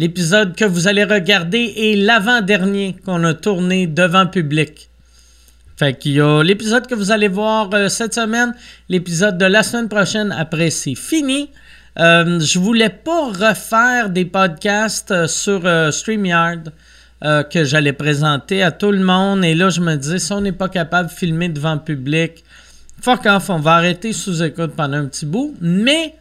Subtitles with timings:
[0.00, 4.88] L'épisode que vous allez regarder est l'avant-dernier qu'on a tourné devant public.
[5.76, 8.54] Fait qu'il y a l'épisode que vous allez voir euh, cette semaine,
[8.88, 11.50] l'épisode de la semaine prochaine, après c'est fini.
[11.98, 15.60] Euh, je voulais pas refaire des podcasts euh, sur
[15.92, 16.72] StreamYard
[17.50, 19.44] que j'allais présenter à tout le monde.
[19.44, 22.42] Et là, je me disais, si on n'est pas capable de filmer devant public,
[23.02, 25.54] fuck off, on va arrêter sous écoute pendant un petit bout.
[25.60, 26.14] Mais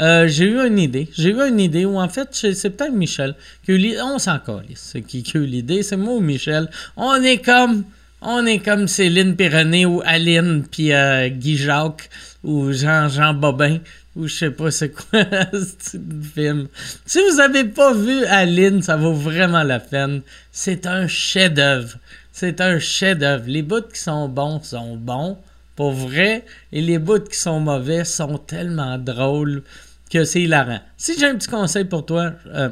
[0.00, 1.08] euh, j'ai eu une idée.
[1.16, 4.00] J'ai eu une idée où, en fait, c'est peut-être Michel qui a eu l'idée.
[4.02, 4.38] On s'en
[4.74, 5.82] C'est qui, qui a eu l'idée.
[5.82, 6.68] C'est moi ou Michel.
[6.96, 7.84] On est comme.
[8.22, 12.10] On est comme Céline Pyrénées ou Aline puis euh, Guy Jacques
[12.44, 13.78] ou Jean Jean Bobin
[14.14, 15.96] ou je sais pas c'est quoi ce
[16.34, 16.68] film.
[17.06, 20.22] Si vous avez pas vu Aline, ça vaut vraiment la peine.
[20.52, 21.96] C'est un chef-d'œuvre.
[22.32, 23.44] C'est un chef-d'œuvre.
[23.46, 25.38] Les bouts qui sont bons sont bons,
[25.76, 29.62] pour vrai, et les bouts qui sont mauvais sont tellement drôles
[30.10, 30.80] que c'est hilarant.
[30.96, 32.70] Si j'ai un petit conseil pour toi, euh,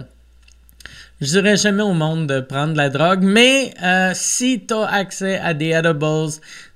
[1.21, 4.87] je dirais jamais au monde de prendre de la drogue, mais euh, si tu as
[4.87, 6.29] accès à des edibles,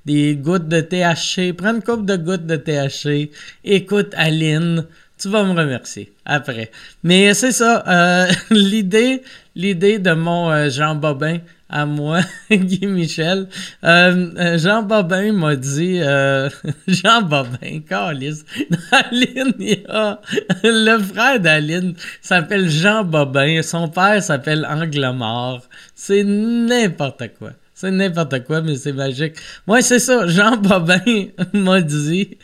[0.06, 3.30] des gouttes de THC, prends une coupe de gouttes de THC,
[3.64, 4.86] écoute Aline,
[5.18, 6.70] tu vas me remercier après.
[7.02, 9.22] Mais c'est ça, euh, l'idée,
[9.54, 11.38] l'idée de mon Jean Bobin
[11.72, 12.20] à moi,
[12.50, 13.48] Guy Michel.
[13.82, 16.48] Euh, euh, Jean Bobin m'a dit euh,
[16.86, 18.44] Jean Bobin, Carlis.
[18.92, 20.20] Aline, il a,
[20.62, 23.62] le frère d'Aline s'appelle Jean Bobin.
[23.62, 25.62] Son père s'appelle Anglemort.
[25.94, 27.52] C'est n'importe quoi.
[27.74, 29.34] C'est n'importe quoi, mais c'est magique.
[29.66, 30.26] Moi, c'est ça.
[30.28, 32.36] Jean Bobin m'a dit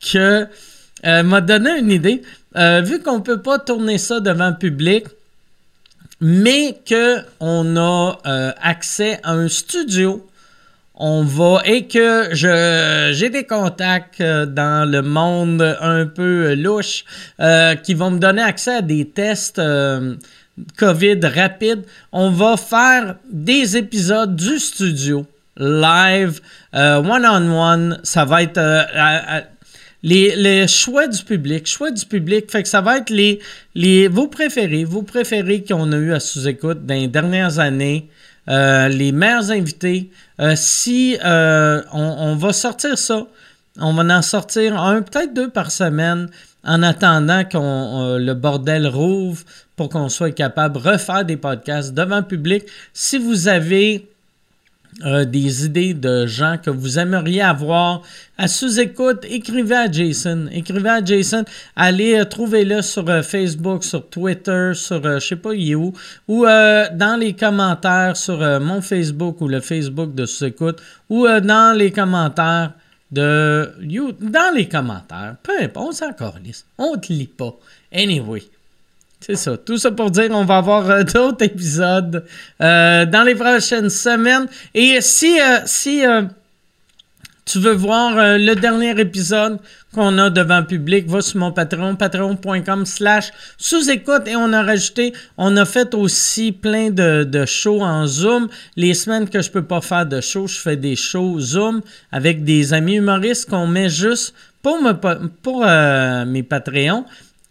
[0.00, 0.46] que.
[1.02, 2.22] m'a donné une idée.
[2.54, 5.06] vu qu'on peut pas tourner ça devant le public,
[6.26, 10.26] mais qu'on a euh, accès à un studio.
[10.94, 17.04] On va et que j'ai des contacts euh, dans le monde un peu louche
[17.40, 19.60] euh, qui vont me donner accès à des tests
[20.78, 21.84] COVID rapides.
[22.10, 25.26] On va faire des épisodes du studio
[25.58, 26.40] live,
[26.72, 28.00] one on one.
[28.02, 28.58] Ça va être
[30.04, 33.40] les, choix du public, choix du public, fait que ça va être les,
[33.74, 38.08] les vos préférés, vos préférés qu'on a eu à sous-écoute dans les dernières années,
[38.48, 40.10] euh, les meilleurs invités.
[40.40, 43.26] Euh, si euh, on, va sortir ça,
[43.80, 46.28] on va en sortir un, peut-être deux par semaine
[46.64, 49.42] en attendant qu'on le bordel rouvre
[49.76, 52.64] pour qu'on soit capable de refaire des podcasts devant le public.
[52.92, 54.06] Si vous avez
[55.02, 58.02] euh, des idées de gens que vous aimeriez avoir
[58.38, 60.46] à sous-écoute, écrivez à Jason.
[60.52, 61.44] Écrivez à Jason.
[61.74, 65.92] Allez, euh, trouvez-le sur euh, Facebook, sur Twitter, sur je sais pas où,
[66.28, 70.80] ou dans les commentaires sur mon Facebook ou le Facebook de sous-écoute,
[71.10, 72.72] ou dans les commentaires
[73.10, 75.36] de you, dans les commentaires.
[75.42, 76.12] Peu importe, on s'en
[76.78, 77.56] On te lit pas.
[77.92, 78.42] Anyway.
[79.26, 79.56] C'est ça.
[79.56, 82.26] Tout ça pour dire on va avoir euh, d'autres épisodes
[82.60, 84.46] euh, dans les prochaines semaines.
[84.74, 86.02] Et si, euh, si
[87.46, 89.58] tu veux voir le dernier épisode
[89.94, 94.24] qu'on a devant le public, va sur mon Patreon, patreon.com slash sous-écoute.
[94.26, 98.48] Et on a rajouté, on a fait aussi plein de, de, shows en Zoom.
[98.76, 101.80] Les semaines que je peux pas faire de shows, je fais des shows Zoom
[102.12, 104.78] avec des amis humoristes qu'on met juste pour,
[105.42, 105.64] pour
[106.26, 107.06] mes Patreons.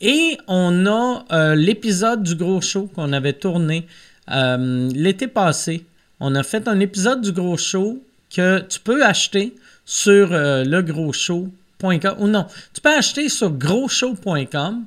[0.06, 3.88] Et on a euh, l'épisode du gros show qu'on avait tourné
[4.30, 5.86] euh, l'été passé.
[6.20, 9.56] On a fait un épisode du gros show que tu peux acheter
[9.86, 14.84] sur euh, legrosshow.com ou non, tu peux acheter sur grosshow.com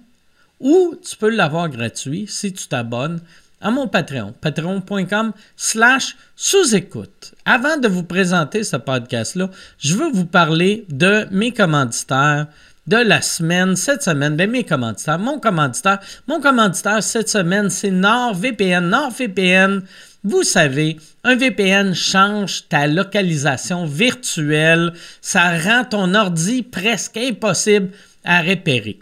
[0.60, 3.20] ou tu peux l'avoir gratuit si tu t'abonnes
[3.62, 7.32] à mon Patreon, patreon.com slash sous-écoute.
[7.46, 12.48] Avant de vous présenter ce podcast-là, je veux vous parler de mes commanditaires
[12.86, 15.98] de la semaine, cette semaine, ben mes commanditaires, mon commanditaire,
[16.28, 18.88] mon commanditaire cette semaine, c'est NordVPN.
[18.88, 19.82] NordVPN,
[20.22, 27.90] vous savez, un VPN change ta localisation virtuelle, ça rend ton ordi presque impossible
[28.24, 28.98] à repérer.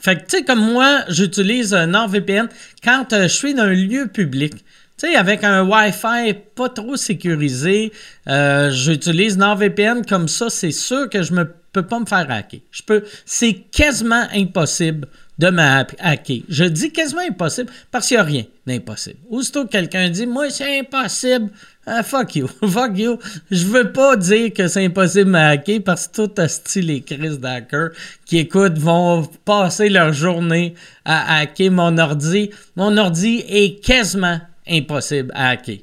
[0.00, 2.48] Fait que, tu sais, comme moi, j'utilise NordVPN
[2.82, 4.54] quand euh, je suis dans un lieu public.
[5.00, 7.90] Tu sais, avec un Wi-Fi pas trop sécurisé,
[8.28, 12.60] euh, j'utilise NordVPN comme ça, c'est sûr que je me peux pas me faire hacker.
[12.70, 15.08] Je peux, c'est quasiment impossible
[15.38, 15.62] de me
[16.00, 16.40] hacker.
[16.50, 19.18] Je dis quasiment impossible parce qu'il n'y a rien d'impossible.
[19.30, 21.50] Aussitôt que quelqu'un dit, moi, c'est impossible,
[21.86, 23.18] ah, fuck you, fuck you.
[23.50, 27.40] Je veux pas dire que c'est impossible me hacker parce que tout style les crises
[27.40, 27.90] d'hackers
[28.26, 30.74] qui écoutent vont passer leur journée
[31.06, 32.50] à hacker mon ordi.
[32.76, 34.40] Mon ordi est quasiment
[34.70, 35.78] impossible à hacker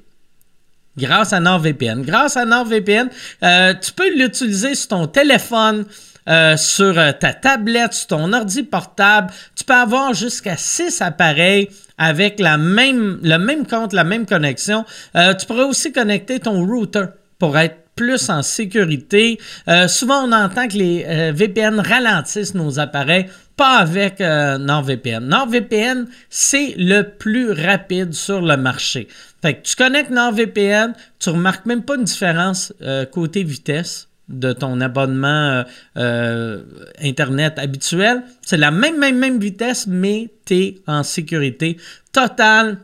[0.97, 2.01] grâce à NordVPN.
[2.01, 3.09] Grâce à NordVPN,
[3.43, 5.85] euh, tu peux l'utiliser sur ton téléphone.
[6.29, 9.31] euh, sur euh, ta tablette, sur ton ordi portable.
[9.55, 14.83] Tu peux avoir jusqu'à 6 appareils avec le même compte, la même connexion.
[15.15, 17.05] Tu pourrais aussi connecter ton router
[17.39, 19.39] pour être plus en sécurité.
[19.87, 25.27] souvent, on entend que les VPN ralentissent nos appareils pas avec NordVPN.
[25.27, 29.07] NordVPN, c'est le plus rapide sur le marché.
[29.41, 32.71] Fait que tu connectes NordVPN, tu remarques même pas une différence
[33.11, 35.63] côté vitesse de ton abonnement euh,
[35.97, 36.63] euh,
[37.01, 38.23] Internet habituel.
[38.41, 41.77] C'est la même, même, même vitesse, mais tu es en sécurité
[42.11, 42.77] totale.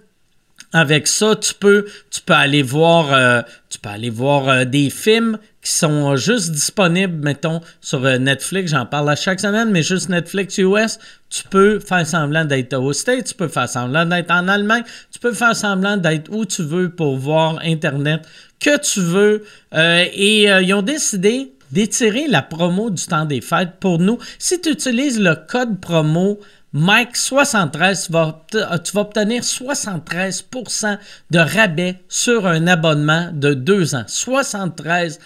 [0.75, 5.37] Avec ça, tu peux, tu peux aller voir, euh, tu peux aller voir des films
[5.63, 8.71] qui sont juste disponibles, mettons, sur Netflix.
[8.71, 10.99] J'en parle à chaque semaine, mais juste Netflix US.
[11.29, 15.19] Tu peux faire semblant d'être au States, tu peux faire semblant d'être en Allemagne, tu
[15.19, 18.27] peux faire semblant d'être où tu veux pour voir Internet
[18.59, 19.43] que tu veux.
[19.73, 24.19] Euh, et euh, ils ont décidé d'étirer la promo du temps des fêtes pour nous.
[24.37, 26.39] Si tu utilises le code promo
[26.75, 28.45] Mike73, tu vas,
[28.79, 30.97] tu vas obtenir 73%
[31.31, 34.05] de rabais sur un abonnement de deux ans.
[34.07, 35.19] 73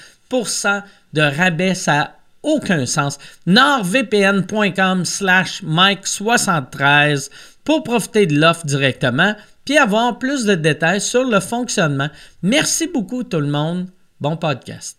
[1.13, 3.17] de rabais, ça n'a aucun sens.
[3.45, 7.29] nordvpn.com slash Mike73
[7.63, 9.35] pour profiter de l'offre directement
[9.65, 12.07] puis avoir plus de détails sur le fonctionnement.
[12.41, 13.87] Merci beaucoup tout le monde.
[14.21, 14.97] Bon podcast.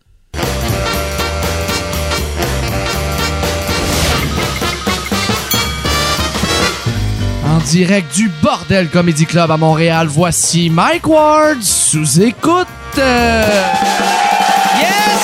[7.47, 12.69] En direct du Bordel Comedy Club à Montréal, voici Mike Ward sous écoute.
[12.97, 15.18] Yes!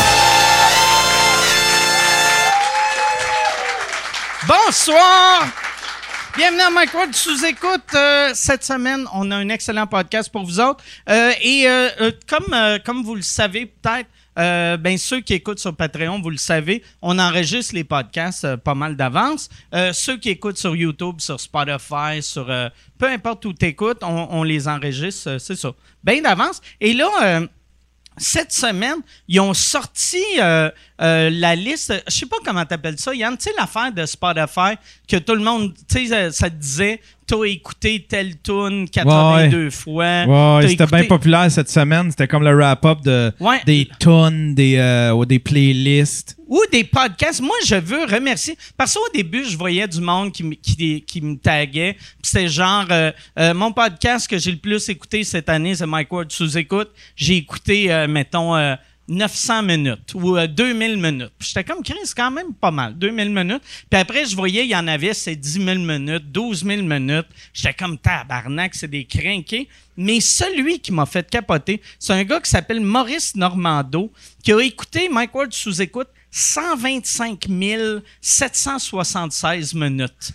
[4.66, 5.46] Bonsoir!
[6.36, 7.82] Bienvenue à Mike Ward sous-écoute.
[7.94, 10.82] Euh, cette semaine, on a un excellent podcast pour vous autres.
[11.08, 16.20] Euh, et euh, comme, comme vous le savez peut-être, ben ceux qui écoutent sur Patreon,
[16.20, 19.50] vous le savez, on enregistre les podcasts pas mal d'avance.
[19.92, 22.46] ceux qui écoutent sur YouTube, sur Spotify, sur
[22.98, 25.72] peu importe où tu écoutes, on, on, les enregistre, c'est ça,
[26.02, 26.60] bien d'avance.
[26.80, 27.46] Et là,
[28.16, 30.70] cette semaine, ils ont sorti euh,
[31.00, 34.06] euh, la liste, je sais pas comment tu appelles ça, Yann, tu sais l'affaire de
[34.06, 34.76] Spotify
[35.08, 40.24] que tout le monde, tu sais, ça, te disait, t'as écouté telle tune 82 fois.
[40.58, 43.32] Ouais, c'était bien populaire cette semaine, c'était comme le wrap-up de,
[43.66, 46.36] des tunes, des, euh, des playlists.
[46.46, 47.40] Ou des podcasts.
[47.40, 51.36] Moi, je veux remercier, parce qu'au début, je voyais du monde qui, qui, qui me
[51.36, 52.86] taguait, c'était genre,
[53.54, 56.90] mon podcast que j'ai le plus écouté cette année, c'est Mike Ward sous-écoute.
[57.16, 58.54] J'ai écouté, mettons
[59.08, 61.32] 900 minutes ou 2000 euh, minutes.
[61.40, 63.62] J'étais comme, c'est quand même pas mal, 2000 minutes.
[63.90, 67.26] Puis après, je voyais, il y en avait, c'est 10 000 minutes, 12 000 minutes.
[67.52, 69.68] J'étais comme, tabarnak, c'est des crinqués.
[69.96, 74.10] Mais celui qui m'a fait capoter, c'est un gars qui s'appelle Maurice Normando,
[74.42, 77.46] qui a écouté Mike Ward sous écoute 125
[78.20, 80.32] 776 minutes.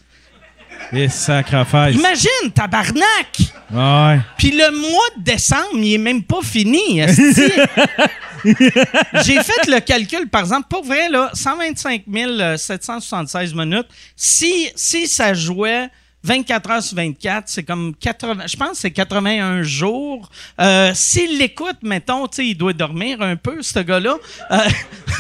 [0.94, 1.96] Et sacrifice.
[1.96, 3.38] Imagine, tabarnak!
[3.72, 4.20] Ouais.
[4.38, 7.02] Puis le mois de décembre, il est même pas fini.
[9.26, 12.04] J'ai fait le calcul, par exemple, pour vrai, là, 125
[12.58, 13.88] 776 minutes.
[14.16, 15.90] Si, si ça jouait
[16.24, 20.30] 24 heures sur 24, c'est comme 80, je pense que c'est 81 jours.
[20.60, 24.18] Euh, S'il l'écoute, mettons, il doit dormir un peu, ce gars-là.
[24.52, 24.58] Euh,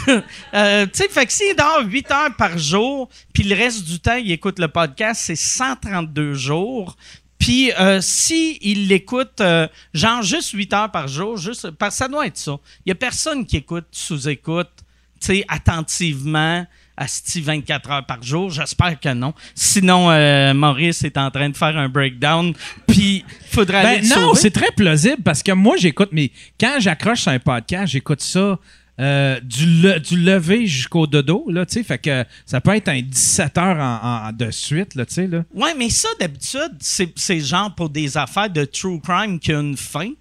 [0.53, 4.31] euh, fait que s'il dort 8 heures par jour, puis le reste du temps, il
[4.31, 6.97] écoute le podcast, c'est 132 jours.
[7.49, 12.27] Puis euh, si il l'écoute, euh, genre juste 8 heures par jour, juste, ça doit
[12.27, 12.55] être ça.
[12.85, 14.69] Il y a personne qui écoute sous-écoute,
[15.47, 18.51] attentivement à 24 heures par jour.
[18.51, 19.33] J'espère que non.
[19.55, 22.53] Sinon, euh, Maurice est en train de faire un breakdown,
[22.85, 26.29] puis il faudrait ben, aller Non, c'est très plausible parce que moi, j'écoute, mais
[26.59, 28.59] quand j'accroche sur un podcast, j'écoute ça
[28.99, 33.57] euh, du, lever jusqu'au dodo, là, tu sais, fait que ça peut être un 17
[33.57, 35.43] heures en, de suite, là, tu sais, là.
[35.53, 39.77] Ouais, mais ça, d'habitude, c'est genre pour des affaires de true crime qui ont une
[39.77, 40.11] fin,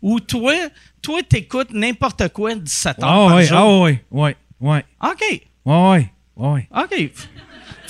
[0.00, 0.54] ou toi,
[1.02, 3.58] toi, t'écoutes n'importe quoi 17 heures ah, par ouais, jour.
[3.58, 4.84] Ah, ouais, ouais, ouais.
[5.02, 5.42] OK.
[5.64, 6.68] Ouais, ouais, ouais.
[6.74, 7.10] OK.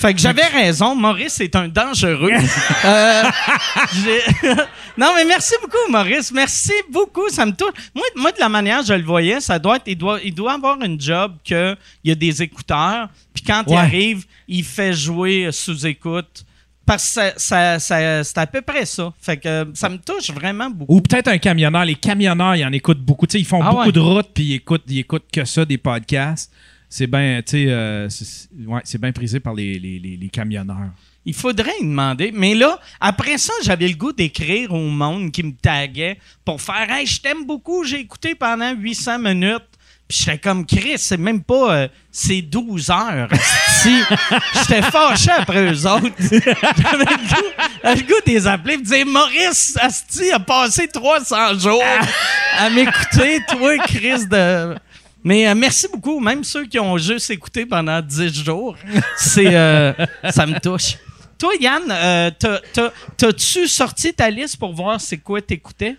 [0.01, 2.31] Fait que j'avais raison, Maurice est un dangereux.
[2.83, 3.23] Euh,
[4.97, 6.31] non, mais merci beaucoup, Maurice.
[6.31, 7.73] Merci beaucoup, ça me touche.
[7.93, 10.53] Moi, moi, de la manière je le voyais, ça doit être, il doit, il doit
[10.53, 15.49] avoir une job qu'il y a des écouteurs, puis quand il arrive, il fait jouer
[15.51, 16.43] sous écoute.
[16.85, 19.13] Parce que ça, c'est à peu près ça.
[19.21, 20.95] Fait que ça me touche vraiment beaucoup.
[20.95, 21.85] Ou peut-être un camionneur.
[21.85, 23.27] Les camionneurs, ils en écoutent beaucoup.
[23.33, 26.51] ils font ah beaucoup de routes, puis ils écoutent, ils écoutent que ça, des podcasts
[26.93, 30.91] c'est bien, tu euh, c'est bien prisé par les, camionneurs.
[31.23, 32.31] Il faudrait y demander.
[32.33, 36.91] Mais là, après ça, j'avais le goût d'écrire au monde qui me taguait pour faire
[36.91, 39.63] Hey, je t'aime beaucoup, j'ai écouté pendant 800 minutes.
[40.05, 41.73] Puis j'étais comme, Chris, c'est même pas...
[41.73, 43.29] euh, c'est 12 heures.
[43.69, 44.01] Si
[44.59, 46.11] J'étais fâché après eux autres.
[46.19, 51.57] J'avais le le goût de les appeler et de dire, Maurice, Asti a passé 300
[51.57, 51.81] jours
[52.57, 54.75] à m'écouter, toi, Chris de...
[55.23, 58.75] Mais euh, merci beaucoup, même ceux qui ont juste écouté pendant 10 jours.
[59.17, 59.93] C'est, euh,
[60.29, 60.97] ça me touche.
[61.37, 65.95] Toi, Yann, euh, t'as- t'as- t'as-tu sorti ta liste pour voir c'est quoi t'écoutais?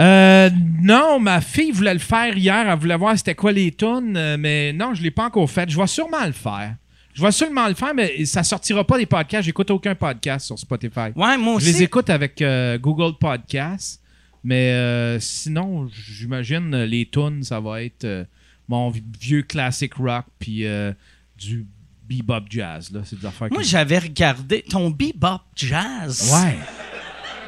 [0.00, 0.50] Euh,
[0.82, 2.68] non, ma fille voulait le faire hier.
[2.68, 5.68] Elle voulait voir c'était quoi les tunes, euh, mais non, je l'ai pas encore fait.
[5.70, 6.74] Je vais sûrement le faire.
[7.14, 9.44] Je vais sûrement le faire, mais ça sortira pas des podcasts.
[9.46, 11.08] J'écoute aucun podcast sur Spotify.
[11.16, 11.72] Ouais, moi Je aussi.
[11.72, 14.02] les écoute avec euh, Google Podcasts,
[14.44, 18.26] mais euh, sinon, j'imagine les tunes, ça va être
[18.68, 20.92] mon vi- vieux classic rock puis euh,
[21.36, 21.66] du
[22.08, 22.90] bebop jazz.
[22.92, 23.00] Là.
[23.04, 26.30] C'est des affaires Moi, j'avais regardé ton bebop jazz.
[26.32, 26.56] Ouais.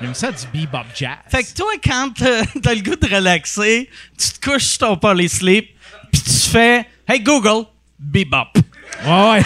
[0.00, 1.16] J'aime ça du bebop jazz.
[1.28, 2.42] Fait que toi, quand t'as
[2.74, 5.70] le goût de relaxer, tu te couches sur ton polysleep,
[6.12, 7.66] puis tu fais «Hey Google,
[7.98, 8.48] bebop
[9.06, 9.42] Ouais.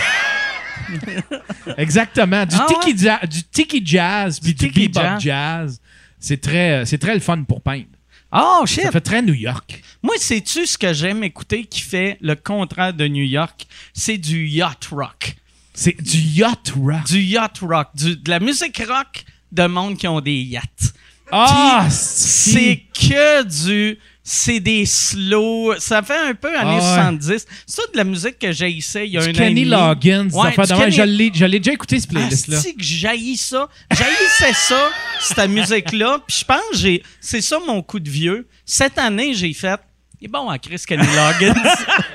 [1.76, 2.44] Exactement.
[2.46, 5.20] Du, Ah tiki du tiki jazz puis du, bebop jazz.
[5.22, 5.80] jazz.
[6.18, 7.86] C'est très, c'est très le fun pour peindre.».
[8.32, 8.82] Oh shit!
[8.84, 9.82] Ça fait très New York.
[10.02, 13.66] Moi, sais-tu ce que j'aime écouter qui fait le contraire de New York?
[13.92, 15.36] C'est du yacht rock.
[15.74, 17.04] C'est du yacht rock.
[17.06, 17.88] Du yacht rock.
[17.94, 20.94] Du- de la musique rock de monde qui ont des yachts.
[21.30, 23.98] Ah, c'est que du.
[24.24, 25.74] C'est des slow.
[25.80, 27.12] Ça fait un peu années Ah ouais.
[27.18, 27.46] 70.
[27.66, 29.64] C'est toute de la musique que j'ai ici il y a Du un Kenny an
[29.64, 29.64] demi.
[29.64, 30.28] Loggins.
[30.30, 30.78] Ouais, même.
[30.78, 32.56] Kenny- Je l'ai- je l'ai déjà écouté, ce playlist-là.
[32.58, 33.68] Asti que j'haïs ça?
[33.90, 36.20] J'haïssais ça, cette musique-là.
[36.26, 38.46] Puis je pense que j'ai- c'est ça mon coup de vieux.
[38.64, 39.80] Cette année, j'ai fait.
[40.20, 41.54] Il est bon à Chris Kenny Loggins.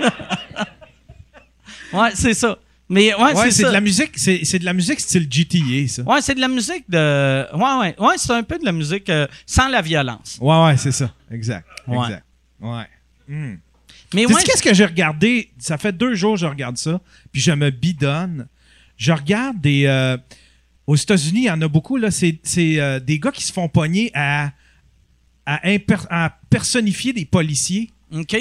[1.93, 2.57] ouais, c'est ça.
[2.89, 6.03] Mais ouais, Ouais, c'est de la musique, c'est c'est de la musique style GTA, ça.
[6.03, 7.45] Ouais, c'est de la musique de.
[7.55, 7.95] Ouais, ouais.
[7.99, 10.37] Ouais, c'est un peu de la musique euh, sans la violence.
[10.41, 11.13] Ouais, ouais, c'est ça.
[11.29, 11.67] Exact.
[11.87, 11.97] Ouais.
[11.97, 12.25] Exact.
[12.61, 12.87] Ouais.
[13.27, 13.55] Hmm.
[14.13, 14.41] Mais ouais.
[14.45, 15.51] qu'est-ce que j'ai regardé?
[15.59, 17.01] Ça fait deux jours que je regarde ça,
[17.33, 18.47] puis je me bidonne.
[18.95, 19.85] Je regarde des...
[19.85, 20.17] euh,
[20.87, 22.09] aux États-Unis, il y en a beaucoup, là.
[22.09, 24.51] C'est c'est, euh, des gars qui se font pogner à,
[25.45, 25.59] à,
[26.09, 27.91] à personnifier des policiers.
[28.13, 28.37] OK.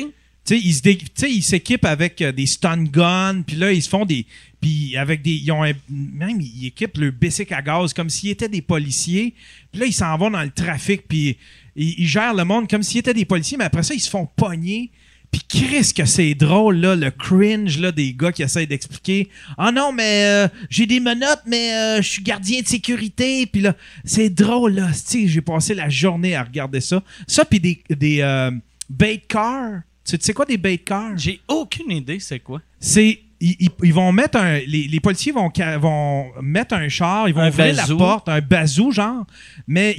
[0.51, 4.27] Ils s'équipent avec euh, des stun guns, puis là, ils se font des...
[4.61, 5.33] Puis avec des...
[5.33, 9.35] Ils ont un- même, ils équipent le bicycle à gaz comme s'ils étaient des policiers.
[9.73, 11.37] Puis là, ils s'en vont dans le trafic, puis
[11.75, 14.27] ils, gèrent le monde comme s'ils étaient des policiers, mais après ça, ils se font
[14.37, 14.91] pogner.
[15.31, 19.73] Puis Chris, que c'est drôle, là, le cringe là, des gars qui essayent d'expliquer «Ah
[19.73, 23.75] non, mais euh, j'ai des menottes, mais euh, je suis gardien de sécurité.» Puis là,
[24.05, 24.91] c'est drôle, là.
[25.13, 27.03] J'ai passé la journée à regarder ça.
[27.27, 28.51] Ça, puis des, des
[28.89, 29.81] bait cars.
[30.07, 31.17] Tu sais quoi des bait cars?
[31.17, 32.61] J'ai aucune idée c'est quoi.
[32.81, 37.29] c'est ils, ils- ils vont mettre un les, les policiers vont vont mettre un char
[37.29, 37.93] ils vont Un ouvrir bazou.
[37.93, 39.27] la porte un bazou genre
[39.67, 39.95] mais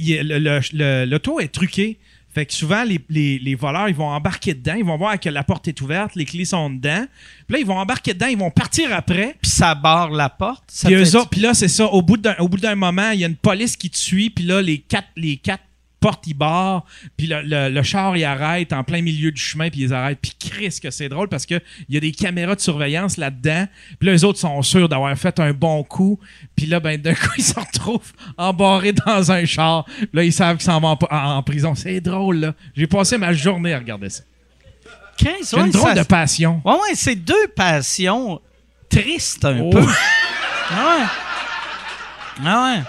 [1.06, 1.98] l'auto est truqué
[2.30, 5.28] fait que souvent les, les- les voleurs ils vont embarquer dedans ils vont voir que
[5.28, 7.06] la porte est ouverte les clés sont dedans
[7.46, 10.64] puis là ils vont embarquer dedans ils vont partir après Puis ça barre la porte.
[10.68, 13.10] Ça puis, eux autres- puis là c'est ça au bout d'un au bout d'un moment
[13.12, 15.62] il y a une police qui te suit puis là les quatre les quatre
[16.00, 16.84] portes ils barrent
[17.16, 20.20] puis le, le- le char il arrête en plein milieu du chemin puis ils arrêtent
[20.22, 23.66] puis Chris que c'est drôle parce que il y a des caméras de surveillance là-dedans
[23.98, 26.20] puis là les autres sont sûrs d'avoir fait un bon coup
[26.54, 30.32] puis là ben d'un coup ils se retrouvent embarrés dans un char Puis là ils
[30.32, 33.74] savent qu'ils s'en vont en, en- en prison c'est drôle là j'ai passé ma journée
[33.74, 34.22] à regarder ça
[35.16, 38.40] 15, j'ai ouais, une drôle ça- de passion Ouais, ouais, c'est deux passions
[38.88, 39.70] tristes un Oh.
[39.70, 39.84] peu.
[40.70, 41.04] Ah ouais.
[42.46, 42.82] Ah ouais.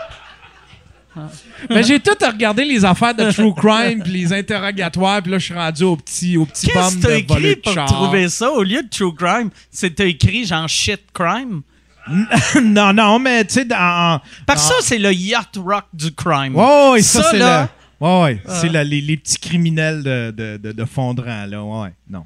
[1.70, 5.46] Mais j'ai tout regardé les affaires de true crime puis les interrogatoires puis là je
[5.46, 7.86] suis rendu au petit au petit Qu'est-ce pomme que t'as écrit pour char.
[7.86, 8.52] trouver ça?
[8.52, 9.50] Au lieu de true crime,
[9.96, 11.62] t'as écrit genre shit crime?
[12.64, 14.20] non, non, mais tu sais, dans.
[14.48, 16.56] Parce que ça, c'est le yacht rock du crime.
[16.56, 17.70] Ouais, ouais, ça, Ça, c'est là-
[18.02, 18.08] le.
[18.08, 21.62] Ouais, ouais, c'est la- les, les petits criminels de, de, de, de Fondrant, là.
[21.64, 21.90] Ouais.
[22.10, 22.26] non.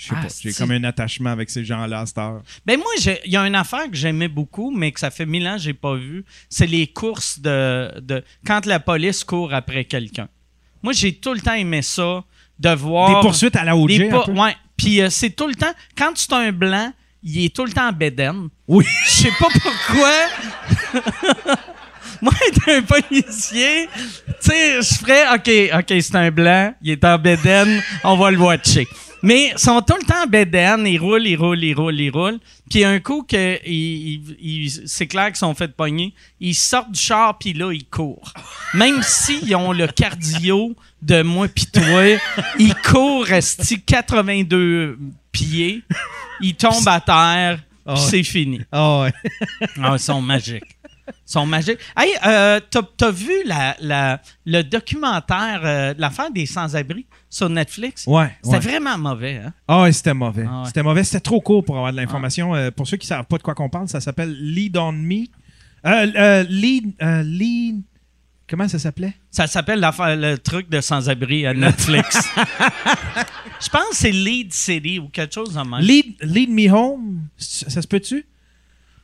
[0.00, 0.34] Mais Je sais Ah, pas.
[0.42, 2.42] J'ai comme un attachement avec ces gens-là à cette heure.
[2.64, 2.86] Ben moi,
[3.24, 5.62] il y a une affaire que j'aimais beaucoup, mais que ça fait mille ans que
[5.62, 6.24] j'ai pas vu.
[6.48, 10.28] C'est les courses de, de quand la police court après quelqu'un.
[10.82, 12.24] Moi, j'ai tout le temps aimé ça,
[12.58, 13.98] de voir Des poursuites à la OJ.
[13.98, 14.32] des un pas- peu?
[14.32, 14.56] ouais.
[14.76, 16.92] Puis euh, c'est tout le temps quand tu es un blanc,
[17.22, 18.48] il est tout le temps en bédaine.
[18.66, 18.86] Oui.
[19.04, 21.54] Je sais pas pourquoi.
[22.22, 24.02] Moi, être un policier, tu
[24.50, 28.36] sais, je ferais, OK, OK, c'est un blanc, il est en bédaine, on va le
[28.38, 28.86] watcher.
[29.22, 32.10] Mais ils sont tout le temps en bédaine, ils roulent, ils roulent, ils roulent, ils
[32.10, 32.38] roulent.
[32.70, 36.92] Puis un coup que ils- ils- ils- c'est clair qu'ils sont fait pogner, ils sortent
[36.92, 38.32] du char, puis là, ils courent.
[38.74, 42.16] Même s'ils ont le cardio de moi pis toi,
[42.58, 44.98] ils courent, resti 82
[45.32, 45.82] pieds,
[46.40, 48.00] ils tombent à terre, puis Ah ouais.
[48.00, 48.60] c'est fini.
[48.72, 49.12] Ah ouais.
[49.82, 50.76] Ah, ils sont magiques.
[51.30, 51.78] Sont magiques.
[51.96, 58.04] Hey, euh, t'as, t'as vu la, la- le documentaire, euh, l'affaire des sans-abri sur Netflix?
[58.08, 58.32] Ouais.
[58.42, 58.60] C'était ouais.
[58.60, 59.52] vraiment mauvais, hein?
[59.68, 60.44] Ah ouais, c'était mauvais.
[60.48, 60.66] Ah ouais.
[60.66, 61.04] C'était mauvais.
[61.04, 62.52] C'était trop court pour avoir de l'information.
[62.56, 65.26] Euh, pour ceux qui savent pas de quoi qu'on parle, ça s'appelle Lead on Me.
[65.86, 66.94] Euh, euh, lead,
[67.24, 67.82] lead.
[68.48, 69.14] Comment ça s'appelait?
[69.30, 72.28] Ça s'appelle l'affaire- le truc de sans-abri à Netflix.
[73.60, 75.78] Je pense que c'est Lead City ou quelque chose de même.
[75.80, 77.20] Lead, Lead Me Home.
[77.36, 78.26] Ça, ça se peut-tu?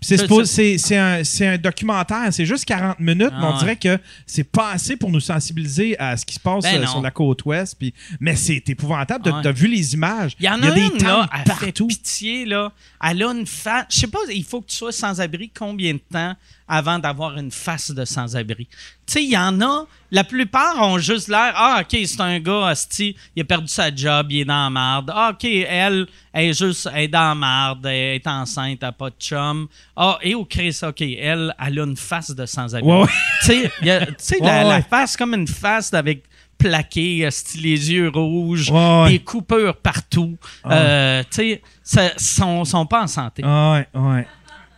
[0.06, 3.58] C'est un, documentaire, c'est juste 40 minutes, Ah mais on ouais.
[3.58, 6.86] dirait que c'est pas assez pour nous sensibiliser à ce qui se passe Ben euh,
[6.86, 7.76] sur la côte ouest.
[7.78, 9.24] Puis, mais c'est épouvantable.
[9.26, 10.36] Ah T'as t'as vu les images.
[10.38, 12.72] Il y en a, des une, là, tentes elle fait pitié, là.
[13.02, 13.86] Elle a une face.
[13.90, 16.34] Je sais pas, il faut que tu sois sans-abri combien de temps
[16.68, 18.66] avant d'avoir une face de sans-abri.
[19.06, 22.40] Tu sais, il y en a, la plupart ont juste l'air, ah, OK, c'est un
[22.40, 25.12] gars, asti, il a perdu sa job, il est dans la marde.
[25.14, 28.88] Ah, OK, elle, elle est juste, elle est dans la marde, elle est enceinte, elle
[28.88, 29.68] n'a pas de chum.
[29.96, 32.88] Ah, et au Chris, OK, elle, elle a une face de sans-abri.
[32.90, 33.08] Ouais, ouais.
[33.42, 33.70] Tu
[34.18, 36.24] sais, Ouais, la, face comme une face avec
[36.58, 39.08] plaqué, les yeux rouges, Ouais, ouais.
[39.10, 40.36] des coupures partout.
[40.66, 43.42] Euh, tu sais, ça- sont, sont pas en santé.
[43.44, 44.26] Ah ouais, ouais.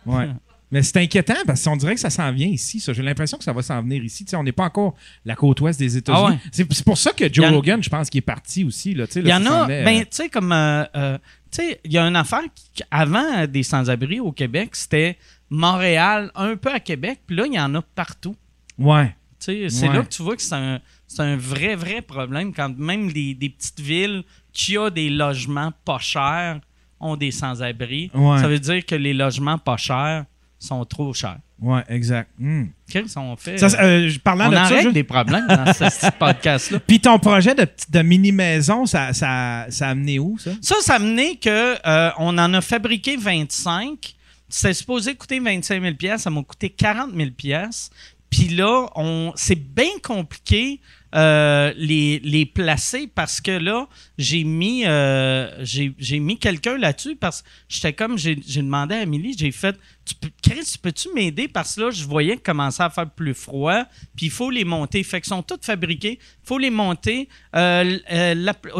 [0.05, 0.29] ouais.
[0.71, 2.79] Mais c'est inquiétant parce qu'on dirait que ça s'en vient ici.
[2.79, 2.93] ça.
[2.93, 4.25] J'ai l'impression que ça va s'en venir ici.
[4.33, 4.95] On n'est pas encore
[5.25, 6.23] la côte ouest des États-Unis.
[6.27, 6.37] Ah ouais.
[6.51, 8.93] C'est c'est pour ça que Joe Rogan, je pense qu'il est parti aussi.
[8.93, 11.17] Là, Il y en a, ben, euh, tu sais, comme, euh, euh,
[11.51, 15.17] tu sais, il y a une affaire qui, avant des sans-abri au Québec, c'était
[15.49, 18.35] Montréal, un peu à Québec, puis là, il y en a partout.
[18.77, 19.15] ouais.
[19.41, 19.93] C'est Ouais.
[19.93, 23.33] là que tu vois que c'est un, c'est un vrai, vrai problème quand même les,
[23.33, 26.59] des petites villes qui ont des logements pas chers
[26.99, 28.11] ont des sans-abri.
[28.13, 28.37] Ouais.
[28.39, 30.25] Ça veut dire que les logements pas chers
[30.59, 31.39] sont trop chers.
[31.61, 32.29] Ouais, exact.
[32.37, 32.65] Hmm.
[32.89, 33.57] Chris, on fait.
[33.57, 36.79] Ça, euh, parlant on de en ça, règle je- des problèmes dans ce petit podcast-là.
[36.79, 40.51] Puis ton projet de, mini-maison, ça, ça, ça a amené où, ça?
[40.61, 44.15] Ça, ça a mené que euh, on en a fabriqué 25.
[44.47, 47.89] C'était supposé coûter 25 000 pièces, ça m'a coûté 40 000 pièces.
[48.29, 50.79] Puis là, on, c'est bien compliqué
[51.15, 53.87] euh, les, placer parce que là,
[54.17, 59.35] j'ai mis, euh, j'ai, mis quelqu'un là-dessus parce que j'étais comme, j'ai, demandé à Amélie,
[59.37, 59.75] j'ai fait,
[60.43, 61.47] Chris, peux-tu m'aider?
[61.47, 63.83] Parce que là, je voyais que commençait à faire plus froid,
[64.15, 65.03] puis il faut les monter.
[65.03, 67.27] Fait qu'ils sont tous fabriqués, il faut les monter.
[67.55, 67.97] Euh,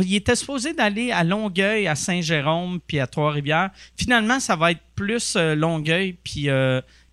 [0.02, 3.72] il était supposé d'aller à Longueuil, à Saint-Jérôme, puis à Trois-Rivières.
[3.98, 6.48] Finalement, ça va être plus Longueuil, puis,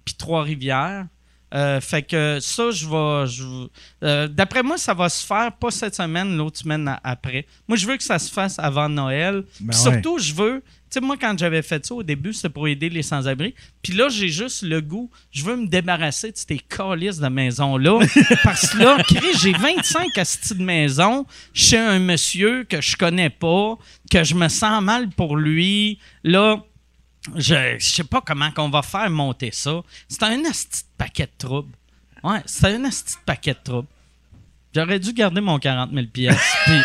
[0.04, 1.06] puis Trois-Rivières.
[1.54, 3.26] Euh, fait que ça, je vais.
[3.30, 3.68] je-
[4.02, 7.46] euh, D'après moi, ça va se faire pas cette semaine, l'autre semaine après.
[7.68, 9.44] Moi, je veux que ça se fasse avant Noël.
[9.60, 9.92] Ben Puis ouais.
[9.92, 10.62] surtout, je veux.
[10.90, 13.54] Tu sais, moi, quand j'avais fait ça au début, c'était pour aider les sans-abri.
[13.82, 15.10] Puis là, j'ai juste le goût.
[15.32, 17.98] Je veux me débarrasser de ces calices de maisons-là.
[18.44, 23.30] parce que là, Chris, j'ai 25 astis de maison chez un monsieur que je connais
[23.30, 23.76] pas,
[24.10, 25.98] que je me sens mal pour lui.
[26.22, 26.62] Là,
[27.34, 29.82] je, je sais pas comment qu'on va faire monter ça.
[30.08, 31.72] C'est un asti de paquet de troubles.
[32.22, 33.88] Ouais, c'est un asti de paquet de troubles.
[34.74, 36.54] J'aurais dû garder mon 40 000 pièces.
[36.66, 36.80] puis-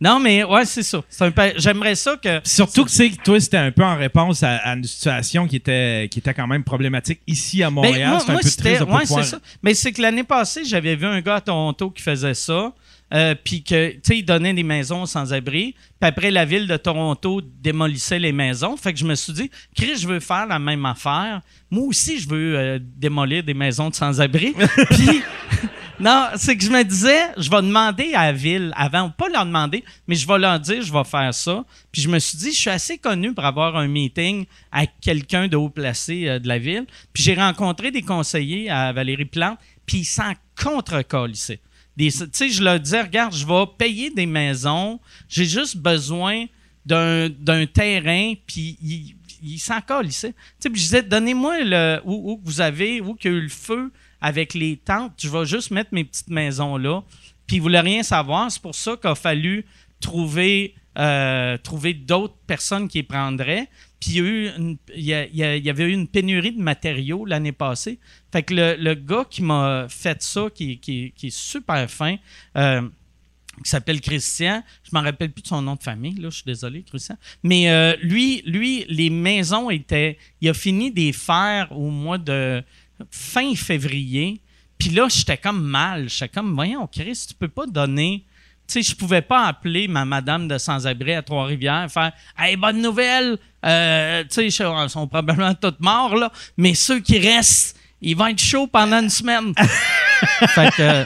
[0.00, 1.02] non, mais ouais, c'est ça.
[1.08, 2.40] C'est pa- J'aimerais ça que...
[2.44, 5.56] Surtout que, sais, que toi, c'était un peu en réponse à, à une situation qui
[5.56, 8.10] était, qui était quand même problématique ici à Ben, Montréal.
[8.10, 9.38] moi, c'est un moi, peu triste ouais, pouvoir- c'est ça.
[9.62, 12.72] Mais c'est que l'année passée, j'avais vu un gars à Toronto qui faisait ça.
[13.14, 15.74] Euh, puis que, tu sais, il donnait des maisons sans abri.
[16.00, 18.76] Puis après, la ville de Toronto démolissait les maisons.
[18.76, 21.40] Fait que je me suis dit, Chris, je veux faire la même affaire.
[21.70, 24.54] Moi aussi, je veux euh, démolir des maisons de sans-abri.
[24.90, 25.22] Puis,
[26.00, 29.46] non, c'est que je me disais, je vais demander à la ville avant, pas leur
[29.46, 31.64] demander, mais je vais leur dire, je vais faire ça.
[31.90, 35.48] Puis je me suis dit, je suis assez connu pour avoir un meeting avec quelqu'un
[35.48, 36.84] de haut placé euh, de la ville.
[37.12, 41.58] Puis j'ai rencontré des conseillers à Valérie Plante, puis ils s'en contre ici.
[41.98, 46.46] Tu sais, je leur disais, regarde, je vais payer des maisons, j'ai juste besoin
[46.84, 50.28] d'un terrain, puis ils il s'en ici.
[50.28, 53.42] Tu sais, je disais, donnez-moi le où, où vous avez, où qu'il y a eu
[53.42, 57.02] le feu avec les tentes, je vais juste mettre mes petites maisons là.
[57.46, 58.50] Puis ils voulaient rien savoir.
[58.50, 59.64] C'est pour ça qu'il a fallu
[60.00, 63.68] trouver, euh, trouver d'autres personnes qui les prendraient.
[64.06, 64.50] Puis
[64.94, 67.98] il y, avait eu une pénurie de matériaux l'année passée.
[68.30, 72.16] Fait que le, gars qui m'a fait ça, qui est super fin,
[72.56, 72.88] euh,
[73.64, 74.62] qui s'appelle Christian.
[74.84, 77.16] Je m'en rappelle plus de son nom de famille, là, je suis désolé, Christian.
[77.42, 80.18] Mais euh, lui, lui, les maisons étaient.
[80.40, 82.62] Il a fini des faire au mois de
[83.10, 84.40] fin février.
[84.78, 86.08] Puis là, j'étais comme mal.
[86.08, 88.24] J'étais comme, voyons, Chris, tu peux pas donner.
[88.68, 92.56] Tu sais, je pouvais pas appeler ma madame de sans-abri à Trois-Rivières et faire Hey,
[92.56, 93.38] bonne nouvelle!
[93.64, 94.52] Euh, tu sais, ils
[94.90, 96.32] sont probablement toutes morts, là.
[96.56, 99.52] Mais ceux qui restent, ils vont être chauds pendant une semaine.
[100.48, 101.04] fait que.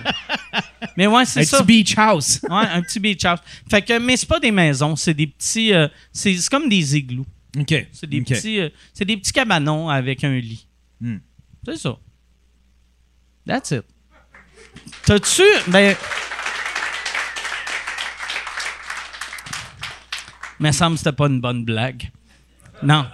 [0.96, 1.58] Mais ouais, c'est Un ça.
[1.58, 2.40] petit beach house.
[2.48, 3.40] Ouais, un petit beach house.
[3.70, 5.72] Fait que, mais c'est pas des maisons, c'est des petits.
[5.74, 7.26] euh, c'est comme des igloos.
[7.58, 7.86] OK.
[7.92, 10.66] C'est des, petits, euh, c'est des petits cabanons avec un lit.
[11.00, 11.18] Hmm.
[11.66, 11.96] C'est ça.
[13.46, 13.84] That's it.
[15.04, 15.42] T'as-tu.
[15.68, 15.96] Ben.
[20.60, 22.10] Mais ça me semble que c'était pas une bonne blague.
[22.82, 23.06] Non.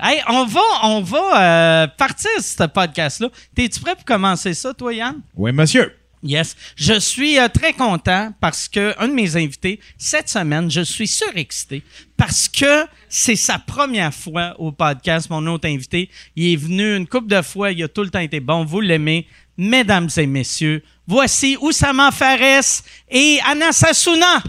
[0.00, 3.28] Hey, on va, on va euh, partir ce podcast-là.
[3.54, 5.20] T'es-tu prêt pour commencer ça, toi, Yann?
[5.36, 5.94] Oui, monsieur.
[6.22, 6.56] Yes.
[6.74, 11.06] Je suis euh, très content parce que un de mes invités, cette semaine, je suis
[11.06, 11.84] surexcité
[12.16, 16.10] parce que c'est sa première fois au podcast, mon autre invité.
[16.34, 18.64] Il est venu une couple de fois, il a tout le temps été bon.
[18.64, 19.26] Vous l'aimez.
[19.60, 24.42] Mesdames et messieurs, voici Oussama Fares et Anna Sassouna.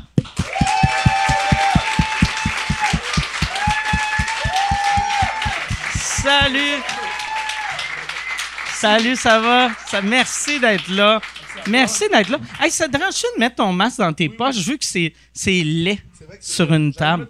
[6.30, 6.84] Salut!
[8.76, 9.72] Salut, ça va?
[9.88, 11.20] Ça, merci d'être là.
[11.68, 12.38] Merci d'être là.
[12.62, 15.64] Hey, ça te dérange de mettre ton masque dans tes poches vu que c'est, c'est
[15.64, 16.00] laid
[16.40, 17.28] sur une table?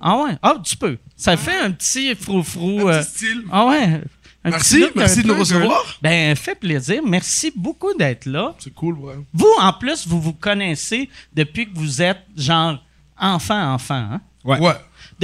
[0.00, 0.32] Ah ouais?
[0.42, 0.98] Ah, tu peux.
[1.16, 2.88] Ça fait un petit frou-frou.
[2.88, 3.44] Un euh, petit style.
[3.52, 4.00] Ah ouais.
[4.42, 5.96] Un Merci, merci de nous recevoir.
[6.02, 7.02] Ben, fait plaisir.
[7.06, 8.52] Merci beaucoup d'être là.
[8.58, 9.14] C'est cool, ouais.
[9.32, 12.82] Vous, en plus, vous vous connaissez depuis que vous êtes, genre,
[13.16, 14.20] enfant-enfant, hein?
[14.42, 14.58] Ouais.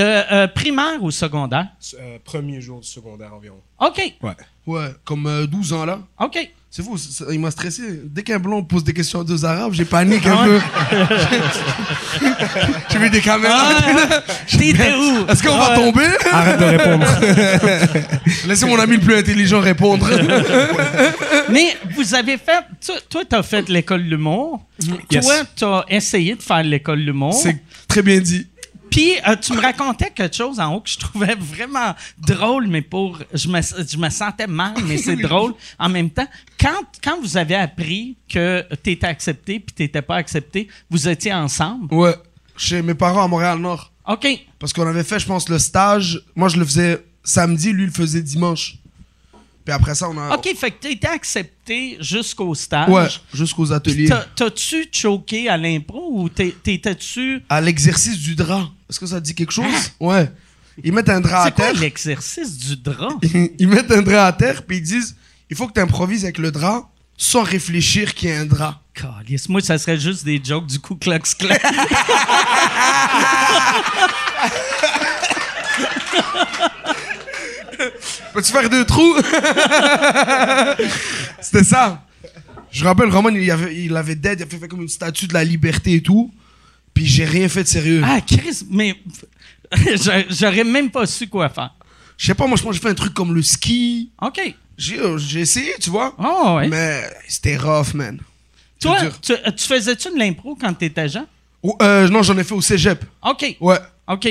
[0.00, 1.66] De euh, primaire ou secondaire?
[1.98, 3.60] Euh, premier jour du secondaire environ.
[3.78, 4.00] OK.
[4.66, 5.98] Ouais, comme euh, 12 ans là.
[6.18, 6.38] OK.
[6.70, 8.00] C'est fou, ça- il m'a stressé.
[8.04, 10.60] Dès qu'un blanc pose des questions à deux arabes, j'ai paniqué Ah un peu.
[12.90, 13.74] J'ai vu des caméras.
[13.82, 15.26] Ah, T'étais où?
[15.28, 15.74] Est-ce qu'on va Ouais.
[15.76, 16.06] tomber?
[16.32, 17.06] Arrête de répondre.
[18.46, 20.08] Laissez mon ami le plus intelligent répondre.
[21.50, 22.62] Mais vous avez fait.
[22.80, 24.60] tu- Toi, t'as fait l'école de l'humour.
[25.10, 25.26] Yes.
[25.26, 27.34] Toi, t'as essayé de faire l'école de l'humour.
[27.34, 27.56] C'est
[27.88, 28.46] très bien dit.
[28.90, 32.82] Puis, euh, tu me racontais quelque chose en haut que je trouvais vraiment drôle, mais
[32.82, 33.18] pour.
[33.32, 36.26] Je me, je me sentais mal, mais c'est drôle en même temps.
[36.58, 41.92] Quand, quand vous avez appris que t'étais accepté puis t'étais pas accepté, vous étiez ensemble?
[41.94, 42.14] Ouais.
[42.56, 43.92] Chez mes parents à Montréal-Nord.
[44.08, 44.26] OK.
[44.58, 46.20] Parce qu'on avait fait, je pense, le stage.
[46.34, 48.76] Moi, je le faisais samedi, lui, il le faisait dimanche.
[49.64, 50.34] Puis après ça, on a.
[50.34, 52.88] OK, fait que t'étais accepté jusqu'au stage.
[52.88, 54.08] Ouais, jusqu'aux ateliers.
[54.08, 57.42] T'as- T'as-tu choqué à l'impro ou t'étais-tu.
[57.48, 58.68] À l'exercice du drap.
[58.90, 59.92] Est-ce que ça dit quelque chose?
[60.00, 60.30] Ouais.
[60.82, 61.80] Ils mettent un drap à C'est quoi terre.
[61.80, 63.10] l'exercice du drap?
[63.58, 65.14] ils mettent un drap à terre, puis ils disent
[65.48, 68.80] il faut que tu improvises avec le drap sans réfléchir qu'il y a un drap.
[68.94, 71.54] Calisse, moi, ça serait juste des jokes du Ku Klux Klan.
[78.32, 79.16] Peux-tu faire deux trous?
[81.40, 82.04] C'était ça.
[82.70, 85.34] Je rappelle, Roman, il avait, il avait dead, il avait fait comme une statue de
[85.34, 86.32] la liberté et tout.
[86.94, 88.02] Puis j'ai rien fait de sérieux.
[88.04, 88.96] ah, Chris, mais
[89.96, 91.74] j'a- j'aurais même pas su quoi faire.
[92.16, 94.10] Je sais pas, moi, je pense que j'ai fait un truc comme le ski.
[94.20, 94.54] OK.
[94.76, 96.14] J'ai euh, essayé, tu vois.
[96.18, 96.68] Oh, ouais.
[96.68, 98.18] Mais c'était rough, man.
[98.80, 101.26] Toi, tu, tu faisais-tu de l'impro quand t'étais jeune?
[101.62, 103.04] Oh, euh, non, j'en ai fait au cégep.
[103.22, 103.56] OK.
[103.60, 103.78] Ouais.
[104.08, 104.28] OK.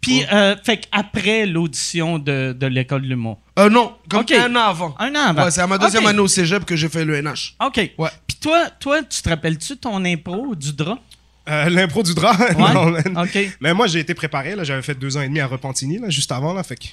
[0.00, 3.38] Puis, euh, fait qu'après l'audition de, de l'école de l'humour?
[3.58, 4.94] Euh, non, comme un an avant.
[4.98, 5.44] Un an avant.
[5.44, 7.54] Ouais, c'est à ma deuxième année au cégep que j'ai fait le NH.
[7.64, 7.92] OK.
[7.98, 8.10] Ouais.
[8.26, 10.98] Puis toi, toi, tu te rappelles-tu ton impro du drap?
[11.48, 12.36] Euh, L'impro du drap.
[12.56, 12.72] Ouais.
[12.74, 13.18] non, man.
[13.18, 13.38] OK.
[13.60, 14.54] Mais moi, j'ai été préparé.
[14.54, 14.64] là.
[14.64, 16.52] J'avais fait deux ans et demi à Repentigny, là, juste avant.
[16.52, 16.86] Là, fait que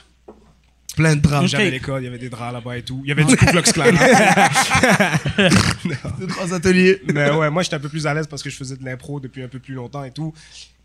[1.00, 1.48] Plein de draps.
[1.48, 3.00] J'avais l'école, il y avait des draps là-bas et tout.
[3.06, 3.86] Il y avait du Ku Klux Klan.
[3.94, 5.18] là.
[6.20, 7.02] Deux, trois ateliers.
[7.14, 9.22] Mais ouais, moi, j'étais un peu plus à l'aise parce que je faisais de l'impro
[9.22, 10.34] depuis un peu plus longtemps et tout.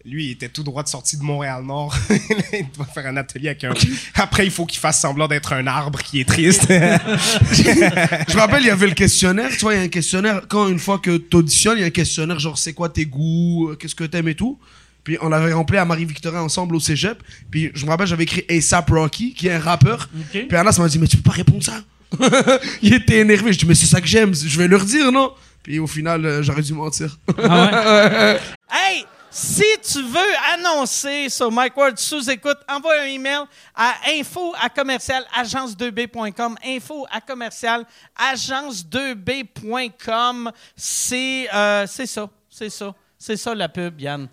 [0.05, 1.97] Lui, il était tout droit de sortie de Montréal-Nord.
[2.53, 3.73] il doit faire un atelier avec un...
[4.15, 6.67] Après, il faut qu'il fasse semblant d'être un arbre qui est triste.
[6.69, 9.51] Je me rappelle, il y avait le questionnaire.
[9.51, 10.43] Tu vois, il y a un questionnaire.
[10.47, 13.07] Quand une fois que tu auditionnes, il y a un questionnaire genre c'est quoi tes
[13.07, 14.61] goûts, euh, qu'est-ce que t'aimes et tout.
[15.05, 17.23] Puis on l'avait rempli à Marie-Victorin ensemble au cégep.
[17.51, 20.09] Puis je me rappelle, j'avais écrit ASAP Rocky, qui est un rappeur.
[20.19, 20.47] OK.
[20.49, 21.83] Puis Anna m'a dit, mais tu peux pas répondre ça.
[22.83, 23.53] il était énervé.
[23.53, 24.35] Je dis, mais c'est ça que j'aime.
[24.35, 25.35] Je vais leur dire, non?
[25.63, 27.19] Puis au final, euh, j'aurais dû mentir.
[27.43, 28.37] Ah
[28.71, 33.43] Hey, si tu veux annoncer sur Mike Ward sous écoute, envoie un email
[33.75, 36.57] à info à commercial agence2b.com.
[36.65, 37.85] Info à commercial
[38.17, 40.53] agence2b.com.
[40.77, 44.29] C'est euh, c'est ça, c'est ça, c'est ça la pub, Yann.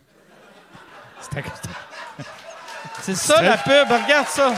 [3.03, 4.53] C'est ça la pub, regarde ça.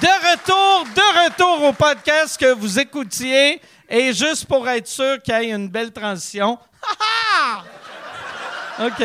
[0.00, 3.60] De retour, de retour au podcast que vous écoutiez.
[3.90, 6.58] Et juste pour être sûr qu'il y ait une belle transition.
[6.82, 7.64] Ha,
[8.78, 8.86] ha!
[8.86, 9.02] OK.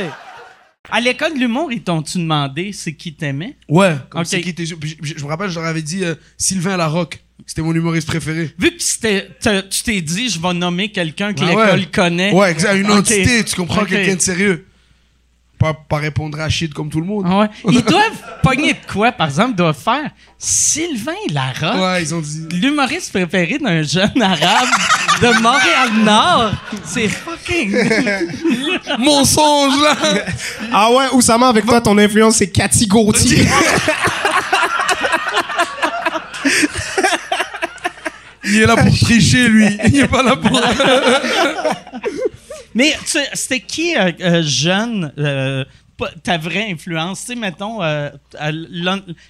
[0.92, 3.56] À l'école de l'humour, ils t'ont-tu demandé c'est qui t'aimait?
[3.70, 4.28] Ouais, comme Ok.
[4.28, 4.66] c'est qui était.
[4.76, 7.24] puis Je, je- je me rappelle, je leur avais dit euh, Sylvain Larocque.
[7.46, 8.54] C'était mon humoriste préféré.
[8.60, 11.86] Vu que tu t'es dit, je vais nommer quelqu'un que Ah l'école ouais.
[11.92, 12.32] connaît.
[12.34, 12.76] Ouais, exact.
[12.76, 14.68] Une entité, tu comprends, quelqu'un de sérieux.
[15.64, 17.26] Pas, pas répondre à shit comme tout le monde.
[17.26, 17.48] Ouais.
[17.72, 19.52] Ils doivent pogner de quoi, par exemple?
[19.52, 22.48] Ils doivent faire Sylvain Larocque, Ouais, ils ont dit.
[22.52, 24.68] l'humoriste préféré d'un jeune arabe
[25.22, 26.52] de Montréal-Nord.
[26.84, 27.78] C'est fucking...
[29.00, 29.96] Mensonge, là!
[30.74, 33.48] ah ouais, Oussama, avec toi, ton influence, c'est Cathy Gauthier.
[38.44, 39.78] Il est là pour tricher, lui.
[39.86, 40.60] Il est pas là pour.
[42.76, 45.64] Mais tu c'était qui, euh, euh, jeune, euh,
[46.24, 47.22] ta vraie influence?
[47.22, 48.10] Tu sais, mettons, euh,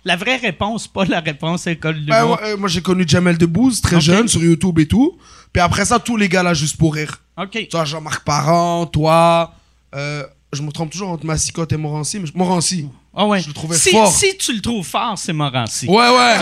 [0.06, 3.82] la vraie réponse, pas la réponse école de Ben, ouais, moi, j'ai connu Jamel Debbouze,
[3.82, 5.18] très jeune, sur YouTube et tout.
[5.52, 7.20] Puis après ça, tous les gars là, juste pour rire.
[7.38, 7.52] OK.
[7.52, 9.54] Tu vois, Jean-Marc Parent, toi.
[9.94, 12.20] je me trompe toujours entre Massicotte et Morancy.
[12.20, 12.90] Mais Morancy.
[13.16, 13.42] Ah ouais.
[13.42, 14.12] Je le trouvais si, fort.
[14.12, 15.88] Si tu le trouves fort, c'est Morancy.
[15.88, 16.38] Ouais, ouais.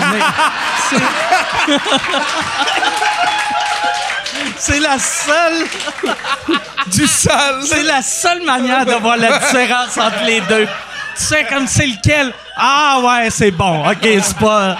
[4.57, 5.65] C'est la seule,
[6.87, 7.63] du sale.
[7.65, 10.65] c'est la seule manière de voir la différence entre les deux.
[11.17, 12.33] Tu sais comme c'est lequel?
[12.55, 13.89] Ah ouais, c'est bon.
[13.89, 14.77] OK, c'est pas.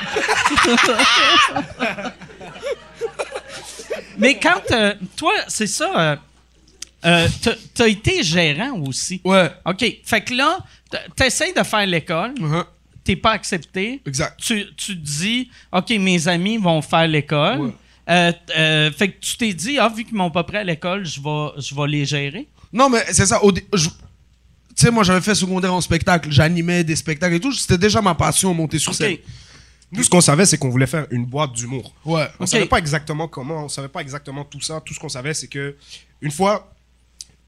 [4.18, 5.92] Mais quand euh, toi, c'est ça.
[6.00, 6.16] Euh,
[7.06, 7.28] euh,
[7.74, 9.20] t'as- été gérant aussi.
[9.24, 9.50] Ouais.
[9.66, 9.84] OK.
[10.06, 10.60] Fait que là,
[11.16, 12.64] t'essayes de faire l'école, Uh-huh.
[13.04, 14.02] t'es pas accepté.
[14.06, 14.40] Exact.
[14.40, 17.60] Tu, tu te dis, OK, mes amis vont faire l'école.
[17.60, 17.72] Ouais.
[18.10, 21.06] Euh, euh, fait que tu t'es dit, ah, vu qu'ils m'ont pas pris à l'école,
[21.06, 22.48] je vais, je vais les gérer.
[22.74, 23.44] Non, mais c'est ça.
[23.44, 26.32] au dé- je- Tu sais, moi, j'avais fait secondaire en spectacle.
[26.32, 27.52] J'animais des spectacles et tout.
[27.52, 28.98] C'était déjà ma passion, monter sur OK.
[28.98, 29.18] scène.
[29.92, 31.94] Nous, ce qu'on savait, c'est qu'on voulait faire une boîte d'humour.
[32.06, 32.26] Ouais.
[32.40, 32.50] On Ok.
[32.50, 34.82] savait pas exactement comment, on savait pas exactement tout ça.
[34.84, 35.76] Tout ce qu'on savait, c'est que
[36.22, 36.72] une fois,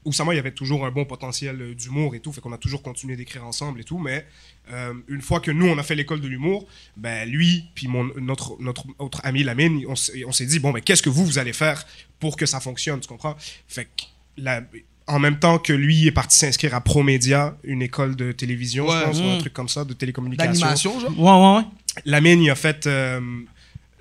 [0.04, 2.58] Oussama, il y avait toujours un bon potentiel euh, d'humour et tout, fait qu'on a
[2.58, 3.98] toujours continué d'écrire ensemble et tout.
[3.98, 4.26] Mais
[4.72, 8.10] euh, une fois que nous, on a fait l'école de l'humour, ben lui, puis mon
[8.20, 11.24] notre notre autre ami Lamine, on s'est on s'est dit bon, ben qu'est-ce que vous
[11.24, 11.84] vous allez faire
[12.20, 13.36] pour que ça fonctionne, tu comprends?
[13.68, 14.04] Fait que
[14.36, 14.62] la-
[15.06, 18.98] en même temps que lui est parti s'inscrire à Promédia, une école de télévision, Ouais.
[19.00, 19.38] je pense, ou un Mm.
[19.40, 20.52] truc comme ça, de télécommunication.
[20.52, 21.18] D'animation, genre?
[21.18, 22.02] Ouais, ouais, ouais.
[22.06, 23.20] Lamine, il a fait euh,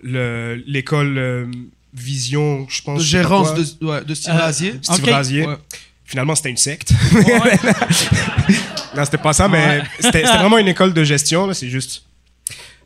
[0.02, 1.52] le- l'école euh,
[1.94, 3.00] Vision, je pense.
[3.00, 3.60] De gérance quoi.
[3.60, 4.74] de, ouais, de Steve Euh, Razier.
[4.82, 5.10] Steve Ok.
[5.12, 5.46] Razier.
[5.46, 5.58] Ouais.
[6.14, 6.92] Finalement, c'était une secte.
[8.96, 9.82] non, c'était pas ça, mais Ouais.
[10.00, 11.52] c'était vraiment une école de gestion.
[11.54, 12.04] C'est juste.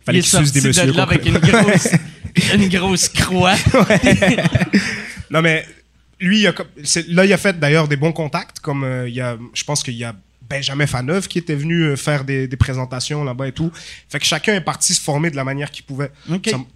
[0.06, 0.94] Fallait Il est qu'il suce des sorti de messieurs.
[0.94, 1.90] là avec une grosse,
[2.54, 3.56] une grosse croix.
[5.30, 5.66] Non, mais
[6.22, 6.54] lui, il a
[7.10, 8.60] là, il a fait d'ailleurs des bons contacts.
[8.62, 10.16] Comme euh, il y a, je pense qu'il y a
[10.50, 13.72] Benjamin Faneuf qui était venu euh, faire des, des présentations là-bas et tout.
[14.08, 16.12] Fait que chacun est parti se former de la manière qu'il pouvait.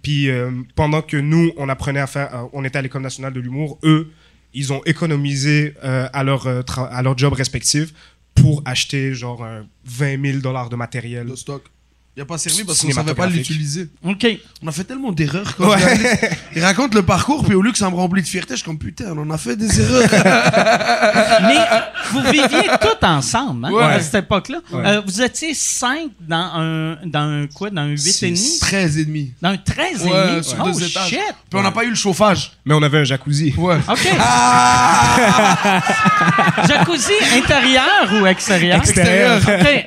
[0.02, 3.32] Puis euh, pendant que nous, on apprenait à faire, euh, on était à l'école nationale
[3.32, 4.12] de l'humour, eux,
[4.54, 7.92] ils ont économisé euh, à leur euh, à leur job respectif
[8.34, 11.26] pour acheter genre un 20 000 dollars de matériel.
[11.26, 11.62] De stock.
[12.14, 13.88] Il a pas servi parce qu'on savait pas l'utiliser.
[14.04, 14.26] OK.
[14.62, 16.30] On a fait tellement d'erreurs regardais.
[16.54, 18.66] Il raconte le parcours, puis au lieu que ça me remplit de fierté, je suis
[18.66, 20.02] comme putain, on en a fait des erreurs.
[21.42, 21.80] Mais euh,
[22.12, 23.82] vous viviez tous ensemble, hein, Ouais.
[23.84, 24.58] à cette époque-là.
[24.72, 24.86] Ouais.
[24.86, 27.70] Euh, vous étiez cinq dans un, dans un quoi?
[27.70, 28.36] Dans un 8,5?
[28.36, 28.58] Six.
[28.60, 29.32] 13 et demi.
[29.40, 31.08] Dans un 13 Ouais, sur oh, deux étages.
[31.08, 31.18] shit!
[31.48, 32.52] Puis on n'a pas eu le chauffage.
[32.66, 33.54] Mais on avait un jacuzzi.
[33.56, 33.78] Ouais.
[33.88, 34.08] OK.
[34.20, 35.80] Ah!
[36.68, 38.76] Jacuzzi intérieur ou extérieur?
[38.76, 39.40] Extérieur.
[39.46, 39.86] OK.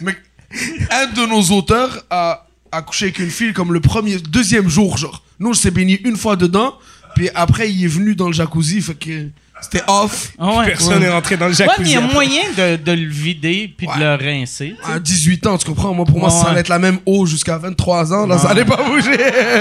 [0.00, 0.14] Mais
[0.90, 4.96] un de nos auteurs a, a couché avec une fille comme le premier, deuxième jour,
[4.96, 5.22] genre.
[5.40, 6.74] Nous, on s'est baigné une fois dedans,
[7.14, 9.28] puis après, il est venu dans le jacuzzi, fait que
[9.60, 10.32] c'était off.
[10.38, 10.66] Ah ouais.
[10.66, 11.92] Personne n'est rentré dans le Ouais, mais il jacuzzi.
[11.92, 12.12] y a après.
[12.14, 13.94] moyen de, de le vider puis Ouais.
[13.94, 14.76] de le rincer.
[14.84, 15.94] À 18 ans, tu comprends?
[15.94, 16.50] Moi, pour moi, Ouais, ça ouais.
[16.50, 19.16] allait être la même eau jusqu'à 23 ans, là, ça allait pas bouger.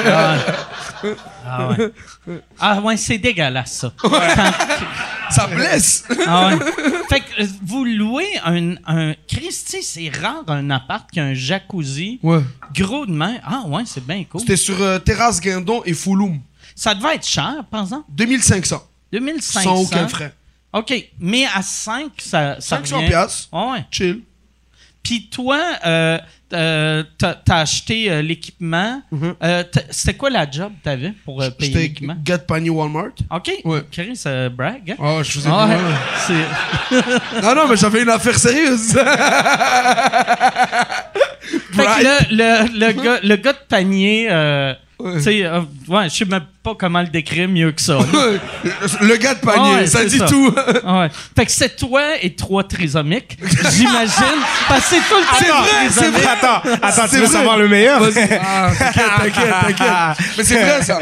[0.05, 0.35] Ah
[1.03, 1.15] ouais.
[1.47, 2.39] Ah ouais.
[2.59, 3.93] Ah ouais, c'est dégueulasse, ça.
[4.01, 4.11] Quand-
[5.29, 6.05] ça blesse.
[6.27, 6.59] Ah ouais.
[7.09, 11.33] Fait que euh, vous louez un, un Christy, c'est rare un appart qui a un
[11.33, 12.41] jacuzzi Ouais.
[12.75, 13.35] gros de main.
[13.43, 14.41] Ah ouais, c'est bien cool.
[14.41, 16.39] C'était sur euh, Terrasse Guindon et Fouloum.
[16.75, 18.05] Ça devait être cher, par exemple?
[18.09, 18.83] 2500.
[19.11, 19.61] 2500.
[19.63, 20.33] Sans aucun frais.
[20.73, 23.49] OK, mais à 5, ça, ça 500 revient- piastres.
[23.51, 23.85] Ah ouais.
[23.91, 24.21] Chill.
[25.03, 26.17] Puis toi, euh,
[26.53, 29.01] euh, t'as acheté euh, l'équipement.
[29.43, 32.15] Euh, t'as- C'était quoi la job que t'avais pour euh, payer l'équipement?
[32.23, 33.11] de panier Walmart.
[33.31, 33.51] OK.
[33.65, 33.81] Ouais.
[33.91, 34.21] Chris,
[34.55, 34.91] brag.
[34.91, 34.95] hein?
[35.17, 37.41] Ouais, je faisais Ah ouais.
[37.41, 38.95] Non, non, mais j'avais une affaire sérieuse.
[41.73, 45.15] Fait que le, le, le, gars, le gars de panier, euh, Ouais.
[45.17, 45.59] tu sais, euh,
[45.89, 47.97] ouais, je sais même pas comment le décrire mieux que ça.
[49.01, 50.25] le gars de panier, ouais, ça dit ça.
[50.27, 50.53] tout.
[50.85, 51.09] Ouais.
[51.35, 53.37] Fait que c'est toi et trois trisomiques,
[53.71, 54.39] j'imagine.
[54.69, 56.31] Parce que c'est tout le temps C'est vrai, c'est vrai.
[56.31, 57.37] Attends, attends, tu veux vrai.
[57.37, 58.01] savoir le meilleur?
[58.41, 60.27] Ah, t'inquiète, t'inquiète, t'inquiète.
[60.37, 60.99] Mais c'est vrai, ça.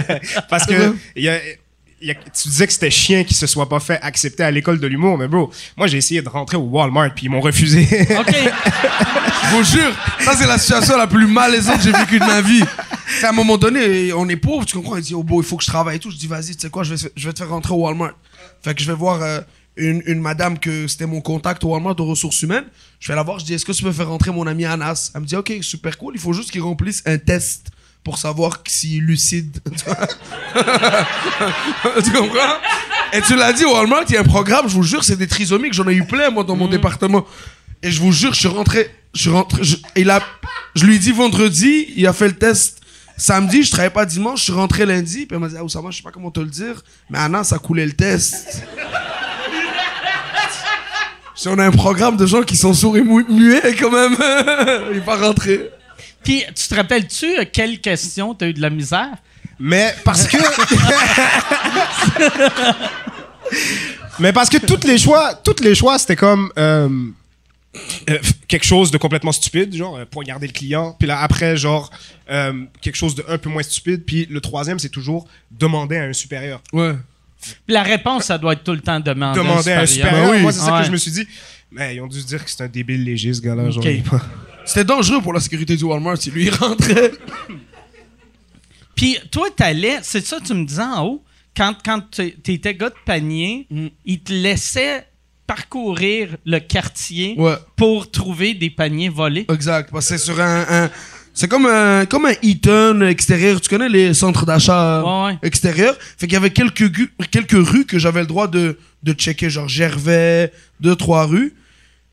[0.49, 1.37] Parce que y a-
[2.01, 4.79] y a- tu disais que c'était chien qui se soit pas fait accepter à l'école
[4.79, 7.87] de l'humour, mais bro, moi j'ai essayé de rentrer au Walmart puis ils m'ont refusé.
[8.19, 8.35] OK.
[9.43, 12.41] Je vous jure, ça c'est la situation la plus malaisante que j'ai vécue de ma
[12.41, 12.63] vie.
[13.23, 14.95] À un moment donné, on est pauvre, tu comprends?
[14.95, 16.09] Il dit, oh beau, il faut que je travaille et tout.
[16.11, 18.13] Je dis, vas-y, tu sais quoi, je vais, je vais te faire rentrer au Walmart.
[18.63, 19.41] Fait que je vais voir euh,
[19.75, 22.63] une, une madame que c'était mon contact au Walmart de ressources humaines.
[22.99, 25.11] Je vais la voir, je dis, est-ce que tu peux faire rentrer mon ami Anas?
[25.13, 27.67] Elle me dit, ok, super cool, il faut juste qu'il remplisse un test
[28.03, 29.59] pour savoir s'il est lucide.
[32.03, 32.55] tu comprends?
[33.13, 35.27] Et tu l'as dit, Walmart, il y a un programme, je vous jure, c'est des
[35.27, 37.25] trisomiques, j'en ai eu plein, moi, dans mon département.
[37.83, 40.21] Et je vous jure, je suis rentré, je suis rentré, je, il a,
[40.75, 42.77] je lui ai dit vendredi, il a fait le test,
[43.17, 45.91] Samedi, je travaillais pas dimanche, je suis rentré lundi, puis elle m'a dit, ah, Oussama,
[45.91, 48.63] je sais pas comment te le dire, mais Anna, ça coulait le test.
[51.35, 54.15] Si on a un programme de gens qui sont sourds et mu- muets, quand même,
[54.91, 55.69] il est pas rentré.
[56.23, 59.09] Puis, tu te rappelles-tu euh, quelle question t'as eu de la misère?
[59.59, 60.37] Mais parce que.
[64.19, 66.89] Mais parce que toutes les choix, toutes les choix, c'était comme euh,
[68.09, 70.95] euh, quelque chose de complètement stupide, genre euh, poignarder le client.
[70.99, 71.89] Puis là après, genre
[72.29, 74.03] euh, quelque chose de un peu moins stupide.
[74.05, 76.61] Puis le troisième, c'est toujours demander à un supérieur.
[76.73, 76.93] Ouais.
[77.41, 80.27] Puis la réponse, ça doit être tout le temps demander, Demander à un supérieur.
[80.27, 80.41] Ben oui.
[80.41, 80.81] Moi, c'est ça Ouais.
[80.81, 81.27] que je me suis dit.
[81.71, 83.71] Mais ils ont dû se dire que c'est un débile léger, ce gars-là.
[83.71, 83.83] genre,
[84.65, 87.11] C'était dangereux pour la sécurité du Walmart si lui il rentrait.
[88.95, 91.23] Puis toi, t'allais, c'est ça que tu me disais en haut,
[91.55, 92.21] quand, quand tu
[92.51, 93.87] étais gars de panier, Mm.
[94.05, 95.05] ils te laissaient
[95.47, 97.55] parcourir le quartier Ouais.
[97.75, 99.45] pour trouver des paniers volés.
[99.51, 99.89] Exact.
[99.91, 100.65] Parce que c'est sur un.
[100.85, 100.89] un-
[101.33, 103.59] c'est comme un, comme un Eaton extérieur.
[103.61, 105.39] Tu connais les centres d'achat Ouais, ouais.
[105.43, 105.95] extérieurs?
[105.99, 106.91] Fait qu'il y avait quelques,
[107.31, 111.53] quelques rues que j'avais le droit de, de checker, genre Gervais, deux, trois rues.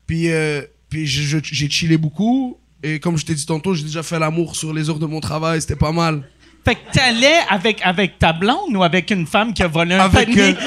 [0.07, 2.57] Puis, euh, puis j'ai chillé beaucoup.
[2.81, 5.19] Et comme je t'ai dit tantôt, j'ai déjà fait l'amour sur les heures de mon
[5.19, 5.59] travail.
[5.61, 6.23] C'était pas mal.
[6.65, 10.01] Fait que t'allais avec, avec ta blonde ou avec une femme qui a volé un
[10.01, 10.49] Avec, panier?
[10.49, 10.53] euh,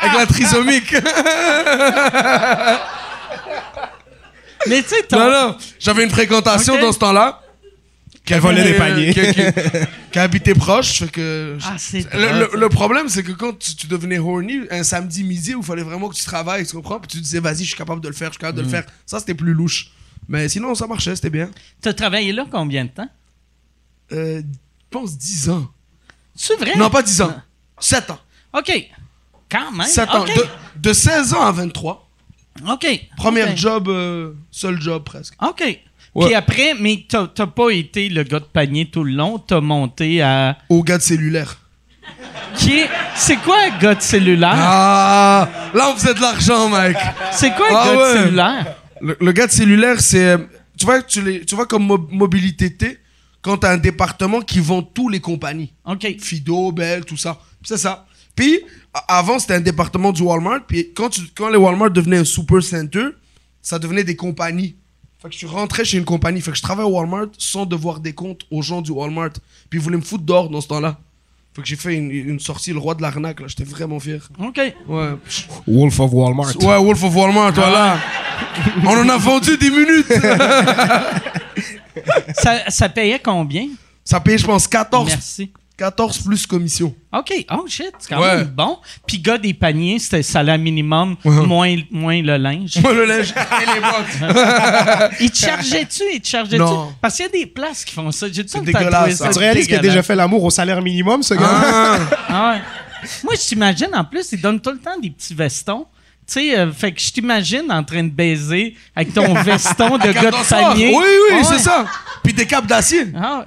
[0.00, 0.92] Avec la trisomique.
[4.68, 5.56] Mais tu sais, non, non.
[5.78, 7.40] J'avais une fréquentation dans ce temps-là.
[8.26, 9.14] Qui volait des paniers.
[9.14, 9.42] Qui, qui-
[10.12, 10.98] qui habitait proche.
[10.98, 15.22] Fait que Ah, c'est le, problème, c'est que quand tu, tu devenais horny, un samedi
[15.24, 16.98] midi où il fallait vraiment que tu travailles, tu comprends?
[16.98, 18.66] Puis tu disais, vas-y, je suis capable de le faire, je suis capable de Mm.
[18.66, 18.84] le faire.
[19.06, 19.90] Ça, c'était plus louche.
[20.28, 21.50] Mais sinon, ça marchait, c'était bien.
[21.80, 23.08] T'as travaillé là combien de temps?
[24.12, 24.44] Euh, je
[24.90, 25.68] pense 10 ans.
[26.34, 26.72] C'est vrai?
[26.76, 27.34] Non, pas 10 ans.
[27.78, 28.18] 7 ans.
[28.52, 28.72] OK.
[29.50, 29.86] Quand même.
[29.86, 30.24] 7 ans.
[30.24, 30.46] De,
[30.80, 32.08] de 16 ans à 23.
[32.68, 32.86] OK.
[33.16, 35.34] Premier job, euh, seul job presque.
[35.42, 35.62] OK.
[36.24, 39.38] Puis après, mais t'as pas été le gars de panier tout le long.
[39.38, 40.56] T'as monté à...
[40.68, 41.58] Au gars de cellulaire.
[42.56, 42.88] Qui est...
[43.14, 44.54] C'est quoi un gars de cellulaire?
[44.54, 45.48] Ah!
[45.74, 46.96] Là, on faisait de l'argent, mec.
[47.32, 48.12] C'est quoi un Ah gars ouais.
[48.14, 48.76] de cellulaire?
[49.00, 50.38] Le, le gars de cellulaire, c'est.
[50.78, 52.98] Tu vois, tu, les, tu vois comme Mo- Mobilité T,
[53.42, 55.72] quand t'as un département qui vend tous les compagnies.
[55.84, 56.06] OK.
[56.20, 57.38] Fido, Bell, tout ça.
[57.62, 58.06] C'est ça.
[58.34, 58.60] Puis,
[59.08, 60.60] avant, c'était un département du Walmart.
[60.66, 63.06] Puis, quand, tu, quand les Walmart devenaient un super center,
[63.60, 64.76] ça devenait des compagnies.
[65.26, 66.40] Fait que je rentrais chez une compagnie.
[66.40, 69.32] Fait que je travaillais au Walmart sans devoir des comptes aux gens du Walmart.
[69.68, 70.98] Puis, ils voulaient me foutre dehors dans ce temps-là.
[71.54, 73.46] Fait que j'ai fait une, une sortie, le roi de l'arnaque, là.
[73.48, 74.28] J'étais vraiment fier.
[74.38, 74.60] OK.
[74.86, 75.14] Ouais.
[75.66, 76.56] Wolf of Walmart.
[76.62, 77.98] Ouais, Wolf of Walmart, voilà.
[78.84, 80.12] On en a vendu 10 minutes.
[82.34, 83.68] Ça, ça payait combien?
[84.04, 85.50] Ça paye, je pense, 14, Merci.
[85.76, 86.94] 14 plus commission.
[87.12, 87.44] OK.
[87.52, 88.36] Oh shit, c'est quand Ouais.
[88.38, 88.78] même bon.
[89.06, 91.46] Puis gars des paniers, c'était salaire minimum, Ouais.
[91.46, 92.78] moins, moins le linge.
[92.80, 95.10] Moi, le linge et les bottes.
[95.20, 96.02] Ils te chargeaient-tu?
[96.14, 96.62] Ils te chargeaient-tu?
[96.62, 96.92] Non.
[97.00, 98.26] Parce qu'il y a des places qui font ça.
[98.32, 99.28] J'ai temps dégueulasse, ça.
[99.28, 101.98] Tu réalises qu'il a déjà fait l'amour au salaire minimum, ce gars Ah.
[102.28, 102.60] Ah ouais.
[103.24, 105.86] Moi, je t'imagine, en plus, ils donnent tout le temps des petits vestons.
[106.26, 110.10] Tu sais, euh, fait que je t'imagine en train de baiser avec ton veston de
[110.12, 110.88] gars de panier.
[110.88, 111.44] Oui, oui, Ah ouais.
[111.44, 111.86] c'est ça.
[112.24, 113.06] Puis des capes d'acier.
[113.14, 113.46] Ah.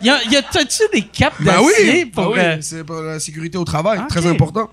[0.00, 2.04] Y a, y a, t'as-tu des capes Ben d'acier oui.
[2.06, 2.24] pour...
[2.24, 3.98] Ah oui, euh, c'est pour la sécurité au travail.
[4.00, 4.08] Ok.
[4.08, 4.70] Très important.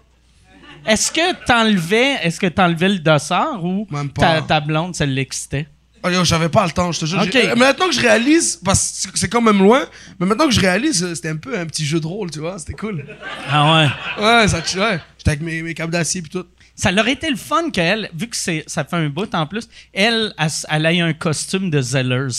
[0.85, 4.21] Est-ce que t'enlevais, est-ce que t'enlevais le dossard ou Même pas.
[4.21, 5.67] ta, ta blonde, ça l'excitait?
[6.01, 7.19] Oh, j'avais pas le temps, je te jure.
[7.57, 9.81] Maintenant que je réalise, parce que c'est quand même loin,
[10.19, 12.57] mais maintenant que je réalise, c'était un peu un petit jeu de rôle, tu vois,
[12.57, 13.05] c'était cool.
[13.51, 14.23] Ah ouais.
[14.23, 14.99] Ouais, ça, ouais.
[15.17, 16.45] J'étais avec mes, mes capes d'acier puis tout.
[16.79, 19.67] Ça leur été le fun qu'elle, vu que c'est, ça fait un bout en plus,
[19.93, 22.29] elle, elle, elle ait un costume de Zellers.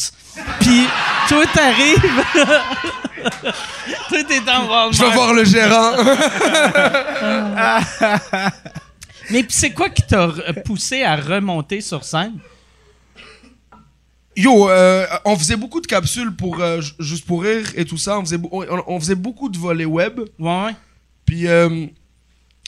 [0.60, 0.86] Puis,
[1.28, 2.24] toi, t'arrives.
[4.08, 4.90] toi, t'es dans.
[4.92, 5.92] Je vais voir le gérant.
[9.30, 10.28] Mais puis c'est quoi qui t'a
[10.64, 12.38] poussé à remonter sur scène?
[14.36, 17.98] Yo, euh, on faisait beaucoup de capsules pour euh, Ju- juste pour rire et tout
[17.98, 18.18] ça.
[18.18, 20.20] On faisait, beau- on, on faisait beaucoup de volets web.
[20.38, 20.74] Ouais, ouais.
[21.26, 21.86] Puis euh,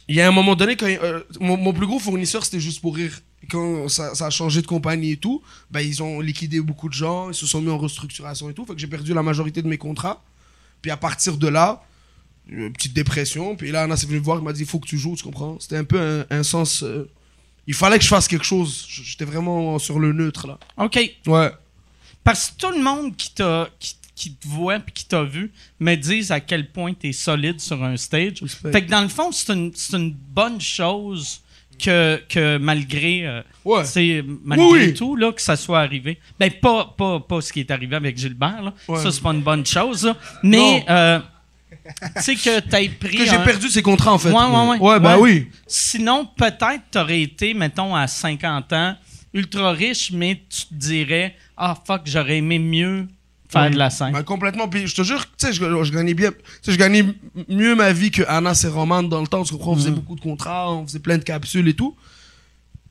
[0.08, 2.80] il y a un moment donné, quand euh, mon, mon plus gros fournisseur c'était juste
[2.80, 3.20] pour rire.
[3.50, 6.94] Quand ça, ça a changé de compagnie et tout, ben, ils ont liquidé beaucoup de
[6.94, 8.64] gens, ils se sont mis en restructuration et tout.
[8.64, 10.22] Fait que j'ai perdu la majorité de mes contrats.
[10.80, 11.82] Puis à partir de là,
[12.48, 13.56] une petite dépression.
[13.56, 15.16] Puis là, Anna s'est venue me voir, il m'a dit il faut que tu joues,
[15.16, 15.56] tu comprends?
[15.58, 16.82] C'était un peu un, un sens.
[16.82, 17.10] euh,
[17.66, 18.86] il fallait que je fasse quelque chose.
[18.88, 20.58] J'étais vraiment sur le neutre là.
[20.78, 20.98] OK.
[21.26, 21.50] Ouais.
[22.24, 25.50] Parce que tout le monde qui, t'a, qui, qui te voit puis qui t'a vu
[25.80, 28.44] me disent à quel point t'es solide sur un stage.
[28.70, 31.40] Fait que dans le fond, c'est une, c'est une bonne chose
[31.82, 33.84] que, que malgré, euh, Ouais.
[33.84, 36.18] c'est- malgré Oui, tout, là, que ça soit arrivé.
[36.38, 38.74] Ben, pas, pas, pas ce qui est arrivé avec Gilbert, là.
[38.86, 38.98] Ouais.
[39.00, 40.16] Ça, c'est pas une bonne chose, là.
[40.42, 40.84] Mais, Non.
[40.90, 41.18] euh,
[42.16, 43.16] tu sais que t'as pris.
[43.16, 44.30] Que j'ai un- perdu ces contrats en fait.
[44.30, 44.78] Ouais, ouais, ouais.
[44.78, 45.14] Ouais, Ouais.
[45.18, 45.48] oui.
[45.66, 48.94] Sinon, peut-être t'aurais été, mettons, à 50 ans,
[49.34, 53.08] ultra riche, mais tu te dirais, ah fuck, j'aurais aimé mieux
[53.52, 54.12] faire de la scène.
[54.12, 54.68] Ben, complètement.
[54.68, 56.30] Puis je te jure, tu sais, je, je gagnais bien.
[56.66, 57.04] Je gagnais
[57.48, 59.42] mieux ma vie que Anna et Roman dans le temps.
[59.44, 59.72] Tu comprends?
[59.72, 59.94] On faisait Mm.
[59.94, 61.96] beaucoup de contrats, on faisait plein de capsules et tout.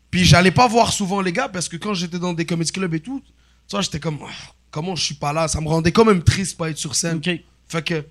[0.10, 2.94] Puis j'allais pas voir souvent les gars parce que quand j'étais dans des comedy clubs
[2.94, 3.22] et tout,
[3.68, 4.32] tu vois, j'étais comme, Ah,
[4.70, 5.48] comment je suis pas là?
[5.48, 7.22] Ça me rendait quand même triste pas être sur scène.
[7.68, 8.06] Fait que,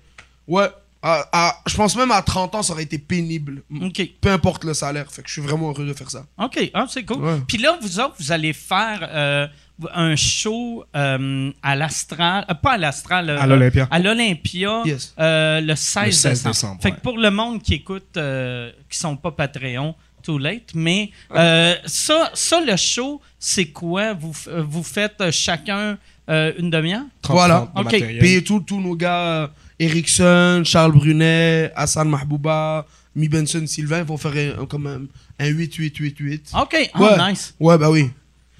[0.47, 0.67] ouais,
[1.03, 3.63] à- à- je pense même à 30 ans, ça aurait été pénible.
[3.81, 4.01] OK.
[4.19, 5.11] Peu importe le salaire.
[5.11, 6.25] Fait que je suis vraiment heureux de faire ça.
[6.39, 6.71] OK.
[6.73, 7.23] Ah, c'est cool.
[7.23, 7.39] Ouais.
[7.47, 9.47] Puis là, vous autres, vous allez faire euh,
[9.93, 12.45] un show euh, à l'Astral.
[12.49, 13.29] euh, pas à l'Astral.
[13.29, 13.87] euh, À l'Olympia.
[13.91, 14.81] À l'Olympia.
[14.85, 15.13] Yes.
[15.19, 16.53] euh, le 16, Le 16 décembre.
[16.53, 16.95] décembre, Fait ouais.
[16.95, 20.71] que pour le monde qui écoute, euh, qui sont pas Patreon, too late.
[20.75, 24.13] Mais euh, ça, ça, le show, c'est quoi?
[24.13, 25.97] Vous, f- vous faites chacun
[26.29, 27.01] euh, une demi-heure?
[27.23, 27.69] 30, Voilà.
[27.73, 28.19] 30 de Ok.
[28.19, 34.65] Puis tous nos gars, Ericsson, Charles Brunet, Hassan Mahbouba, Mi Benson, Sylvain, vont faire un,
[34.67, 35.01] comme un,
[35.43, 36.61] un 8-8-8-8.
[36.61, 36.89] OK.
[36.93, 37.31] Ah, Ouais.
[37.31, 37.53] nice.
[37.59, 38.09] Ouais, bah oui.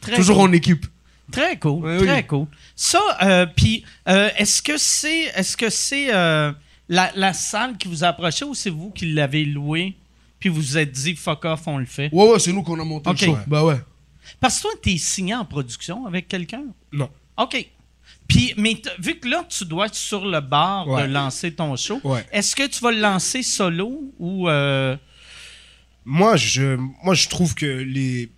[0.01, 0.49] Très Toujours cool.
[0.49, 0.85] en équipe.
[1.31, 2.05] Très cool, oui.
[2.05, 2.47] très cool.
[2.75, 6.51] Ça, euh, puis euh, est-ce que c'est est-ce que c'est euh,
[6.89, 9.95] la, la salle qui vous a approché ou c'est vous qui l'avez loué
[10.39, 12.09] puis vous vous êtes dit fuck off, on le fait?
[12.11, 13.37] Ouais, ouais, c'est nous qu'on a monté le show.
[13.47, 13.79] Bah ouais.
[14.39, 16.63] Parce que toi, t'es signé en production avec quelqu'un?
[16.91, 17.09] Non.
[17.37, 17.65] OK.
[18.27, 21.07] Puis, mais vu que là, tu dois être sur le bar Ouais.
[21.07, 22.25] de lancer ton show, Ouais.
[22.31, 24.47] est-ce que tu vas le lancer solo ou...
[26.05, 28.31] Moi, je, moi, je trouve que les.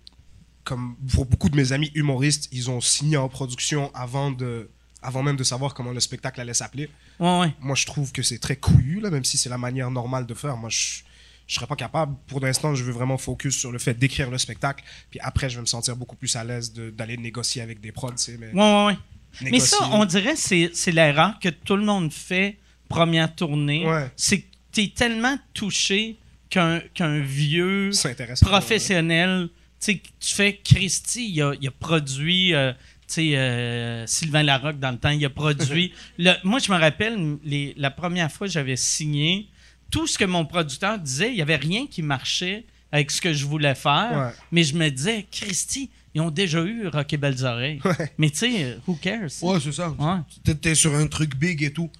[0.64, 4.70] Comme pour beaucoup de mes amis humoristes, ils ont signé en production avant, de,
[5.02, 6.88] avant même de savoir comment le spectacle allait s'appeler.
[7.20, 7.54] Ouais, ouais.
[7.60, 10.34] Moi, je trouve que c'est très couillu, là, même si c'est la manière normale de
[10.34, 10.56] faire.
[10.56, 11.02] Moi, je
[11.46, 12.16] je serais pas capable.
[12.26, 14.84] Pour l'instant, je veux vraiment focus sur le fait d'écrire le spectacle.
[15.10, 18.12] Puis après, je vais me sentir beaucoup plus à l'aise d'aller négocier avec des prods.
[18.12, 19.50] tu sais, Mais, Ouais, ouais, ouais.
[19.50, 22.56] Mais ça, on dirait c'est c'est l'erreur que tout le monde fait
[22.88, 23.86] première tournée.
[23.86, 24.10] Ouais.
[24.16, 26.18] C'est que t'es tellement touché
[26.50, 29.48] qu'un qu'un vieux pas, professionnel,
[29.92, 34.90] tu fais Christy, il a, il a produit, euh, tu sais, euh, Sylvain Larocque dans
[34.92, 35.92] le temps, il a produit.
[36.18, 39.46] le, moi, je me rappelle, les, la première fois que j'avais signé,
[39.90, 43.32] tout ce que mon producteur disait, il n'y avait rien qui marchait avec ce que
[43.32, 44.12] je voulais faire.
[44.16, 44.32] Ouais.
[44.52, 47.80] Mais je me disais, Christy, ils ont déjà eu Rock et Belles Oreilles.
[47.84, 48.12] Ouais.
[48.18, 49.30] Mais tu sais, who cares?
[49.42, 49.90] Ouais, c'est ça.
[49.90, 50.18] Ouais.
[50.44, 51.90] T'es- T'es sur un truc big et tout.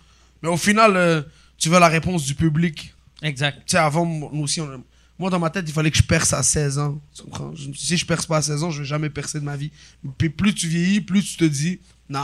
[0.42, 1.22] Mais au final, euh,
[1.58, 2.94] tu veux la réponse du public.
[3.22, 3.58] Exact.
[3.58, 4.84] Tu sais, avant, nous aussi, on-
[5.18, 7.00] moi, dans ma tête, il fallait que je perce à 16 ans.
[7.14, 7.54] Tu comprends?
[7.54, 9.70] Je- si je perce pas à 16 ans, je vais jamais percer de ma vie.
[10.18, 12.20] Puis plus tu vieillis, plus tu te dis, non,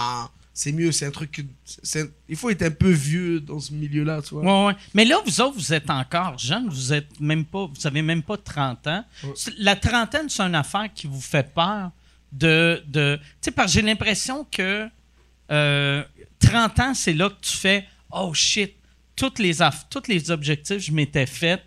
[0.53, 1.31] c'est mieux, c'est un truc.
[1.31, 4.43] que- c'est- il faut être un peu vieux dans ce milieu-là, tu vois.
[4.43, 4.77] Ouais, ouais.
[4.95, 8.23] Mais là, vous autres, vous êtes encore jeunes, vous êtes même pas, vous avez même
[8.23, 9.05] pas 30 ans.
[9.59, 11.91] La trentaine, c'est une affaire qui vous fait peur
[12.33, 12.83] de.
[12.89, 14.89] de tu sais, parce que j'ai l'impression que
[15.51, 16.03] euh,
[16.41, 18.75] 30 ans, c'est là que tu fais Oh shit,
[19.17, 21.63] toutes les, aff- tous les objectifs que je m'étais fait,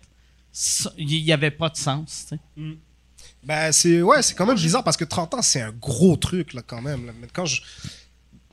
[0.96, 2.26] il n'y avait pas de sens.
[2.28, 2.76] tu sais.
[3.42, 6.54] Ben, c'est ouais, c'est quand même bizarre parce que 30 ans, c'est un gros truc,
[6.54, 7.06] là, quand même.
[7.06, 7.12] là.
[7.20, 7.60] Mais quand je...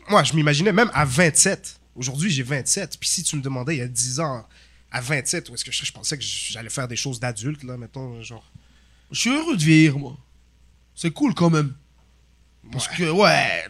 [0.10, 1.80] Moi, je m'imaginais même à 27.
[1.96, 2.98] Aujourd'hui, j'ai 27.
[3.00, 4.46] Puis si tu me demandais il y a 10 ans,
[4.92, 7.78] à 27, où est-ce que je, je pensais que j'allais faire des choses d'adulte, là,
[7.78, 8.52] mettons, genre.
[9.12, 10.18] Je suis heureux de vieillir, moi.
[10.96, 11.74] C'est cool quand même.
[12.72, 13.66] Parce que, ouais.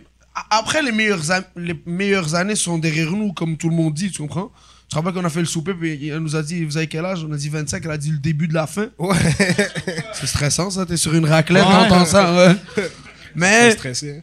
[0.49, 1.21] Après, les meilleures,
[1.55, 4.51] les meilleures années sont derrière nous, comme tout le monde dit, tu comprends?
[4.91, 6.87] Tu te rappelles qu'on a fait le souper, puis elle nous a dit, vous avez
[6.87, 7.23] quel âge?
[7.23, 8.89] On a dit 25, elle a dit le début de la fin.
[8.99, 9.15] Ouais.
[10.13, 10.85] C'est stressant, ça.
[10.85, 11.87] T'es sur une raclette, Ouais.
[11.87, 12.55] t'entends ça, ouais.
[13.35, 14.21] Mais stressé.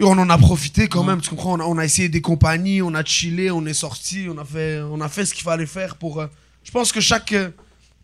[0.00, 1.54] on en a profité quand même, tu comprends?
[1.54, 4.44] On a, on a essayé des compagnies, on a chillé, on est sorti, on a
[4.44, 6.20] fait, on a fait ce qu'il fallait faire pour.
[6.20, 6.28] euh,
[6.62, 7.50] je pense que chaque, euh,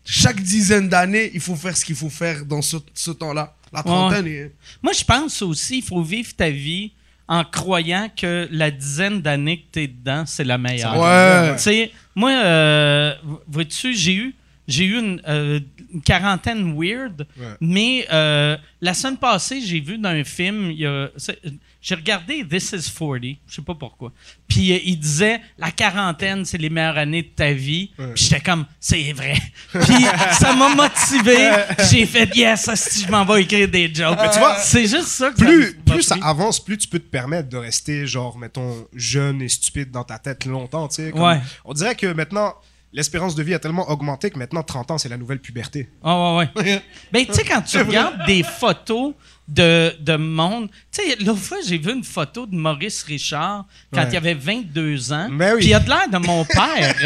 [0.03, 3.55] chaque dizaine d'années, il faut faire ce qu'il faut faire dans ce, ce temps-là.
[3.71, 4.49] La trentaine.
[4.83, 6.91] Moi, je pense aussi, il faut vivre ta vie
[7.27, 10.97] en croyant que la dizaine d'années que tu es dedans, c'est la meilleure.
[10.99, 11.55] Ouais.
[11.55, 13.13] Tu sais, moi, euh,
[13.47, 14.35] vois-tu, j'ai eu,
[14.67, 15.59] j'ai eu une, euh,
[15.93, 17.45] une quarantaine weird, Ouais.
[17.61, 21.39] mais euh, la semaine passée, j'ai vu dans un film, il y a- c'est-
[21.85, 24.11] j'ai regardé This is 40, je sais pas pourquoi.
[24.47, 27.91] Puis euh, il disait, la quarantaine, c'est les meilleures années de ta vie.
[27.99, 28.07] Ouais.
[28.15, 29.35] Puis j'étais comme, c'est vrai.
[29.71, 31.51] Puis ça m'a motivé.
[31.91, 34.17] J'ai fait, yes, si je m'en vais écrire des jokes.
[34.19, 36.97] Mais tu vois, c'est juste ça que Plus, ça plus ça avance, plus tu peux
[36.97, 41.11] te permettre de rester, genre, mettons, jeune et stupide dans ta tête longtemps, tu sais.
[41.13, 41.39] Ouais.
[41.65, 42.55] On dirait que maintenant,
[42.95, 45.89] l'espérance de vie a tellement augmenté que maintenant, 30 ans, c'est la nouvelle puberté.
[46.03, 46.81] Ah ouais, ouais.
[47.11, 49.13] ben, tu sais, quand tu regardes des photos
[49.47, 50.69] de, de monde.
[50.91, 54.07] Tu sais, l'autre fois, j'ai vu une photo de Maurice Richard quand Ouais.
[54.11, 55.27] il avait 22 ans.
[55.31, 55.59] Ben oui.
[55.59, 56.95] Puis il a de l'air de mon père.
[56.99, 57.05] il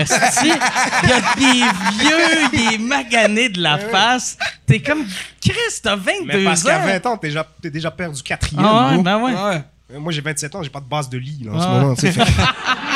[1.11, 1.63] a des
[1.99, 4.37] vieux, il est magané de la face.
[4.65, 5.05] T'es comme,
[5.41, 6.69] Chris, t'as 22 Mais parce ans.
[6.69, 8.63] qu'à 20 ans, t'es déjà, t'es déjà perdu quatrième.
[8.65, 9.33] Ah ouais, ben ouais.
[9.33, 9.63] Ouais.
[9.99, 12.95] Moi, j'ai 27 ans, j'ai pas de base de lit, là, en ce moment.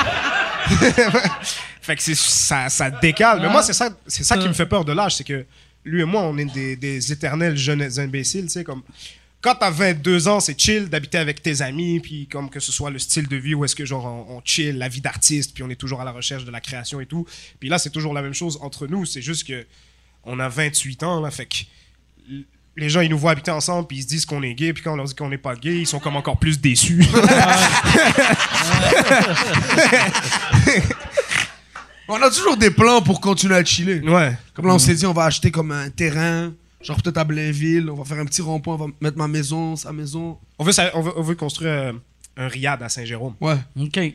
[1.83, 3.39] Fait que, ça, ça décale.
[3.41, 3.51] Mais Ah.
[3.51, 4.47] moi, c'est ça, c'est ça qui Ah.
[4.47, 5.45] me fait peur de l'âge, c'est que
[5.85, 8.81] lui et moi, on est des, des éternels jeunes imbéciles, tu sais, comme...
[9.41, 12.89] quand t'as 22 ans, c'est chill d'habiter avec tes amis, puis comme que ce soit
[12.89, 15.61] le style de vie où est-ce que genre on, on chill, la vie d'artiste, puis
[15.61, 17.25] on est toujours à la recherche de la création et tout.
[17.59, 19.05] Puis là, c'est toujours la même chose entre nous.
[19.05, 19.65] C'est juste que
[20.23, 21.57] on a 28 ans, là, fait que
[22.77, 24.81] les gens, ils nous voient habiter ensemble, puis ils se disent qu'on est gay, puis
[24.81, 27.03] quand on leur dit qu'on n'est pas gay, ils sont comme encore plus déçus.
[32.07, 34.01] On a toujours des plans pour continuer à chiller.
[34.01, 34.37] ouais.
[34.53, 36.51] Comme là, on s'est dit, on va acheter comme un terrain,
[36.81, 39.75] genre peut-être à Blainville, on va faire un petit rond-point, on va mettre ma maison,
[39.75, 40.37] sa maison.
[40.59, 41.91] On veut, on veut, on veut construire euh,
[42.37, 43.35] un riad à Saint-Jérôme.
[43.39, 43.95] Ouais, OK.
[43.97, 44.13] ouais.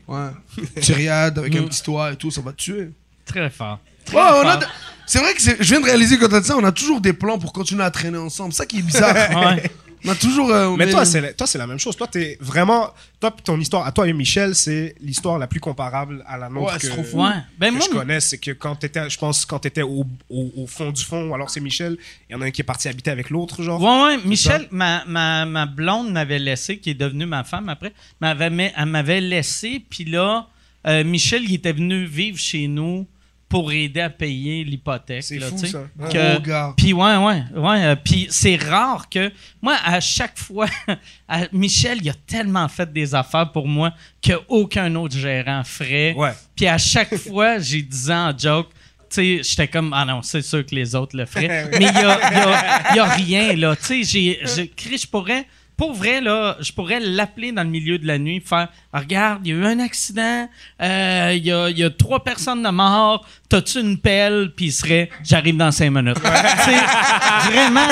[0.75, 2.91] Petit riad avec un petit toit et tout, ça va te tuer.
[3.25, 3.79] Très fort.
[4.13, 4.67] Ouais, on a de-
[5.07, 7.01] C'est vrai que c'est- je viens de réaliser quand t'as dit ça, on a toujours
[7.01, 8.53] des plans pour continuer à traîner ensemble.
[8.53, 9.15] C'est ça qui est bizarre.
[9.15, 9.71] Ouais.
[10.05, 10.51] On a toujours.
[10.53, 11.97] euh, Mais toi, est- c'est la, toi, c'est la même chose.
[11.97, 12.91] Toi, t'es vraiment.
[13.21, 16.73] Toi, ton histoire, à toi et Michel, c'est l'histoire la plus comparable à la nôtre
[16.73, 17.23] Ouais, que, c'est trop fou.
[17.25, 17.31] Ouais.
[17.59, 18.21] Ben que moi, je connais.
[18.21, 21.35] C'est que quand t'étais, je pense, quand t'étais au, au, au fond du fond, ou
[21.35, 21.97] alors c'est Michel,
[22.29, 23.81] il y en a un qui est parti habiter avec l'autre, genre.
[23.83, 24.23] Ouais, ouais.
[24.25, 28.73] Michel, ma, ma, ma blonde m'avait laissé, qui est devenue ma femme après, m'avait, mais-
[28.77, 30.47] elle m'avait laissé, puis là,
[30.87, 33.07] euh, Michel, il était venu vivre chez nous
[33.49, 35.23] pour aider à payer l'hypothèque.
[35.23, 35.85] C'est fou, ça.
[35.99, 36.09] Ouais.
[36.13, 36.75] Que- Oh, gars.
[36.77, 37.85] Puis ouais, ouais, ouais.
[37.85, 39.33] euh, puis c'est rare que
[39.63, 40.67] moi, à chaque fois,
[41.29, 43.93] à- Michel, il a tellement fait des affaires pour moi
[44.23, 46.13] qu'aucun autre gérant ferait.
[46.15, 46.33] Ouais.
[46.55, 48.69] Puis à chaque fois, j'ai dit en joke,
[49.11, 51.69] tu sais, j'étais comme, ah non, c'est sûr que les autres le feraient.
[51.73, 53.75] Mais il y a, il y a- il y a rien, là.
[53.77, 55.47] Tu sais, j'ai, je, Chris, je pourrais,
[55.79, 59.47] pour vrai, là, je pourrais l'appeler dans le milieu de la nuit, faire, Ah, regarde,
[59.47, 60.49] il y a eu un accident,
[60.83, 64.53] euh, il y, a, il y a trois personnes de mort, t'as-tu une pelle?
[64.57, 66.19] Puis il serait, j'arrive dans cinq minutes.
[66.19, 67.87] vraiment.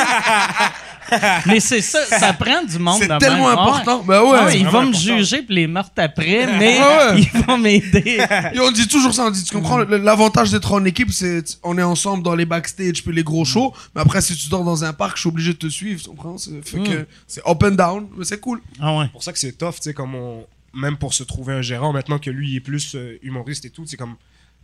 [1.47, 3.59] Mais c'est ça, ça prend du monde C'est tellement même.
[3.59, 4.03] important.
[4.03, 4.45] Ben Ouais, ouais.
[4.45, 5.17] ouais, il vraiment va me important.
[5.19, 7.21] juger pour les meurtres après, mais Ouais, ouais.
[7.35, 8.21] il va m'aider.
[8.55, 11.77] Et on dit toujours ça, on dit, tu comprends, l'avantage d'être en équipe, c'est on
[11.79, 14.85] est ensemble dans les backstage puis les gros shows, mais après si tu dors dans
[14.85, 16.39] un parc, je suis obligé de te suivre, tu comprends?
[16.39, 18.61] C'est- que c'est up and down, mais c'est cool.
[18.81, 19.05] Ah ouais.
[19.07, 20.47] C'est pour ça que c'est tough, tu sais, comme on.
[20.75, 23.71] Même pour se trouver un gérant, maintenant que lui il est plus euh, humoriste et
[23.71, 24.17] tout, c'est comme.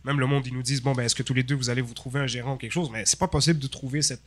[0.05, 1.81] Même le monde, ils nous disent, bon, ben, est-ce que tous les deux, vous allez
[1.81, 2.91] vous trouver un gérant ou quelque chose?
[2.93, 4.21] Mais c'est pas possible de trouver cette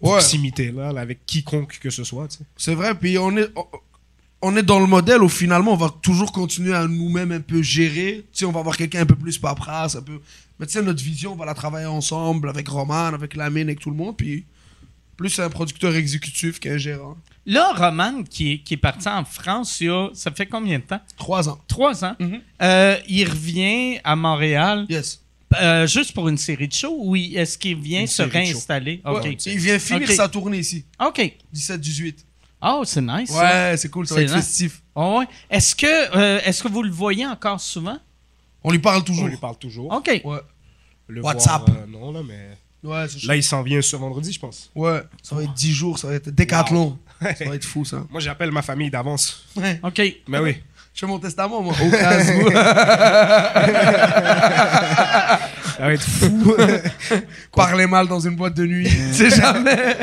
[0.00, 0.10] Ouais.
[0.10, 2.44] proximité-là là, avec quiconque que ce soit, tu sais.
[2.56, 3.48] C'est vrai, puis on est,
[4.42, 7.62] on- est dans le modèle où finalement on va toujours continuer à nous-mêmes un peu
[7.62, 8.24] gérer.
[8.32, 10.20] Tu sais, on va avoir quelqu'un un peu plus paperasse, un peu.
[10.60, 13.80] Mais tu sais, notre vision, on va la travailler ensemble avec Roman, avec Lamine, avec
[13.80, 14.44] tout le monde, puis
[15.16, 17.16] plus un producteur exécutif qu'un gérant.
[17.46, 20.78] Là, Roman, qui est, qui est parti en France, il y a, ça fait combien
[20.78, 21.00] de temps?
[21.16, 21.58] Trois ans.
[21.68, 22.16] Trois ans?
[22.18, 22.40] Mhm.
[22.62, 25.20] Euh, il revient à Montréal Yes.
[25.60, 29.00] Euh, juste pour une série de shows ou est-ce qu'il vient Une se réinstaller?
[29.04, 29.36] Ouais.
[29.46, 31.36] Il vient finir sa tournée ici, OK.
[31.54, 32.16] 17-18.
[32.66, 33.30] Oh, c'est nice.
[33.30, 34.44] Ouais, c'est cool, ça va C'est être nice.
[34.46, 34.82] festif.
[34.94, 35.26] Oh, ouais.
[35.50, 37.98] Est-ce que, euh, est-ce que vous le voyez encore souvent?
[38.62, 39.28] On lui parle On toujours.
[39.28, 39.92] lui parle toujours.
[39.92, 40.22] OK.
[40.24, 40.38] Ouais.
[41.08, 41.68] Le WhatsApp.
[41.68, 42.56] voir, euh, non, là, mais.
[42.82, 43.06] Ouais.
[43.26, 44.70] Là, il s'en vient ce vendredi, je pense.
[44.74, 46.98] Ouais, ça va être 10 jours, ça va être décathlon.
[47.20, 48.06] Ça va être fou, ça.
[48.10, 49.44] Moi, j'appelle ma famille d'avance.
[49.56, 49.80] Ouais.
[49.82, 50.00] OK.
[50.28, 50.56] Mais oui.
[50.94, 52.50] Je fais mon testament, moi, au cas où.
[55.76, 56.54] Ça va être fou.
[57.52, 58.88] Parler mal dans une boîte de nuit.
[59.12, 59.96] C'est jamais.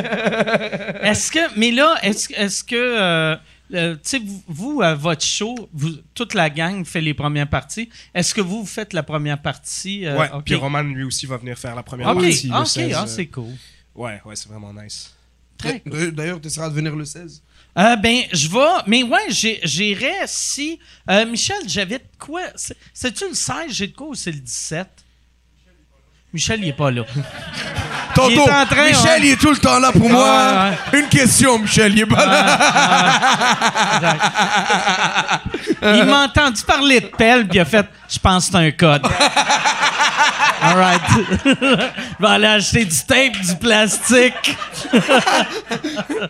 [1.02, 3.38] Est-ce que, mais là, est-ce, est-ce que, euh,
[3.74, 7.50] euh, tu sais, vous, vous, à votre show, vous, toute la gang fait les premières
[7.50, 7.90] parties.
[8.14, 10.06] Est-ce que vous, vous faites la première partie?
[10.06, 10.28] euh, ouais.
[10.46, 12.50] Puis Roman, lui aussi, va venir faire la première partie.
[12.50, 13.54] le OK, 16, ah, euh, c'est cool.
[13.96, 15.16] Ouais, ouais, c'est vraiment nice.
[15.58, 16.12] Très cool.
[16.12, 17.42] D'ailleurs, tu essaieras de venir le 16.
[17.78, 18.84] Euh, ben, je vais.
[18.88, 20.80] Mais ouais, j'irais si.
[21.10, 22.42] euh, Michel, j'avais de quoi.
[22.56, 24.88] c'est- C'est-tu le 16, j'ai de quoi ou c'est le 17?
[26.34, 27.04] Michel, il est pas là.
[28.16, 29.28] Tonton, Il est en train, Michel, ouais.
[29.28, 30.70] il est tout le temps là pour moi.
[30.94, 32.60] Ouais, Une question, Michel, il est pas là.
[35.84, 38.72] Il m'a entendu parler de pelle, puis il a fait Je pense que c'est un
[38.72, 39.02] code.
[40.64, 41.02] All right.
[41.44, 44.56] Je vais aller acheter du tape, du plastique.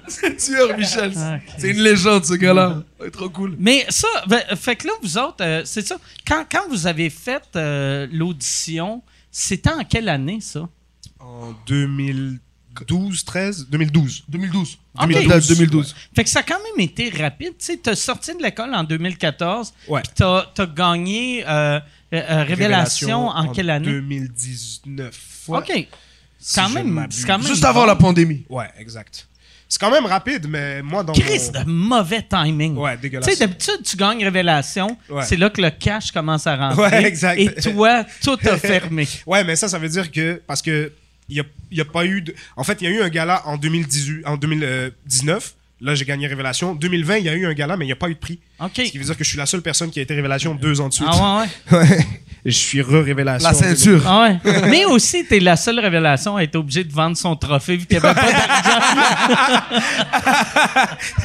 [0.07, 1.11] C'est sûr, Michel.
[1.17, 2.77] Ah, C'est une légende, ce gars-là.
[3.01, 3.55] Il est trop cool.
[3.59, 5.97] Mais ça, ben, fait que là, vous autres, euh, c'est ça.
[6.25, 10.67] Quand, quand vous avez fait euh, l'audition, c'était en quelle année, ça?
[11.19, 14.23] En 2012, 13 2012.
[14.27, 14.77] 2012.
[14.99, 15.07] Ok.
[15.07, 15.47] 2012.
[15.47, 15.95] 2012.
[16.15, 17.53] Fait que ça a quand même été rapide.
[17.57, 20.01] Tu sais, t'as sorti de l'école en 2014, Ouais.
[20.01, 21.79] puis t'as, t'as gagné euh, euh,
[22.13, 23.87] euh, Révélation, en, quelle année?
[23.87, 25.43] 2019.
[25.47, 25.57] Ouais.
[25.59, 25.87] OK.
[26.39, 28.45] Si Quand même, quand même Juste avant la pandémie.
[28.49, 29.27] Ouais, exact.
[29.73, 31.61] C'est quand même rapide, mais moi, dans Chris, mon...
[31.63, 32.75] de mauvais timing.
[32.75, 33.29] Ouais, Tu dégueulasse.
[33.29, 35.23] sais, d'habitude, tu gagnes Révélation, Ouais.
[35.23, 36.81] c'est là que le cash commence à rentrer.
[36.81, 37.39] Ouais, exact.
[37.39, 39.07] Et toi, tout a fermé.
[39.25, 40.41] Ouais, mais ça, ça veut dire que...
[40.45, 40.91] Parce que
[41.29, 41.37] il
[41.71, 42.21] y a, a pas eu...
[42.21, 42.35] De...
[42.57, 45.55] En fait, il y a eu un gala en 2018, en 2019.
[45.79, 46.75] Là, j'ai gagné Révélation.
[46.75, 48.39] 2020, il y a eu un gala, mais il n'y a pas eu de prix.
[48.59, 48.71] OK.
[48.75, 50.81] Ce qui veut dire que je suis la seule personne qui a été Révélation deux
[50.81, 51.07] ans de suite.
[51.09, 52.07] Ah ouais, ouais.
[52.45, 53.47] Je suis re-révélation.
[53.47, 54.01] La ceinture.
[54.05, 54.51] Ah ouais.
[54.69, 57.99] Mais aussi, t'es la seule révélation à être obligé de vendre son trophée vu qu'il
[57.99, 59.61] n'y avait pas d'argent.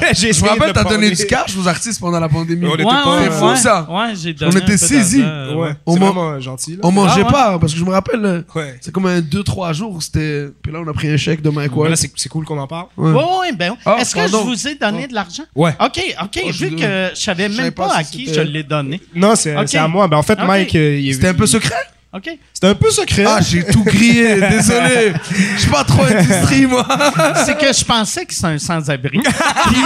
[0.13, 2.67] Je me rappelle, t'as donné du cash aux artistes pendant la pandémie.
[2.67, 3.87] On était Ouais, pas- C'est fou, ça.
[3.89, 5.21] Ouais, j'ai donné On était saisis.
[5.21, 6.73] d'argent, Ouais, On vraiment gentil.
[6.73, 6.79] Là.
[6.83, 7.31] On mangeait Ah ouais?
[7.31, 8.75] pas, parce que je me rappelle, Ouais.
[8.81, 10.47] c'est comme un 2-3 jours, c'était.
[10.61, 11.89] Puis là, on a pris un chèque de Ward.
[11.89, 12.87] là, c'est c'est cool qu'on en parle.
[12.97, 13.11] Ouais.
[13.11, 13.75] Ouais, ouais, ben.
[13.85, 15.43] Ah, Est-ce que je vous ai donné de l'argent?
[15.55, 15.73] Ouais.
[15.79, 16.41] OK, OK.
[16.45, 19.01] Oh, je vu que je savais même pas, à qui je l'ai donné.
[19.15, 20.07] Non, c'est à moi.
[20.07, 20.37] Ben, en fait.
[20.45, 21.75] Mike, euh, il C'était un peu secret?
[22.13, 22.29] OK.
[22.53, 23.25] C'était un peu secret?
[23.27, 25.13] Ah, j'ai tout grillé, désolé.
[25.55, 26.87] Je suis pas trop industrie, moi.
[27.45, 29.19] C'est que je pensais que c'était un sans-abri.
[29.19, 29.81] Puis,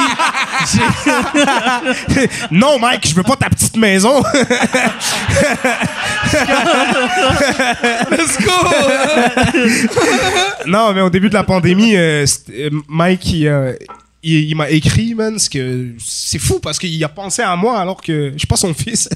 [2.51, 4.21] non, Mike, je veux pas ta petite maison.
[8.11, 8.51] Let's go!
[10.67, 13.73] non, mais au début de la pandémie, euh, euh, Mike, il, euh,
[14.23, 17.79] il, il m'a écrit, man, ce que c'est fou parce qu'il a pensé à moi
[17.79, 19.09] alors que je suis pas son fils.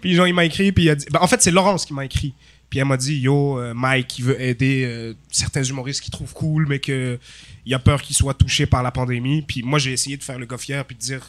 [0.00, 1.94] puis genre, il m'a écrit, puis il a dit, ben, en fait, c'est Laurence qui
[1.94, 2.34] m'a écrit.
[2.68, 6.32] Puis elle m'a dit, yo, euh, Mike, il veut aider euh, certains humoristes qu'il trouve
[6.32, 7.18] cool, mais que
[7.64, 9.42] il a peur qu'ils soient touchés par la pandémie.
[9.42, 11.20] Puis moi, j'ai essayé de faire le fier puis de dire,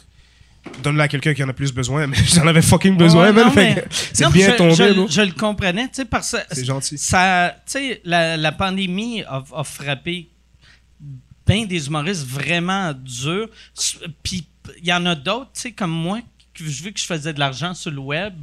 [0.82, 3.80] donne-le à quelqu'un qui en a plus besoin, mais j'en avais fucking besoin, Ouais, que
[4.12, 6.98] C'est bien je, tombé, je- je le comprenais, tu sais, parce que C'est gentil.
[6.98, 10.28] ça, tu sais, la, la pandémie a, a frappé
[11.48, 13.48] bien des humoristes vraiment durs.
[14.22, 14.46] Puis
[14.80, 16.20] il y en a d'autres, tu sais, comme moi,
[16.60, 18.34] vu que je faisais de l'argent sur le web,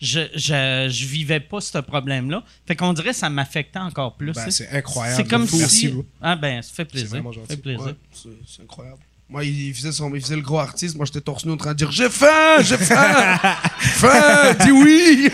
[0.00, 2.42] je, je, je vivais pas ce problème-là.
[2.66, 4.32] Fait qu'on dirait que ça m'affectait encore plus.
[4.32, 5.16] Ben, c'est incroyable.
[5.22, 5.88] c'est comme Merci, si.
[5.88, 6.04] bro.
[6.20, 7.22] Ah ben, ça fait plaisir.
[7.48, 7.84] fait plaisir.
[7.86, 8.98] Ouais, c'est c'est incroyable.
[9.28, 10.96] Moi, il faisait, son, il faisait le gros artiste.
[10.96, 13.38] Moi, j'étais torse nu en train de dire J'ai faim, j'ai faim,
[13.78, 15.28] faim, dis oui.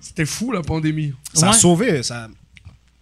[0.00, 1.12] C'était fou, la pandémie.
[1.32, 1.56] Ça a Ouais.
[1.56, 2.02] sauvé.
[2.02, 2.28] Ça...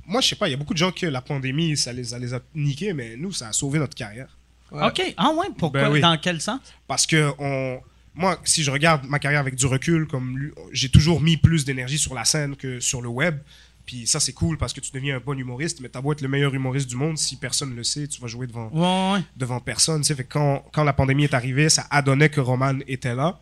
[0.07, 2.05] Moi, je sais pas, il y a beaucoup de gens que la pandémie, ça les,
[2.05, 4.37] ça les a niqués, mais nous, ça a sauvé notre carrière.
[4.73, 4.85] Ouais.
[4.87, 5.15] OK.
[5.17, 5.83] Ah ouais, pourquoi?
[5.83, 6.01] Ben oui.
[6.01, 6.61] Dans quel sens?
[6.87, 7.81] Parce que on...
[8.15, 11.99] moi, si je regarde ma carrière avec du recul, comme j'ai toujours mis plus d'énergie
[11.99, 13.39] sur la scène que sur le web.
[13.87, 16.23] Puis ça, c'est cool parce que tu deviens un bon humoriste, mais t'as beau être
[16.23, 19.25] le meilleur humoriste du monde, si personne le sait, tu vas jouer devant, Ouais, ouais.
[19.37, 20.01] devant personne.
[20.01, 20.15] tu sais.
[20.15, 23.39] Fait quand, quand la pandémie est arrivée, ça adonnait que Roman était là.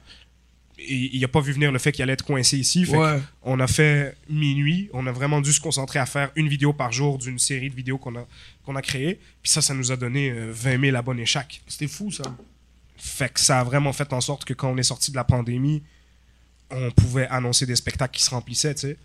[0.88, 2.84] Il a pas vu venir le fait qu'il allait être coincé ici.
[2.84, 3.20] Fait que Ouais.
[3.42, 4.88] on a fait minuit.
[4.92, 7.74] On a vraiment dû se concentrer à faire une vidéo par jour d'une série de
[7.74, 8.26] vidéos qu'on a,
[8.64, 9.18] qu'on a créées.
[9.42, 11.60] Puis ça, ça nous a donné euh, 20 000 abonnés chaque.
[11.66, 12.24] C'était fou, ça.
[12.96, 15.24] Fait que ça a vraiment fait en sorte que quand on est sorti de la
[15.24, 15.82] pandémie,
[16.70, 18.96] on pouvait annoncer des spectacles qui se remplissaient, tu sais.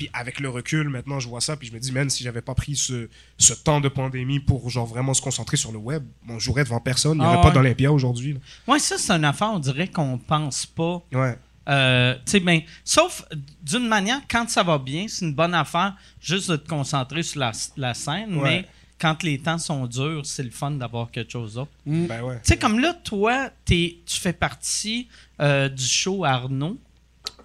[0.00, 2.40] Puis avec le recul, maintenant, je vois ça, puis je me dis, man, si j'avais
[2.40, 6.02] pas pris ce, ce temps de pandémie pour genre vraiment se concentrer sur le web,
[6.26, 7.18] on jouerait devant personne.
[7.18, 7.42] Il n'y Ah aurait ouais.
[7.42, 8.38] pas d'Olympia aujourd'hui.
[8.66, 11.02] Ouais, ça, c'est une affaire, on dirait qu'on pense pas.
[11.12, 11.36] Ouais.
[11.68, 13.26] Euh, ben, sauf
[13.62, 17.40] d'une manière, quand ça va bien, c'est une bonne affaire juste de te concentrer sur
[17.40, 18.42] la, la scène, Ouais.
[18.62, 21.70] mais quand les temps sont durs, c'est le fun d'avoir quelque chose d'autre.
[21.84, 22.36] Ben ouais.
[22.36, 25.08] Tu sais, comme là, toi, tu fais partie
[25.42, 26.78] euh, du show Arnaud.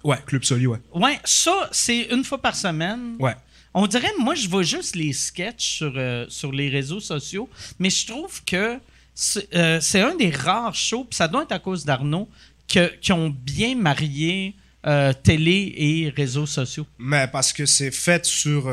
[0.06, 0.78] Ouais, Club Soli, ouais.
[0.94, 3.16] Ouais, ça, c'est une fois par semaine.
[3.18, 3.34] Ouais.
[3.74, 7.50] On dirait, moi, je vois juste les sketchs sur, euh, sur les réseaux sociaux,
[7.80, 8.78] mais je trouve que
[9.16, 12.28] c'est euh, c'est un des rares shows, puis ça doit être à cause d'Arnaud,
[12.68, 14.54] qui ont bien marié
[14.86, 16.86] euh, télé et réseaux sociaux.
[16.98, 18.72] Mais parce que c'est fait sur,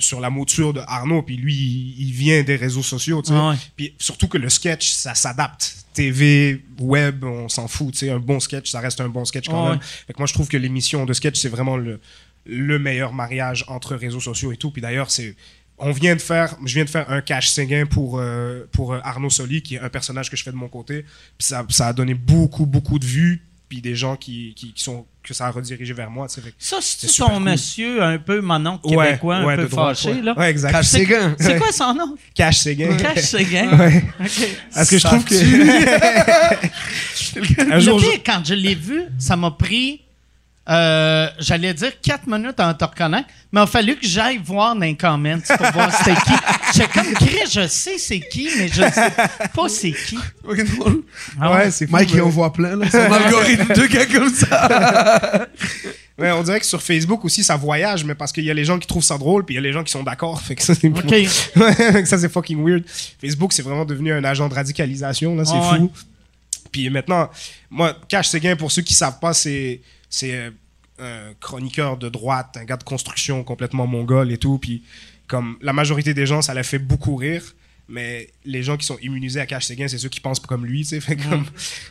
[0.00, 3.34] sur la mouture de Arnaud, puis lui, il, il vient des réseaux sociaux, tu sais.
[3.38, 3.56] Ah ouais.
[3.76, 5.76] Puis surtout que le sketch, ça s'adapte.
[5.92, 8.10] TV, web, on s'en fout, tu sais.
[8.10, 9.78] Un bon sketch, ça reste un bon sketch quand Ah même.
[9.78, 9.84] ouais.
[10.06, 12.00] Fait que moi, je trouve que l'émission de sketch, c'est vraiment le,
[12.46, 14.70] le meilleur mariage entre réseaux sociaux et tout.
[14.70, 15.36] Puis d'ailleurs, c'est...
[15.82, 19.00] On vient de faire, je viens de faire un cash Séguin pour, euh, pour euh,
[19.02, 21.02] Arnaud Soli, qui est un personnage que je fais de mon côté.
[21.38, 24.82] Puis ça, ça a donné beaucoup, beaucoup de vues, puis des gens qui, qui, qui
[24.82, 26.26] sont, que ça a redirigé vers moi.
[26.28, 27.42] Fait Ça, c'est ton cool.
[27.44, 30.36] monsieur un peu mon oncle québécois, un peu droite, fâché, là?
[30.36, 30.72] Ouais, exact.
[30.72, 31.34] Cache ses gants.
[31.38, 32.16] C'est quoi son nom?
[32.34, 32.96] Cash Séguin.
[32.96, 33.70] Cash Séguin.
[33.78, 34.02] Ouais.
[34.20, 34.48] OK.
[34.74, 35.34] Parce que je trouve que.
[37.70, 40.00] un Le jour, pire, quand je l'ai vu, ça m'a pris,
[40.70, 44.74] euh, j'allais dire 4 minutes à te reconnaître, mais il a fallu que j'aille voir
[44.74, 46.32] dans les comments pour voir c'était qui.
[46.74, 49.12] J'étais comme, Chris, je sais c'est qui, mais je ne sais
[49.54, 50.18] pas c'est qui.
[51.40, 52.88] Ah ouais, c'est Mike, il en voit plein, là.
[52.88, 55.48] Son algorithme de gars comme ça.
[56.18, 58.66] Ouais, on dirait que sur Facebook aussi, ça voyage, mais parce qu'il y a les
[58.66, 60.42] gens qui trouvent ça drôle, puis il y a les gens qui sont d'accord.
[60.42, 60.92] Fait que ça, c'est
[62.04, 62.84] c'est fucking weird.
[63.18, 65.78] Facebook, c'est vraiment devenu un agent de radicalisation, là, c'est Ah ouais.
[65.78, 65.90] fou.
[66.70, 67.30] Puis maintenant,
[67.70, 70.50] moi, Cash Séguin, pour ceux qui savent pas, c'est c'est euh,
[71.00, 74.58] un chroniqueur de droite, un gars de construction complètement mongol et tout.
[74.58, 74.82] Puis
[75.26, 77.42] comme la majorité des gens, ça la fait beaucoup rire.
[77.92, 80.64] Mais les gens qui sont immunisés à Cash Séguin, c'est ceux qui pensent pas comme
[80.64, 81.00] lui, tu sais.
[81.00, 81.44] Fait comme,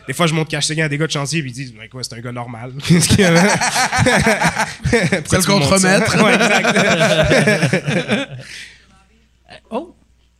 [0.07, 1.89] des fois, je montre Cash Séguin à des gars de chantier, puis ils disent, ouais,
[1.89, 2.71] quoi, c'est un gars normal.
[2.87, 3.33] Qu'est-ce qu'il y a?
[4.83, 5.51] Pourquoi le ça?
[5.51, 6.23] contre-maître.
[6.23, 8.29] Ouais, exact.
[9.69, 9.93] Oh,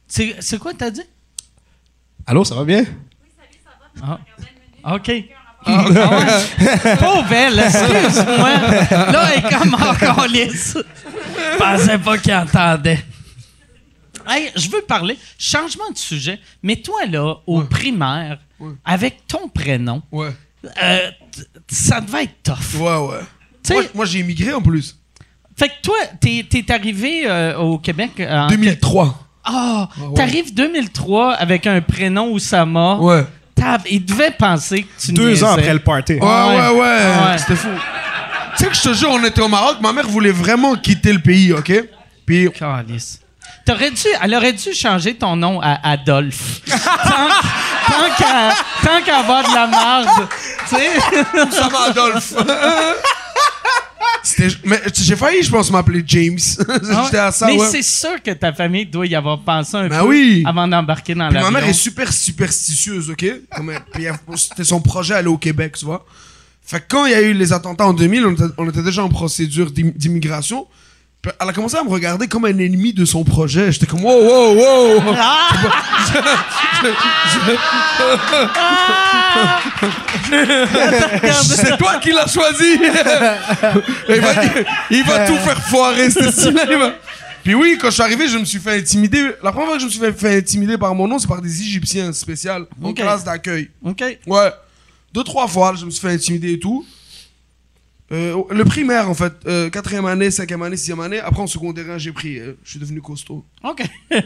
[0.08, 1.04] c'est c'est quoi t'as dit?
[2.26, 2.86] Allô, ça va bien?
[4.02, 4.22] Ah.
[4.96, 5.12] OK.
[5.66, 6.96] Ah ouais?
[6.98, 8.50] Pauvre elle, excuse-moi.
[9.12, 10.78] Là, elle est comme encore lisse.
[11.54, 13.04] Je pensais pas qu'il entendait.
[14.28, 18.40] Hey, je veux parler, changement de sujet, mais toi, là, au primaire,
[18.86, 21.12] avec ton prénom, euh,
[21.68, 22.80] ça devait être tough.
[22.80, 23.20] Ouais, ouais.
[23.72, 24.98] Moi, moi, j'ai immigré en plus.
[25.58, 28.48] Fait que toi, t'es es arrivé euh, au Québec en...
[28.48, 29.28] 2003.
[29.44, 32.98] Ah, t'arrives 2003 avec un prénom Oussama.
[32.98, 33.26] Ouais.
[33.60, 36.14] Tab, il devait penser que tu Deux ans après le party.
[36.14, 36.72] Ouais, ouais, ouais.
[36.72, 36.80] ouais.
[36.80, 37.38] Ouais.
[37.38, 37.70] C'était fou.
[38.58, 41.14] Tu sais que je te jure, on était au Maroc, ma mère voulait vraiment quitter
[41.14, 41.72] le pays, OK?
[42.26, 43.20] Puis, Calice.
[43.66, 46.62] T'aurais dû, elle aurait dû changer ton nom à Adolphe?
[46.68, 46.78] tant
[47.88, 48.54] tant qu'à
[48.84, 50.28] tant qu'à avoir de la marde,
[50.68, 50.90] tu sais.
[51.52, 52.34] ça va, Adolphe.
[54.96, 56.38] J'ai failli, je pense, m'appeler James.
[56.60, 57.68] J'étais à ça, Ah Mais ouais.
[57.70, 60.44] c'est sûr que ta famille doit y avoir pensé un Ben peu oui.
[60.46, 61.50] avant d'embarquer dans l'avion.
[61.52, 63.26] ma mère est super superstitieuse, OK?
[64.36, 66.06] C'était son projet aller au Québec, tu vois?
[66.64, 68.84] Fait que quand il y a eu les attentats en 2000, on était, on était
[68.84, 70.68] déjà en procédure d'im- d'immigration.
[71.26, 73.74] Elle a commencé à me regarder comme un ennemi de son projet.
[73.74, 75.16] J'étais comme, wow, wow, wow!
[81.44, 82.80] C'est toi qui l'as choisi!
[84.08, 84.32] il, va,
[84.90, 86.50] il va tout faire foirer, ce
[87.44, 89.32] Puis oui, quand je suis arrivé, je me suis fait intimider.
[89.44, 91.42] La première fois que je me suis fait, fait intimider par mon nom, c'est par
[91.42, 93.70] des Égyptiens spéciales, en classe d'accueil.
[93.84, 94.02] OK.
[94.26, 94.52] Ouais.
[95.14, 96.86] Deux, trois fois, je me suis fait intimider et tout.
[98.12, 99.34] Euh, le primaire, en fait.
[99.46, 101.20] Euh, quatrième année, cinquième année, sixième année.
[101.20, 102.40] Après, en secondaire, j'ai pris.
[102.40, 103.46] euh, je suis devenu costaud.
[103.64, 103.84] OK.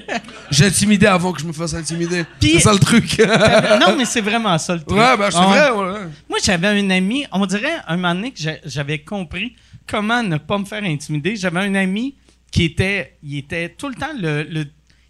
[0.51, 2.23] J'ai intimidé avant que je me fasse intimider.
[2.41, 3.15] C'est ça le truc.
[3.19, 4.97] ouais, non, mais c'est vraiment ça le truc.
[4.97, 5.71] ben, c'est Ah ouais.
[5.83, 5.91] vrai.
[5.99, 5.99] ouais.
[6.29, 9.55] Moi, j'avais un ami, on dirait un moment donné que j'a- j'avais compris
[9.87, 11.35] comment ne pas me faire intimider.
[11.35, 12.15] J'avais un ami
[12.51, 14.65] qui était, il était tout le temps le, le-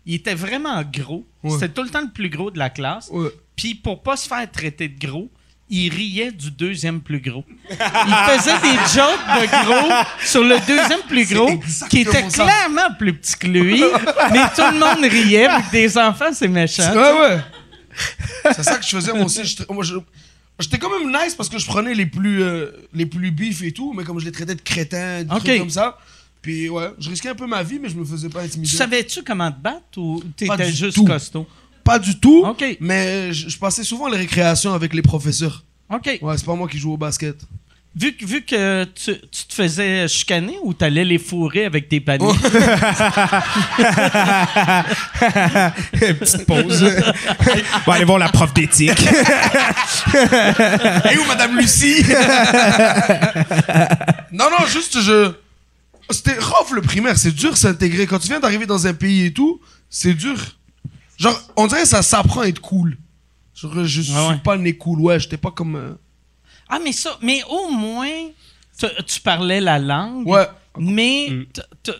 [0.05, 1.25] il était vraiment gros.
[1.43, 1.51] Ouais.
[1.51, 3.09] C'était tout le temps le plus gros de la classe.
[3.11, 3.29] Ouais.
[3.55, 5.29] Puis pour pas se faire traiter de gros,
[5.75, 7.43] il riait du deuxième plus gros.
[7.69, 7.75] Il
[8.37, 9.93] faisait des jokes de gros
[10.23, 11.59] sur le deuxième plus gros,
[11.89, 13.81] qui était clairement plus petit que lui,
[14.31, 16.93] mais tout le monde riait, que des enfants, c'est méchant.
[16.93, 17.39] Ouais, ouais.
[18.55, 19.41] c'est ça que je faisais moi aussi.
[20.59, 23.71] J'étais- quand même nice parce que je prenais les plus, euh, les plus bifs et
[23.71, 25.43] tout, mais comme je les traitais de crétins, des Ok.
[25.43, 25.97] trucs comme ça.
[26.43, 28.69] Puis ouais, je risquais un peu ma vie, mais je me faisais pas intimider.
[28.69, 31.05] Tu savais-tu comment te battre ou t'étais juste tout.
[31.05, 31.47] costaud?
[31.83, 32.45] Pas du tout,
[32.79, 35.63] mais je, je passais souvent les récréations avec les professeurs.
[35.93, 36.19] OK.
[36.21, 37.35] Ouais, c'est pas moi qui joue au basket.
[37.95, 41.99] Vu, que- vu que tu, tu te faisais chicaner ou t'allais les fourrer avec tes
[41.99, 42.25] paniers?
[46.19, 46.83] Petite pause.
[47.85, 49.01] On va aller voir la prof d'éthique.
[51.11, 52.03] Et où Madame Lucie?
[54.31, 55.31] Non, non, juste je.
[56.09, 58.05] C'était rough le primaire, c'est dur s'intégrer.
[58.07, 59.59] Quand tu viens d'arriver dans un pays et tout,
[59.89, 60.37] c'est dur.
[61.23, 62.97] Genre, on dirait que ça s'apprend à être cool.
[63.55, 64.37] Genre, je suis Ah ouais.
[64.43, 65.75] pas né cool, ouais, j'étais pas comme.
[65.75, 65.93] euh,
[66.69, 68.29] ah, mais ça, mais au moins,
[69.07, 70.27] tu, parlais la langue.
[70.27, 70.47] Ouais.
[70.77, 71.91] Mais t- t-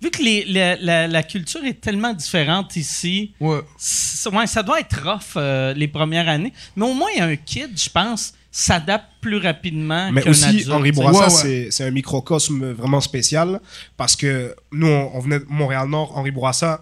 [0.00, 3.60] vu que les- la, la- la culture est tellement différente ici, Ouais.
[3.76, 6.52] c- ouais, ça doit être rough euh, les premières années.
[6.74, 10.70] Mais au moins, un kid, je pense, s'adapte plus rapidement Mais qu'un aussi, adulte.
[10.70, 10.92] Henri.
[10.92, 11.30] Bourassa, Ouais, ouais.
[11.30, 13.60] c'est- c'est un microcosme vraiment spécial
[13.98, 16.80] parce que nous, on, on venait de Montréal-Nord, Henri Bourassa.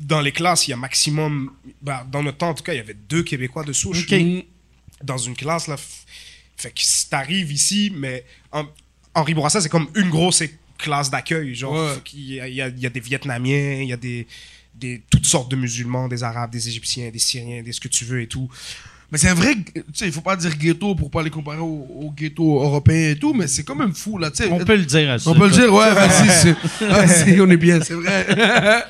[0.00, 1.50] Dans les classes, il y a maximum,
[1.82, 4.18] bah, dans notre temps en tout cas, il y avait deux Québécois de souche Ok.
[5.04, 5.66] dans une classe.
[5.68, 5.76] Là,
[6.56, 8.64] fait que si t'arrives ici, mais en-
[9.14, 10.42] Henri Bourassa, c'est comme une grosse
[10.78, 11.54] classe d'accueil.
[11.54, 11.94] Genre, Ouais.
[12.14, 14.26] Y a, il y a- il y a des Vietnamiens, il y a des,
[14.74, 18.04] des, toutes sortes de musulmans, des Arabes, des Égyptiens, des Syriens, des ce que tu
[18.06, 18.48] veux et tout.
[19.12, 19.54] Mais c'est un vrai.
[19.74, 23.10] Tu sais, il faut pas dire ghetto pour pas les comparer au, au ghetto européen
[23.10, 24.48] et tout, mais c'est quand même fou, là, tu sais.
[24.50, 25.16] On peut le dire à.
[25.28, 28.26] On peut le dire, ouais, vas-y, vas-y, on est bien, c'est vrai.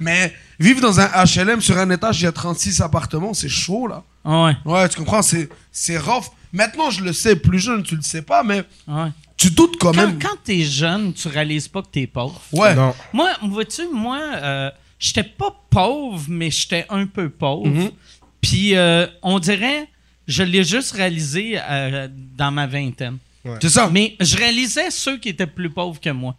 [0.00, 3.86] Mais vivre dans un HLM sur un étage, il y a 36 appartements, c'est chaud,
[3.86, 4.02] là.
[4.24, 6.24] Ah ouais, Ouais, tu comprends, c'est, c'est rough.
[6.52, 9.10] Maintenant, je le sais, plus jeune, tu le sais pas, mais ah ouais.
[9.36, 10.18] tu doutes quand, Quand, même.
[10.18, 12.40] quand t'es jeune, tu réalises pas que t'es pauvre.
[12.52, 12.74] Ouais.
[12.74, 12.94] Non.
[13.12, 17.68] Moi, vois-tu, moi, euh, j'étais pas pauvre, mais j'étais un peu pauvre.
[17.68, 17.90] Mhm.
[18.40, 19.86] Puis, euh, on dirait,
[20.26, 23.18] je l'ai juste réalisé euh, dans ma vingtaine.
[23.62, 23.88] C'est ça.
[23.92, 26.34] Mais je réalisais ceux qui étaient plus pauvres que moi.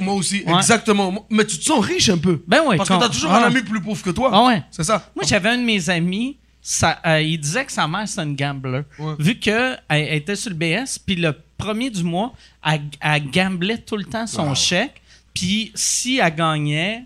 [0.00, 0.54] Moi aussi, Ouais.
[0.56, 1.26] exactement.
[1.30, 2.42] Mais tu te sens riche un peu.
[2.46, 3.44] Ben ouais, Parce que t'as toujours Ah.
[3.44, 4.30] un ami plus pauvre que toi.
[4.32, 4.62] Ah ouais.
[4.70, 5.10] C'est ça.
[5.14, 8.36] Moi, j'avais un de mes amis, ça, euh, il disait que sa mère, c'était une
[8.36, 8.82] gambler.
[8.98, 9.14] Ouais.
[9.18, 12.32] Vu qu'elle elle était sur le BS, puis le premier du mois,
[12.64, 15.00] elle, elle gamblait tout le temps son chèque.
[15.34, 17.04] Puis si elle gagnait,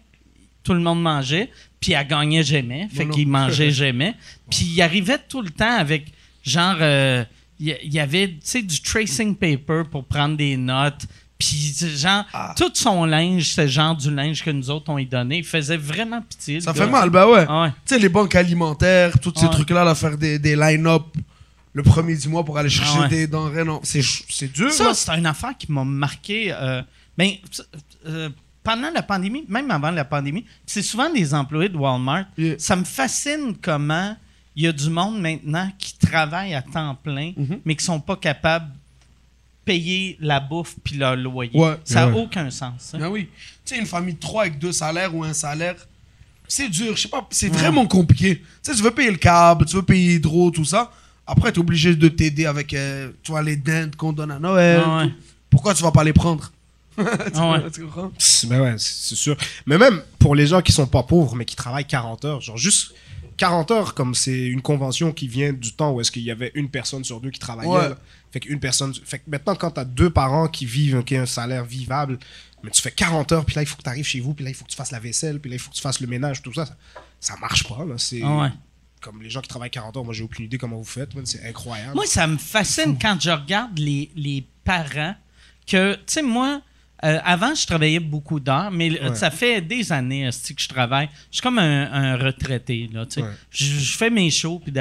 [0.62, 1.50] tout le monde mangeait.
[1.80, 2.88] Puis elle gagnait jamais.
[2.92, 4.14] Fait qu'il mangeait jamais.
[4.50, 7.24] Puis il arrivait tout le temps avec, genre, euh,
[7.60, 11.06] il y, il y avait, tu sais, du tracing paper pour prendre des notes.
[11.38, 12.54] Puis, genre, Ah.
[12.56, 15.38] tout son linge, c'est genre du linge que nous autres, on lui donnait.
[15.38, 16.60] Il faisait vraiment pitié.
[16.60, 16.84] Ça gars.
[16.84, 17.44] fait mal, bah ouais.
[17.48, 17.70] Ah ouais.
[17.84, 19.50] Tu sais, les banques alimentaires, tous ces Ouais.
[19.52, 21.02] trucs-là, là, faire des, des line-up
[21.74, 23.08] le premier du mois pour aller chercher Ah ouais.
[23.08, 23.64] des denrées.
[23.64, 24.72] Non, c'est c'est dur.
[24.72, 26.50] Ça, c'est une affaire qui m'a marqué.
[26.52, 26.80] euh,
[27.18, 27.32] ben,
[28.06, 28.30] euh,
[28.62, 32.24] pendant la pandémie, même avant la pandémie, c'est souvent des employés de Walmart.
[32.38, 32.54] Yeah.
[32.58, 34.16] Ça me fascine comment
[34.56, 37.60] il y a du monde maintenant qui travaille à temps plein, Mhm.
[37.66, 38.70] mais qui sont pas capables
[39.66, 41.50] payer la bouffe puis leur loyer.
[41.54, 41.76] Ouais.
[41.84, 42.22] Ça n'a Ouais.
[42.22, 42.92] aucun sens.
[42.94, 42.98] hein.
[43.02, 43.28] Ah oui.
[43.64, 45.74] Tu sais, une famille de trois avec deux salaires ou un salaire,
[46.48, 46.96] c'est dur.
[46.96, 48.38] Je sais pas, c'est vraiment compliqué.
[48.38, 50.90] Tu sais, tu veux payer le câble, tu veux payer l'hydro, tout ça.
[51.26, 54.38] Après, tu es obligé de t'aider avec, euh, tu vois, les dents qu'on donne à
[54.38, 54.80] Noël.
[54.86, 55.04] Ah.
[55.50, 56.52] Pourquoi tu vas pas les prendre?
[56.96, 57.02] Tu,
[57.34, 57.70] Ah ouais.
[57.70, 58.10] tu comprends?
[58.16, 59.36] C'est- Ben ouais, c'est sûr.
[59.66, 62.56] Mais même pour les gens qui sont pas pauvres, mais qui travaillent 40 heures, genre
[62.56, 62.94] juste
[63.36, 66.52] 40 heures, comme c'est une convention qui vient du temps où est-ce qu'il y avait
[66.54, 67.70] une personne sur deux qui travaillait.
[67.70, 67.94] Ouais.
[68.32, 68.94] Fait qu'une personne.
[68.94, 72.18] Fait que maintenant, quand t'as deux parents qui vivent, qui ont un salaire vivable,
[72.62, 74.44] mais tu fais 40 heures, puis là, il faut que tu arrives chez vous, puis
[74.44, 76.00] là, il faut que tu fasses la vaisselle, puis là, il faut que tu fasses
[76.00, 76.66] le ménage, tout ça.
[76.66, 76.76] Ça,
[77.20, 77.94] ça marche pas, là.
[77.98, 78.20] C'est.
[78.22, 78.48] Ah ouais.
[79.00, 81.10] Comme les gens qui travaillent 40 heures, moi, j'ai aucune idée comment vous faites.
[81.24, 81.94] C'est incroyable.
[81.94, 85.14] Moi, ça me fascine quand je regarde les, les parents
[85.66, 86.60] que, tu sais, moi,
[87.04, 89.14] euh, avant, je travaillais beaucoup d'heures, mais Ouais.
[89.14, 91.08] ça fait des années que je travaille.
[91.30, 93.04] Je suis comme un, un retraité, là.
[93.16, 93.22] Ouais.
[93.50, 94.72] Je, je fais mes shows, puis.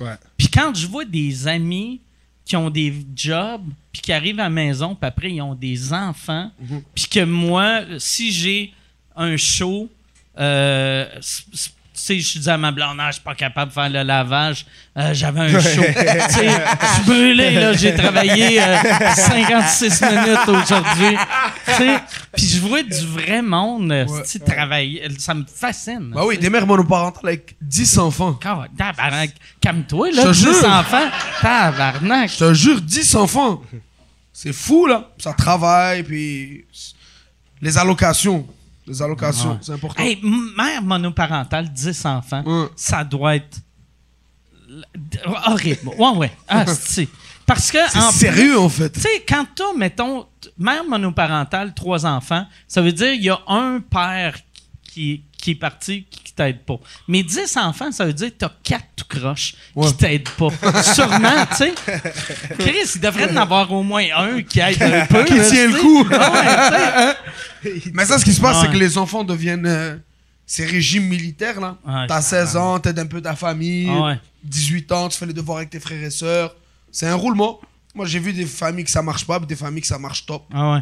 [0.00, 0.14] Ouais.
[0.36, 2.00] Puis quand je vois des amis
[2.44, 3.62] qui ont des jobs,
[3.92, 6.82] puis qui arrivent à la maison, puis après, ils ont des enfants, Mhm.
[6.94, 8.72] puis que moi, si j'ai
[9.14, 9.88] un show,
[10.38, 11.06] euh,
[12.00, 14.66] sais, je dis à ma blonde, Ah, je suis pas capable de faire le lavage,
[14.96, 15.82] euh, j'avais un show.
[15.82, 16.48] tu sais,
[16.80, 18.76] je suis brûlé, là, j'ai travaillé euh,
[19.14, 21.16] 56 minutes aujourd'hui.
[21.66, 21.98] Tu sais,
[22.36, 26.10] Puis je vois du vrai monde euh, tu sais, travailler, ça me fascine.
[26.14, 28.38] Bah oui, des mères monoparentales avec 10 enfants.
[28.42, 29.30] Quand- tabarnak,
[29.60, 30.68] Calme-toi, là, Je te 10 jure.
[30.70, 31.08] enfants.
[31.42, 32.30] Tabarnak.
[32.30, 33.62] Je te jure, 10 enfants.
[34.32, 35.10] C'est fou, là.
[35.18, 36.64] Ça travaille, puis
[37.60, 38.46] les allocations.
[38.90, 40.02] Les allocations, c'est important.
[40.02, 42.42] Hey, mère monoparentale, 10 enfants,
[42.74, 43.58] ça doit être
[45.46, 45.88] horrible.
[45.98, 46.32] Ouais, ouais.
[46.48, 47.08] Ah, c'est-
[47.46, 48.90] Parce que, C'est sérieux, en fait.
[48.90, 50.26] Tu sais, quand t'as, mettons,
[50.58, 54.36] mère monoparentale, trois enfants, ça veut dire qu'il y a un père
[54.84, 56.76] qui, qui est parti qui t'aide pas.
[57.08, 59.86] Mais 10 enfants, ça veut dire que t'as quatre tout croches Ouais.
[59.88, 60.82] qui t'aident pas.
[60.82, 61.74] Sûrement, tu sais.
[62.58, 65.24] Chris, il devrait en avoir au moins un qui aide un peu.
[65.24, 66.06] Qui tient le coup.
[66.12, 67.14] Ah
[67.64, 67.80] ouais.
[67.94, 68.66] Mais ça, ce qui se passe, Ouais.
[68.66, 69.66] c'est que les enfants deviennent.
[69.66, 69.96] euh,
[70.46, 71.76] ces régimes militaires, là.
[72.08, 73.88] T'as 16 ans, t'aides un peu ta famille.
[73.88, 74.20] Ah ouais.
[74.42, 76.54] 18 ans, tu fais les devoirs avec tes frères et sœurs.
[76.90, 77.60] C'est un roulement.
[77.94, 80.44] Moi, j'ai vu des familles que ça marche pas, des familles que ça marche top.
[80.52, 80.80] Ah ouais.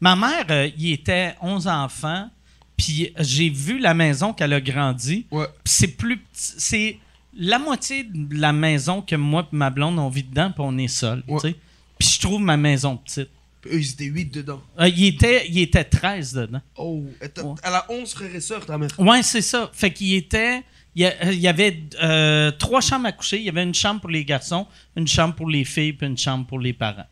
[0.00, 2.30] Ma mère, euh, il était 11 enfants,
[2.76, 5.26] puis j'ai vu la maison qu'elle a grandi.
[5.30, 5.46] Ouais.
[5.64, 6.98] Puis c'est plus c'est
[7.36, 10.76] la moitié de la maison que moi et ma blonde on vit dedans, puis on
[10.78, 11.54] est seul, Ouais.
[11.98, 13.28] Puis je trouve ma maison petite.
[13.60, 14.60] Puis eux, ils étaient 8 dedans.
[14.80, 16.60] Euh, il était il était 13 dedans.
[16.76, 17.54] Oh, elle, t'a- Ouais.
[17.62, 18.88] elle a 11 frères et sœurs, ta mère.
[18.98, 19.70] Ouais, c'est ça.
[19.72, 20.62] Fait qu'il était
[20.96, 23.38] il y, a- il y avait euh, trois chambres à coucher.
[23.38, 24.66] Il y avait une chambre pour les garçons,
[24.96, 27.06] une chambre pour les filles, puis une chambre pour les parents.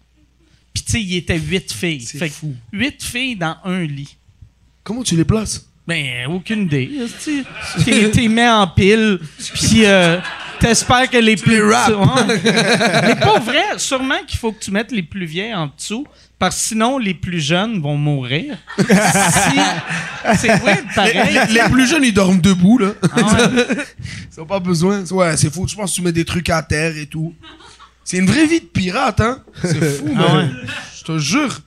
[0.75, 2.01] Puis tu sais, il était huit filles.
[2.03, 2.55] C'est fou.
[2.73, 4.17] huit filles dans un lit.
[4.85, 5.67] Comment tu les places?
[5.87, 6.91] Ben, aucune idée.
[7.25, 7.45] Tu
[7.85, 9.19] t'es- t'es mets en pile,
[9.55, 10.19] puis euh,
[10.61, 11.57] t'espères que les plus...
[11.63, 11.95] les.
[11.95, 12.41] Ouais.
[12.45, 16.07] Mais pas vrai, sûrement qu'il faut que tu mettes les plus vieilles en dessous,
[16.39, 18.57] parce que sinon, les plus jeunes vont mourir.
[18.79, 18.87] Si-
[20.37, 21.39] C'est weird, pareil.
[21.49, 22.93] les, les plus jeunes, ils dorment debout, là.
[23.13, 23.67] Ah ouais.
[24.37, 25.05] Ils ont pas besoin.
[25.11, 25.67] Ouais, c'est fou.
[25.67, 27.35] Je pense que tu mets des trucs à terre et tout.
[28.05, 29.43] C'est une vraie vie de pirate, hein.
[29.63, 30.37] C'est fou, Ah man.
[30.37, 30.69] ouais.
[30.99, 31.61] Je te jure.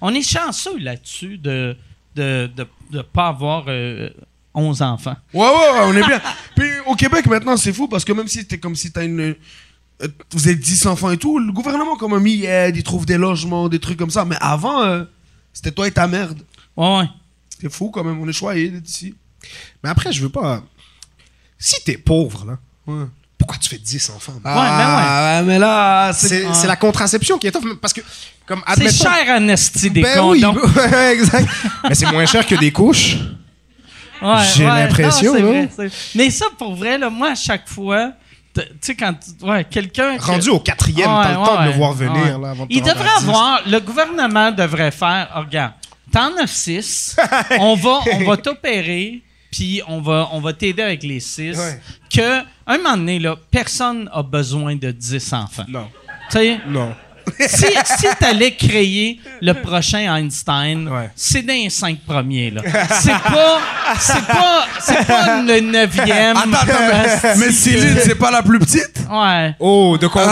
[0.00, 1.76] On est chanceux là-dessus de
[2.14, 4.10] de, de, de pas avoir euh,
[4.54, 5.16] 11 enfants.
[5.32, 6.20] Ouais, ouais, ouais, on est bien.
[6.56, 9.20] Puis au Québec, maintenant, c'est fou parce que même si t'es comme si t'as une.
[9.20, 13.06] euh, vous êtes 10 enfants et tout, le gouvernement, comme un il aide, il trouve
[13.06, 14.24] des logements, des trucs comme ça.
[14.24, 15.04] Mais avant, euh,
[15.52, 16.42] c'était toi et ta merde.
[16.76, 17.08] Ouais, ouais.
[17.60, 19.14] C'est fou quand même, on est choyé d'être ici.
[19.84, 20.62] Mais après, je veux pas.
[21.58, 23.04] Si t'es pauvre, là, Ouais.
[23.40, 24.32] Pourquoi tu fais 10 enfants?
[24.42, 24.42] man?
[24.44, 26.28] Ah, ouais, mais là, c'est.
[26.28, 27.64] C'est c'est la contraception qui est tough.
[27.80, 28.00] Parce que,
[28.46, 30.60] comme, C'est cher en esti des Ben oui, condoms.
[31.12, 31.48] exact.
[31.88, 33.16] Mais c'est moins cher que des couches.
[34.22, 35.48] Ouais, J'ai ouais, l'impression, non, c'est là.
[35.48, 38.12] vrai, c'est- Mais ça, pour vrai, là, moi, à chaque fois,
[38.54, 40.18] tu sais, quand ouais, quelqu'un.
[40.18, 42.12] que- Rendu au quatrième, Ouais, t'as le temps de le voir venir.
[42.12, 42.42] ouais.
[42.42, 45.72] Là, avant de te Il devrait avoir, le gouvernement devrait faire, oh, regarde,
[46.12, 47.16] t'en as six,
[47.60, 51.56] on va, on va t'opérer, puis on va, on va t'aider avec les six.
[51.58, 51.80] Ouais.
[52.12, 55.64] Que, un moment donné, là, personne a besoin de 10 enfants.
[55.68, 55.88] Non,
[56.30, 56.94] Tu sais, non.
[57.38, 61.10] Si si t'allais créer le prochain Einstein, Ouais.
[61.14, 62.62] c'est dans les cinq premiers, là.
[63.00, 63.58] C'est pas,
[63.98, 66.36] c'est pas, c'est pas le neuvième.
[66.36, 66.72] Attends, attends,
[67.24, 69.00] mais, mais Céline, c'est pas la plus petite?
[69.10, 69.54] Ouais.
[69.58, 70.28] Oh, de combien?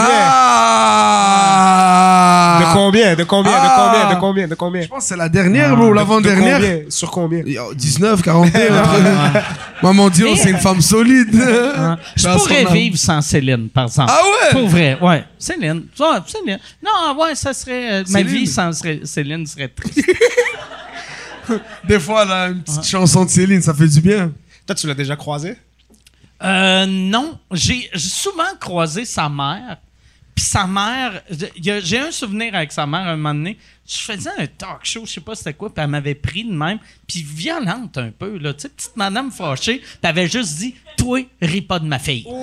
[1.31, 2.59] Ah!
[2.59, 3.15] De combien?
[3.15, 3.51] De combien?
[3.55, 3.63] Ah.
[3.65, 4.09] De combien?
[4.09, 4.47] De combien?
[4.47, 4.81] De combien?
[4.83, 6.59] Je pense que c'est la dernière, bro, De- l'avant-dernière.
[6.59, 6.89] de combien?
[6.89, 7.41] Sur combien?
[7.45, 8.81] Il y a 19, 41.
[8.83, 9.43] entre-
[9.81, 11.29] Maman dit, oh, c'est une femme solide.
[11.77, 11.97] Hein?
[12.15, 14.11] Je pourrais vivre sans Céline, par exemple.
[14.13, 14.51] Ah ouais?
[14.51, 15.23] Pour vrai, ouais.
[15.37, 15.83] Céline.
[15.99, 16.59] Ouais, Céline.
[16.83, 18.01] Non, ouais, ça serait.
[18.01, 20.01] euh, ma vie sans serait- Céline serait triste.
[21.83, 24.31] Des fois, là, une petite chanson de Céline, ça fait du bien.
[24.67, 25.55] Toi, tu l'as déjà croisé
[26.43, 29.77] Euh, non, j'ai souvent croisé sa mère.
[30.35, 31.21] Puis sa mère,
[31.57, 33.57] j'ai un souvenir avec sa mère un moment donné.
[33.85, 36.53] Je faisais un talk show, je sais pas c'était quoi, puis elle m'avait pris de
[36.53, 36.77] même,
[37.07, 38.53] puis violente un peu, là.
[38.53, 41.99] Tu sais, petite madame fâchée, puis elle avait juste dit Toi, ris pas de ma
[41.99, 42.25] fille.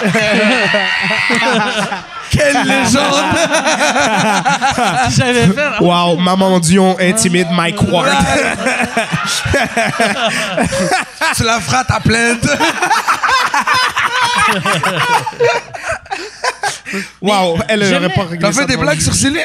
[2.30, 3.24] Quelle légende!
[5.16, 8.08] J'avais fait Wow, Maman Dion intimide Mike Ward.
[11.36, 12.46] tu la feras ta plainte.
[17.20, 19.44] Wow, elle J'aimais- aurait pas réglé T'as fait des blagues sur Céline?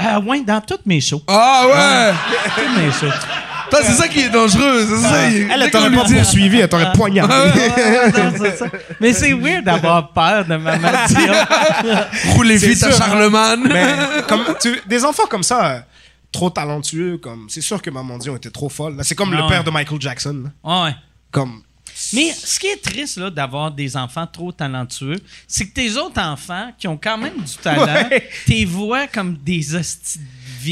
[0.00, 1.22] Euh, ouais, dans toutes mes shows.
[1.28, 2.12] Ah ouais!
[2.56, 3.14] Toutes mes shows.
[3.84, 5.28] C'est ça qui est dangereux, c'est ça.
[5.28, 7.34] il- Elle, dès elle qu'on t'aurait lui pas dit- poursuivi, elle t'aurait poignardé.
[7.34, 8.66] Non, c'est ça.
[9.00, 11.34] Mais c'est weird d'avoir peur de Maman Dion.
[12.34, 13.06] Rouler C'est vite à sûr, hein.
[13.06, 13.60] Charlemagne.
[13.72, 13.86] Mais
[14.28, 15.80] comme tu- des enfants comme ça, euh,
[16.30, 18.96] trop talentueux, comme c'est sûr que Maman Dion était trop folle.
[18.96, 19.04] là.
[19.04, 19.48] C'est comme Ah le ouais.
[19.48, 20.44] père de Michael Jackson.
[20.64, 20.84] là.
[20.84, 20.94] Ouais.
[21.30, 21.62] Comme
[22.14, 26.20] Mais ce qui est triste là, d'avoir des enfants trop talentueux, c'est que tes autres
[26.20, 28.28] enfants qui ont quand même du talent, Ouais.
[28.46, 30.24] tes voix comme des hosties de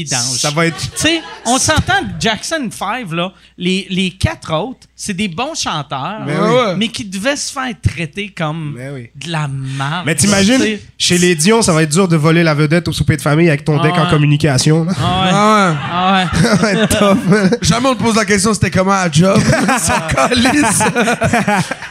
[0.07, 5.13] ça va être Tu sais, on s'entend Jackson 5, là, les, les quatre autres, c'est
[5.13, 6.75] des bons chanteurs, Mais oui.
[6.77, 9.09] mais qui devaient se faire traiter comme oui.
[9.15, 10.03] de la merde.
[10.05, 10.61] Mais t'imagines,
[10.97, 13.47] chez les Dion, ça va être dur de voler la vedette au souper de famille
[13.49, 14.09] avec ton Ah deck en ouais.
[14.09, 14.83] communication.
[14.85, 14.93] là.
[14.99, 15.29] Ah ouais.
[15.33, 15.77] Ah ouais.
[15.91, 16.41] Ah ouais.
[16.41, 17.57] Ça va être tough.
[17.61, 19.39] Jamais on te pose la question c'était comment à job?
[19.79, 20.81] Son calice.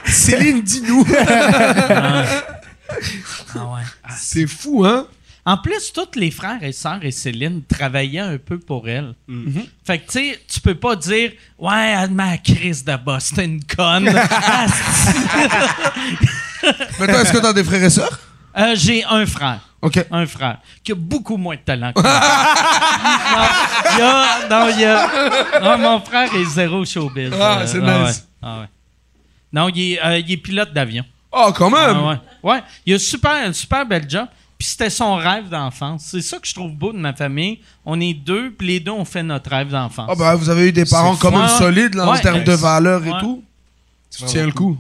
[0.07, 1.07] Céline, dis-nous.
[1.29, 2.25] Ah
[3.55, 3.83] ouais.
[4.17, 5.07] C'est fou, hein?
[5.47, 9.15] En plus, tous les frères et sœurs et Céline travaillaient un peu pour elle.
[9.85, 12.93] Fait que, tu sais, tu peux pas dire Ouais, m'a crise de
[13.43, 14.09] une conne.
[14.17, 15.19] Asti.
[17.01, 18.19] Mais toi, est-ce que t'as des frères et sœurs?
[18.59, 19.61] Euh, J'ai un frère.
[19.81, 20.05] Ok.
[20.11, 22.21] Un frère qui a beaucoup moins de talent que moi.
[23.33, 27.31] non, y a, non, il y a- non, mon frère est zéro showbiz.
[27.41, 28.17] Ah, Euh, c'est ah nice.
[28.19, 28.67] ouais, ah ouais.
[29.53, 31.05] Non, il est, euh, il est pilote d'avion.
[31.33, 31.97] Oh, quand même!
[31.97, 32.19] Ah ouais.
[32.53, 32.63] ouais.
[32.85, 34.27] Il a super, un super bel job.
[34.61, 36.05] Puis c'était son rêve d'enfance.
[36.05, 37.61] C'est ça que je trouve beau de ma famille.
[37.87, 40.07] On est deux, puis les deux ont fait notre rêve d'enfance.
[40.07, 43.03] Ah, bah, vous avez eu des parents quand même solides, là, en termes de valeurs
[43.07, 43.43] et tout.
[44.11, 44.77] Tu tiens le coup.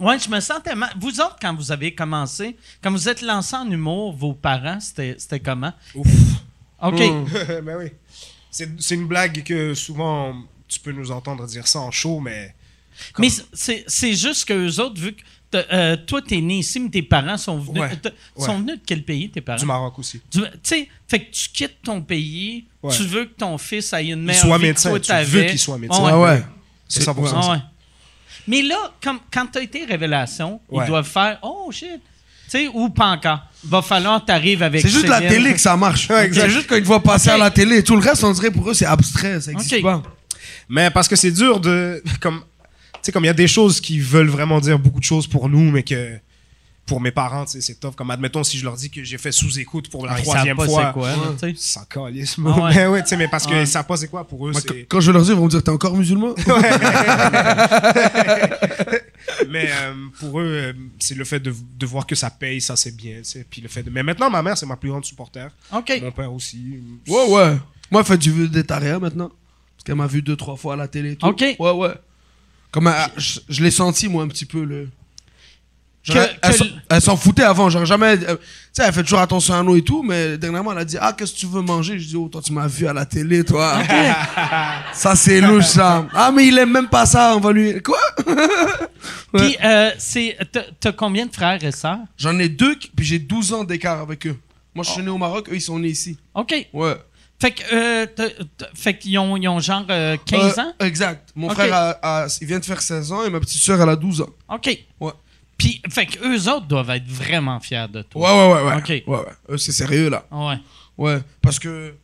[0.00, 0.88] Ouais, je me sens tellement.
[0.98, 5.14] Vous autres, quand vous avez commencé, quand vous êtes lancé en humour, vos parents, c'était
[5.18, 5.72] c'était comment?
[5.94, 6.08] Ouf.
[6.82, 6.98] OK.
[7.62, 7.92] ben oui.
[8.50, 10.34] C'est c'est une blague que souvent
[10.66, 12.52] tu peux nous entendre dire ça en show, mais.
[13.20, 15.22] Mais c'est c'est juste qu'eux autres, vu que
[15.72, 17.80] euh, toi, t'es né ici, mais tes parents sont venus.
[17.82, 17.96] Ouais.
[18.00, 18.46] t'as- Ouais.
[18.46, 19.58] sont venus de quel pays, tes parents?
[19.58, 20.20] Du Maroc aussi.
[20.30, 22.94] Tu sais, fait que tu quittes ton pays, Ouais.
[22.94, 24.92] tu veux que ton fils ait une Il meilleure soit vie médecin.
[24.92, 26.02] que Tu veux qu'il soit médecin.
[26.02, 26.10] Ouais.
[26.12, 26.44] Ah ouais.
[26.88, 27.50] C'est 100% Ah ça.
[27.52, 27.58] ouais.
[28.46, 30.84] Mais là, comme, quand tu as été révélation, Ouais.
[30.84, 31.88] ils doivent faire Oh shit.
[32.44, 33.40] Tu sais, ou pas encore.
[33.64, 34.82] Va falloir que tu arrives avec.
[34.82, 36.10] C'est juste la télé que ça marche.
[36.10, 36.42] Ouais, exact.
[36.42, 37.82] C'est juste quand ils te voient passer à la télé.
[37.82, 39.40] Tout le reste, on dirait pour eux, c'est abstrait.
[39.40, 39.82] Ça existe Ok.
[39.82, 40.02] pas.
[40.68, 42.02] Mais parce que c'est dur de.
[42.20, 42.42] Comme.
[43.04, 45.26] Tu sais, comme il y a des choses qui veulent vraiment dire beaucoup de choses
[45.26, 46.16] pour nous, mais que.
[46.86, 47.94] Pour mes parents, tu sais, c'est tough.
[47.94, 50.66] Comme, admettons, si je leur dis que j'ai fait sous-écoute pour la Ah, troisième fois.
[50.88, 51.54] c'est quoi, là, tu sais.
[51.56, 52.74] Ça calisse, Ah ouais.
[52.74, 53.64] Mais ouais, tu sais, mais parce qu'ils Ouais.
[53.64, 54.52] savent pas c'est quoi pour eux.
[54.52, 56.34] Moi, c'est- quand- je vais leur dire, ils vont me dire T'es encore musulman?
[59.48, 62.76] Mais euh, pour eux, euh, c'est le fait de, de voir que ça paye, ça
[62.76, 63.16] c'est bien.
[63.18, 63.46] tu sais.
[63.48, 63.90] Puis le fait de...
[63.90, 65.48] Mais maintenant, ma mère, c'est ma plus grande supporter.
[65.72, 66.00] OK.
[66.02, 66.80] Mon père aussi.
[67.08, 67.56] Ouais, ouais.
[67.90, 69.28] Moi, elle fait du végétarien maintenant.
[69.28, 71.26] Parce qu'elle m'a vu deux, trois fois à la télé et tout.
[71.26, 71.40] Ok.
[71.58, 71.94] Ouais, ouais.
[72.74, 74.64] Comme elle- je, je l'ai senti, moi, un petit peu.
[74.64, 74.88] Le...
[76.02, 77.70] Genre, Que- elle- que- s'en- elle s'en foutait avant.
[77.70, 78.18] Genre, jamais.
[78.18, 78.24] Tu
[78.72, 80.02] sais, elle fait toujours attention à nous et tout.
[80.02, 81.98] Mais dernièrement, elle a dit Ah, qu'est-ce que tu veux manger?
[82.00, 83.80] Je dis Oh, toi, tu m'as vu à la télé, toi.
[84.92, 86.06] ça, c'est louche, ça.
[86.12, 87.34] Ah, mais il aime même pas ça.
[87.36, 87.80] On va lui.
[87.80, 87.96] Quoi?
[89.34, 90.36] Puis, euh, c'est.
[90.80, 91.98] t'as- combien de frères et sœurs?
[92.16, 94.36] J'en ai deux, puis j'ai 12 ans d'écart avec eux.
[94.74, 96.18] Moi, je suis né au Maroc, eux, ils sont nés ici.
[96.34, 96.54] OK.
[96.72, 96.96] Ouais.
[97.44, 100.72] Fait que, euh, t'as- t'as- fait qu'ils ont, ils ont genre euh, 15 Euh, ans?
[100.80, 101.28] Exact.
[101.34, 101.54] Mon Ok.
[101.54, 103.96] frère, a- a- il vient de faire 16 ans et ma petite soeur, elle a
[103.96, 104.30] 12 ans.
[104.48, 104.78] OK.
[105.00, 105.12] Ouais.
[105.58, 108.48] Puis, fait que eux autres doivent être vraiment fiers de Ouais, toi.
[108.48, 108.68] ouais, ouais.
[108.70, 108.76] ouais.
[108.78, 108.88] Ok.
[108.88, 109.32] Ouais, ouais.
[109.50, 110.24] Eux, c'est sérieux, là.
[110.30, 110.56] Ouais.
[110.96, 111.20] Ouais.
[111.42, 111.94] Parce que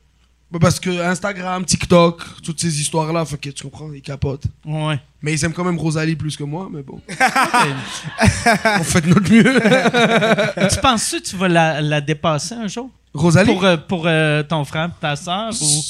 [0.53, 4.43] Bah, Parce que Instagram, TikTok, toutes ces histoires-là, fait que tu comprends, ils capotent.
[4.65, 4.99] Ouais.
[5.23, 7.01] Mais ils aiment quand même Rosalie plus que moi, mais bon.
[8.81, 10.69] On fait de notre mieux.
[10.69, 12.91] tu penses-tu que tu vas la, la dépasser un jour?
[13.15, 13.53] Rosalie?
[13.53, 15.51] Pour, euh, pour euh, ton frère, ta soeur?
[15.61, 15.85] Ou...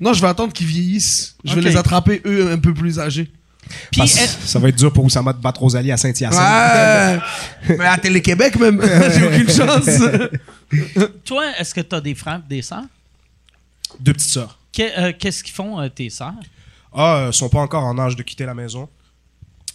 [0.00, 1.36] Non, je vais attendre qu'ils vieillissent.
[1.44, 1.66] Je vais Ok.
[1.66, 3.30] les attraper, eux, un peu plus âgés.
[3.90, 6.32] Puis, Parce- est- ça va être dur pour Oussama de battre Rosalie à Saint-Hyacinthe.
[6.38, 7.18] Ouais.
[7.78, 8.80] mais à Télé-Québec, même,
[9.14, 9.88] j'ai aucune chance.
[11.24, 12.84] toi, est-ce que tu as des frères et des sœurs?
[13.98, 14.58] Deux petites sœurs.
[14.76, 16.34] Que- euh, Qu'est-ce qu'ils font, euh, tes sœurs?
[16.92, 18.88] Ah, euh, sont pas encore en âge de quitter la maison.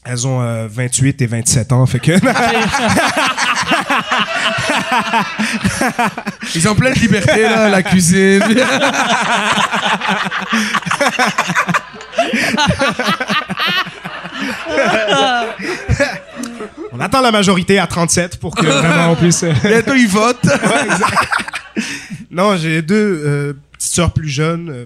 [0.05, 2.11] Elles ont euh, 28 et 27 ans, fait que
[6.55, 8.43] Ils ont plein de liberté, là, la cuisine.
[16.91, 19.43] on attend la majorité à 37 pour que vraiment on puisse.
[19.63, 20.47] Bientôt, ils votent.
[22.31, 24.69] Non, j'ai deux euh, petites sœurs plus jeunes.
[24.69, 24.85] euh,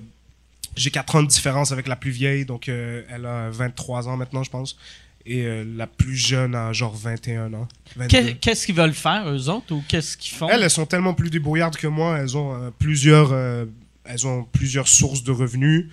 [0.76, 4.18] j'ai 4 ans de différence avec la plus vieille, donc euh, elle a 23 ans
[4.18, 4.78] maintenant, je pense.
[5.26, 7.68] Et euh, la plus jeune a genre 21 ans.
[7.96, 8.18] 22.
[8.18, 10.50] Que- Qu'est-ce qu'ils veulent faire, eux autres, ou qu'est-ce qu'ils font?
[10.50, 12.18] Elles, elles sont tellement plus débrouillardes que moi.
[12.20, 13.66] Elles ont euh, plusieurs, euh,
[14.04, 15.88] elles ont plusieurs sources de revenus.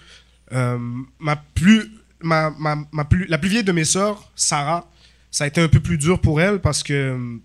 [0.53, 4.91] Ma plus, ma, ma, ma plus, la plus vieille de mes sœurs, Sarah,
[5.31, 7.39] ça a été un peu plus dur pour elle parce que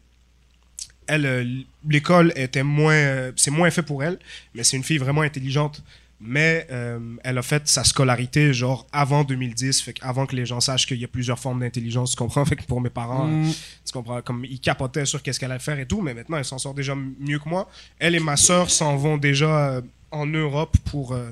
[1.08, 4.18] elle, l'école était moins, c'est moins fait pour elle,
[4.56, 5.84] mais c'est une fille vraiment intelligente.
[6.28, 10.60] Mais euh, elle a fait sa scolarité genre avant 2010, fait avant que les gens
[10.60, 12.44] sachent qu'il y a plusieurs formes d'intelligence, tu comprends?
[12.50, 13.52] Fait que pour mes parents, Mm.
[13.86, 16.46] tu comprends, comme ils capotaient sur qu'est-ce qu'elle allait faire et tout, mais maintenant elle
[16.46, 17.70] s'en sort déjà mieux que moi.
[18.00, 21.14] Elle et ma sœur s'en vont déjà euh, en Europe pour.
[21.14, 21.32] euh,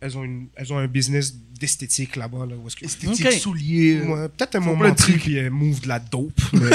[0.00, 2.46] elles, ont une, elles ont un business d'esthétique là-bas.
[2.48, 3.32] Là, où est-ce que- Esthétique, Ok.
[3.34, 4.00] souliers.
[4.02, 6.40] Ouais, Peut-être un moment truc puis elles move de la dope.
[6.52, 6.70] mais-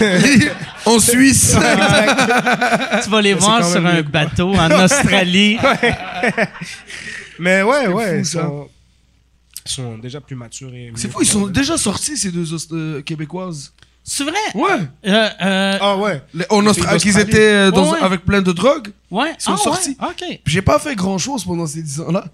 [0.86, 1.56] en Suisse.
[3.04, 5.58] tu vas les voir sur un bateau en Australie.
[7.38, 8.42] mais ouais, ouais, fou, ils ça.
[8.42, 8.68] sont,
[9.66, 10.74] ils sont déjà plus matures.
[10.74, 13.72] et C'est fou, ils sont déjà sortis, ces deux euh, Québécoises.
[14.02, 14.32] C'est vrai?
[14.54, 14.70] Ouais.
[15.06, 16.22] Euh, euh, Ah ouais.
[16.34, 16.46] Les-
[16.98, 18.04] qu'ils étaient euh, dans- Ouais, ouais.
[18.04, 18.88] avec plein de drogues.
[19.10, 19.34] ouais.
[19.38, 19.96] sont Ah, sortis.
[20.00, 20.06] ouais?
[20.08, 20.40] OK.
[20.42, 22.24] Puis J'ai pas fait grand chose pendant ces 10 ans-là.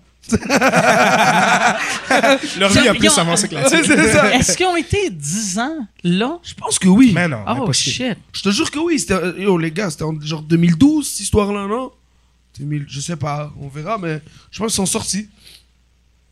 [2.59, 3.85] Leur vie a plus ont- avancé que la tienne.
[3.85, 6.39] Est-ce qu'ils ont été 10 ans là?
[6.43, 7.12] Je pense que oui.
[7.14, 7.95] Mais non, Oh impossible.
[7.95, 8.18] shit.
[8.33, 8.99] Je te jure que oui.
[8.99, 11.93] C'était, euh, yo, les gars, c'était en genre 2012, cette histoire-là, non?
[12.59, 14.20] 2000, Je sais pas, on verra, mais
[14.51, 15.29] je pense qu'ils sont sortis.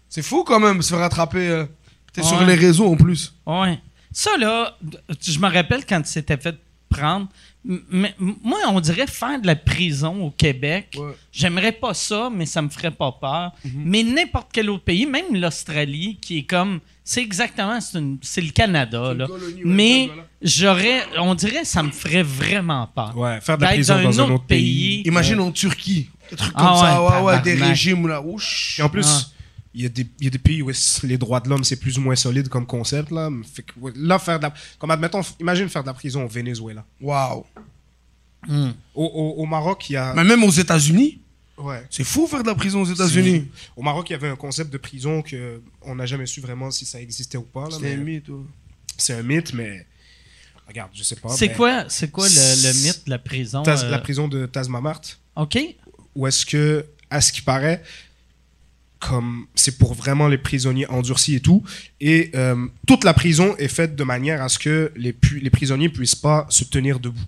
[0.09, 1.49] C'est fou quand même, se faire attraper.
[1.49, 1.65] euh,
[2.13, 3.35] T'es sur les réseaux en plus.
[3.45, 3.79] Ouais.
[4.13, 4.79] Ça, là,
[5.21, 6.55] je me rappelle quand tu s'étais fait
[6.97, 7.29] prendre.
[7.67, 10.97] Mais moi, on dirait faire de la prison au Québec.
[10.99, 11.13] Ouais.
[11.33, 13.53] J'aimerais pas ça, mais ça me ferait pas peur.
[13.65, 13.83] Mhm.
[13.87, 16.81] Mais n'importe quel autre pays, même l'Australie, qui est comme.
[17.03, 17.81] C'est exactement.
[17.81, 19.27] C'est une- c'est le Canada, là.
[19.27, 20.23] colonie, mais voilà.
[20.43, 21.03] j'aurais.
[21.19, 23.17] On dirait que ça me ferait vraiment peur.
[23.17, 25.03] Ouais, faire de la prison dans dans un autre autre pays.
[25.03, 25.03] pays.
[25.07, 26.09] Imagine en Turquie.
[26.31, 27.69] Des trucs Ah comme ça, ouais, ouais, ouais, des tabarnak.
[27.71, 28.21] régimes là.
[28.23, 28.77] Ouch.
[28.79, 29.31] Et en plus, Ah.
[29.75, 30.71] Il y, a des- il y a des pays où
[31.03, 33.11] les droits de l'homme, c'est plus ou moins solide comme concept.
[33.11, 36.25] Là, fait que, ouais, là faire de la, comme admettons, imagine faire de la prison
[36.25, 36.85] au Venezuela.
[37.01, 37.45] Waouh.
[38.47, 38.71] Hmm.
[38.95, 40.13] Au, au- au Maroc, il y a.
[40.15, 41.21] Mais même aux États-Unis,
[41.57, 41.83] Ouais.
[41.89, 43.49] c'est fou faire de la prison aux États-Unis.
[43.77, 46.71] Au Maroc, il y avait un concept de prison que on n'a jamais su vraiment
[46.71, 47.69] si ça existait ou pas.
[47.71, 48.29] C'est mais un mythe.
[48.29, 48.45] ouais.
[48.99, 49.87] C'est un mythe, mais
[50.69, 51.31] regarde, je sais pas.
[51.31, 53.63] C'est mais- quoi, c'est quoi le, le mythe de la prison?
[53.63, 55.01] Tas- euh, La prison de Tasmamart,
[55.37, 55.59] OK.
[56.15, 57.83] où est-ce que, à ce qui paraît,
[59.09, 61.63] comme c'est pour vraiment les prisonniers endurcis et tout,
[62.01, 65.51] et euh, toute la prison est faite de manière à ce que les, pu- les
[65.51, 67.21] prisonniers puissent pas se tenir debout.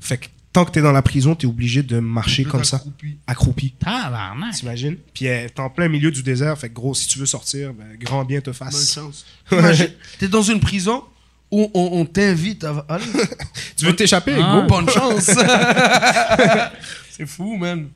[0.00, 3.18] Fait que tant que t'es dans la prison, t'es obligé de marcher comme ça, accroupi.
[3.26, 3.70] accroupi.
[3.78, 4.54] Tabarnak.
[4.54, 4.96] T'imagines?
[5.14, 7.86] Puis t'es en plein milieu du désert, fait que gros, si tu veux sortir, ben,
[8.00, 8.92] grand bien te Bonne fasse.
[8.94, 9.26] chance.
[9.52, 11.02] Imagine, T'es dans une prison
[11.50, 12.84] où on, on t'invite à.
[12.88, 13.04] Allez,
[13.76, 14.34] Tu veux t'échapper?
[14.40, 14.64] Ah.
[14.68, 15.30] Bonne chance.
[17.10, 17.88] c'est fou, man.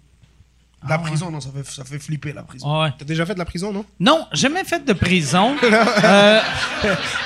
[0.88, 1.08] La Ah ouais.
[1.10, 2.82] prison, non, ça fait, ça fait flipper la prison.
[2.82, 2.90] Ouais.
[2.98, 3.84] T'as déjà fait de la prison, non?
[4.00, 5.54] Non, jamais fait de prison.
[6.04, 6.40] Euh,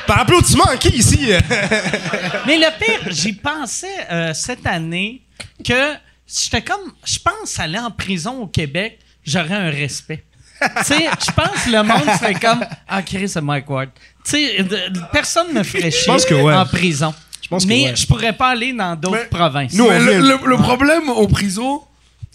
[0.07, 1.31] Par applaudissement, qui ici?
[2.47, 5.23] mais le pire, j'y pensais euh, cette année
[5.65, 5.95] que
[6.27, 10.25] j'étais comme, je pense aller en prison au Québec, j'aurais un respect.
[10.61, 13.91] tu sais, je pense que le monde serait comme, ah, Chris, c'est Mike Ward.
[14.25, 14.65] Tu sais,
[15.13, 16.55] personne me ferait chier pense que ouais.
[16.55, 17.15] en prison.
[17.43, 17.97] Je pense que mais ouais.
[17.97, 19.73] je pourrais pas aller dans d'autres provinces.
[19.75, 21.83] Nous, Mais on le, le- le problème en prison,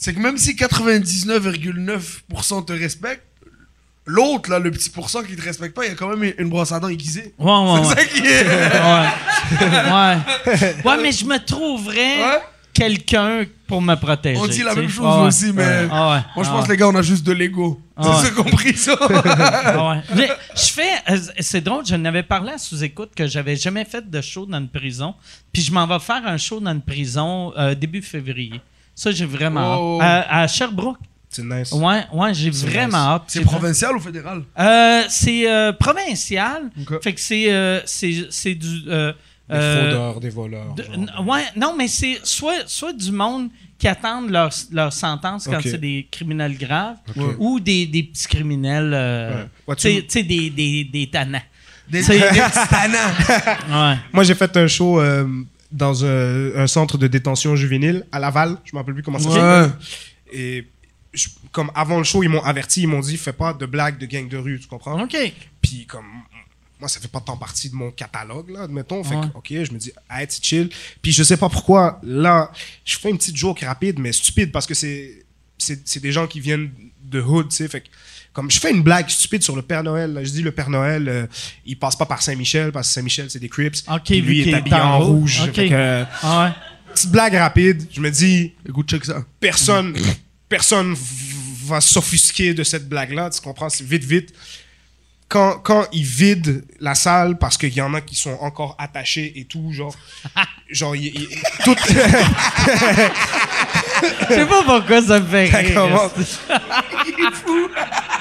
[0.03, 3.21] c'est que même si 99,9% te respectent,
[4.05, 6.49] l'autre, là, le petit pourcent qui te respecte pas, il y a quand même une
[6.49, 7.33] brosse à dents aiguisée.
[7.37, 7.95] Ouais, ouais, C'est ouais.
[7.95, 8.45] ça qui est.
[8.81, 9.07] ouais.
[9.93, 10.17] ouais.
[10.85, 12.39] Ouais, mais je me trouverais Ouais.
[12.73, 14.39] quelqu'un pour me protéger.
[14.41, 15.87] On dit la même chose Ah aussi, mais.
[15.91, 16.25] Ah.
[16.35, 17.79] Moi, je Ah pense, les gars, on a juste de l'ego.
[17.95, 18.95] Ah C'est compris, ça.
[18.99, 20.01] Ouais.
[20.15, 20.93] Mais je fais.
[21.11, 24.57] euh, C'est drôle, je n'avais parlé à sous-écoute que j'avais jamais fait de show dans
[24.57, 25.13] une prison.
[25.53, 28.59] Puis je m'en vais faire un show dans une prison euh, début février.
[29.01, 29.99] Ça, j'ai vraiment Oh.
[30.01, 30.27] hâte.
[30.29, 30.99] À, à Sherbrooke.
[31.29, 31.71] C'est nice.
[31.71, 33.23] Ouais, ouais, j'ai vraiment hâte.
[33.27, 34.43] C'est provincial ou fédéral?
[34.59, 36.69] Euh, c'est euh, provincial.
[37.01, 39.13] Fait que c'est euh, c'est c'est du euh,
[39.49, 40.73] Des euh, fraudeurs, des voleurs.
[40.75, 43.49] de- ouais, non, mais c'est soit soit du monde
[43.79, 46.97] qui attendent leur, leur sentence quand c'est des criminels graves
[47.39, 49.75] ou des, des petits criminels euh, Ouais.
[49.77, 51.41] Tu sais- des des des tannants.
[51.89, 53.89] Des, C'est- des petits tannants.
[53.89, 53.97] Ouais.
[54.13, 55.25] Moi, j'ai fait un show euh,
[55.71, 58.57] dans un, un centre de détention juvénile à Laval.
[58.65, 59.35] Je me rappelle plus comment ça Ouais.
[59.35, 59.71] s'appelle.
[60.33, 60.67] Et
[61.13, 63.97] je- comme avant le show, ils m'ont averti, ils m'ont dit fais pas de blagues
[63.97, 65.01] de gang de rue, tu comprends?
[65.01, 65.15] OK.
[65.61, 66.05] Puis comme
[66.79, 69.03] moi, ça fait pas tant partie de mon catalogue là, admettons.
[69.03, 69.21] Fait Ouais.
[69.21, 70.69] que, ok, je me dis ah c'est chill.
[71.01, 72.51] Puis je sais pas pourquoi là,
[72.85, 75.25] je fais une petite joke rapide mais stupide parce que c'est
[75.57, 76.71] c'est c'est des gens qui viennent
[77.03, 77.67] de hood, tu sais.
[77.67, 77.87] Fait que
[78.33, 80.69] comme je fais une blague stupide sur le Père Noël, là, je dis le Père
[80.69, 81.27] Noël, euh,
[81.65, 83.83] il passe pas par Saint-Michel parce que Saint-Michel c'est des Crips.
[84.09, 85.51] Lui il est habillé en en rouge.
[85.51, 86.51] que, euh, Ah ouais.
[86.93, 89.23] petite blague rapide, je me dis Écoute, check ça.
[89.39, 89.95] personne
[90.47, 90.95] personne
[91.65, 94.33] va s'offusquer de cette blague là, tu comprends, c'est vite vite.
[95.31, 99.31] Quand, quand ils vident la salle parce qu'il y en a qui sont encore attachés
[99.39, 99.95] et tout, genre,
[100.69, 101.29] genre, il- il-
[101.63, 101.73] tout,
[104.29, 105.89] Je sais pas pourquoi ça me fait rire.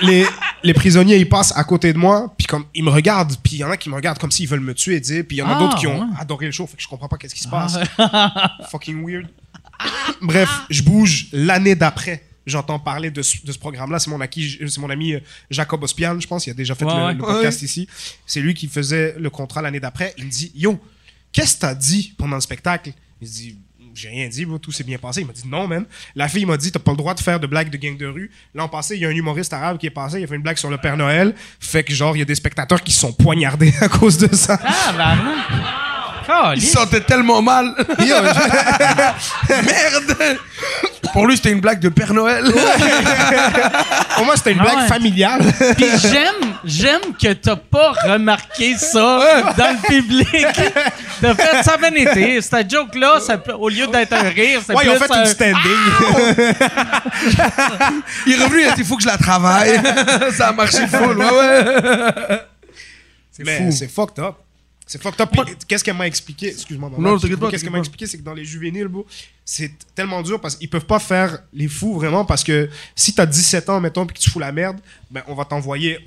[0.03, 0.25] les,
[0.63, 3.59] les prisonniers, ils passent à côté de moi, puis comme ils me regardent, puis il
[3.59, 5.41] y en a qui me regardent comme s'ils veulent me tuer, tu sais, puis il
[5.41, 6.07] y en a Ah, d'autres qui ont ouais.
[6.19, 7.77] adoré le show, fait que je comprends pas qu'est-ce qui se passe.
[8.71, 9.27] Fucking weird.
[10.21, 12.23] Bref, je bouge l'année d'après.
[12.51, 13.99] J'entends parler de ce, de ce programme-là.
[13.99, 15.21] C'est mon, acquis- c'est mon ami euh,
[15.51, 16.47] Jacob Ospian, je pense.
[16.47, 17.13] Il a déjà fait Ouais, le, ouais.
[17.15, 17.89] le podcast ici.
[18.27, 20.13] C'est lui qui faisait le contrat l'année d'après.
[20.19, 20.79] Il me dit Yo,
[21.33, 22.93] qu'est-ce que t'as dit pendant le spectacle?
[23.23, 23.59] Il dit
[23.95, 25.21] J'ai rien dit, bro, tout s'est bien passé.
[25.23, 25.85] Il m'a dit Non, man.
[26.15, 28.07] La fille m'a dit T'as pas le droit de faire de blagues de gang de
[28.07, 28.31] rue.
[28.55, 30.19] L'an passé, il y a un humoriste arabe qui est passé.
[30.21, 31.35] Il a fait une blague sur le Père Noël.
[31.59, 34.35] Fait que, genre, il y a des spectateurs qui se sont poignardés à cause de
[34.35, 34.59] ça.
[34.63, 35.90] Ah,
[36.57, 37.75] Il se sentait tellement mal.
[37.99, 38.39] Merde!
[41.13, 42.45] Pour lui, c'était une blague de Père Noël.
[44.15, 44.87] Pour moi, c'était une Ah blague ouais.
[44.89, 45.41] familiale.
[45.77, 49.21] Puis j'aime, j'aime que t'as pas remarqué ça
[49.57, 50.29] dans le public.
[51.21, 52.41] T'as fait ça a bien été.
[52.43, 53.19] Cette joke-là,
[53.59, 55.57] au lieu d'être un rire, c'est Ouais, plus ils ont fait un- une standing.
[58.27, 59.81] Il est revenu, il a dit, il faut que je la travaille.
[60.37, 61.65] ça a marché full, ouais, ouais.
[63.41, 63.71] Mais fou.
[63.73, 64.35] c'est fucked up.
[64.91, 65.31] C'est fucked up.
[65.69, 66.49] Qu'est-ce qu'elle m'a expliqué?
[66.49, 67.01] Excuse-moi, maman.
[67.01, 69.07] Non, t'inquiète pas, Qu'est-ce qu'elle m'a expliqué, c'est que dans les juvéniles, bro,
[69.45, 73.25] c'est tellement dur parce qu'ils peuvent pas faire les fous vraiment parce que si t'as
[73.27, 76.01] 17 ans, mettons, puis que tu fous la merde, ben on va t'envoyer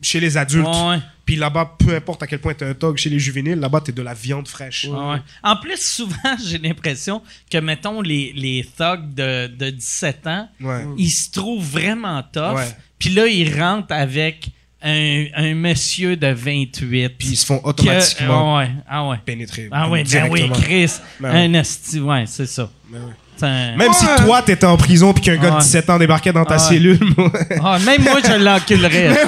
[0.00, 0.68] chez les adultes.
[0.68, 0.98] Ouais, ouais.
[1.24, 3.90] Puis là-bas, peu importe à quel point t'es un tog chez les juvéniles, là-bas t'es
[3.90, 4.84] de la viande fraîche.
[4.84, 5.18] Ouais.
[5.42, 7.20] En plus, souvent, j'ai l'impression
[7.50, 10.48] que, mettons, les, les thugs de, de 17 ans,
[10.96, 12.60] ils se trouvent vraiment tough.
[13.00, 14.52] Puis là, ils rentrent avec
[14.82, 17.08] un, un monsieur de 28.
[17.18, 19.16] Puis ils se font que- automatiquement ah ouais, ah ouais.
[19.24, 19.68] pénétrer.
[19.72, 20.60] Ah oui, ben oui, directement.
[20.66, 20.92] Chris.
[21.20, 21.38] Ben oui.
[21.40, 22.70] un esti, ouais, c'est ça.
[22.90, 23.12] Ben oui.
[23.36, 25.56] C'est un- Même si toi t'étais en prison puis qu'un gars Ouais.
[25.58, 26.58] de 17 ans débarquait dans ta Ouais.
[26.60, 27.30] cellule, moi,
[27.62, 29.16] Ah, même moi, je l'enculerais.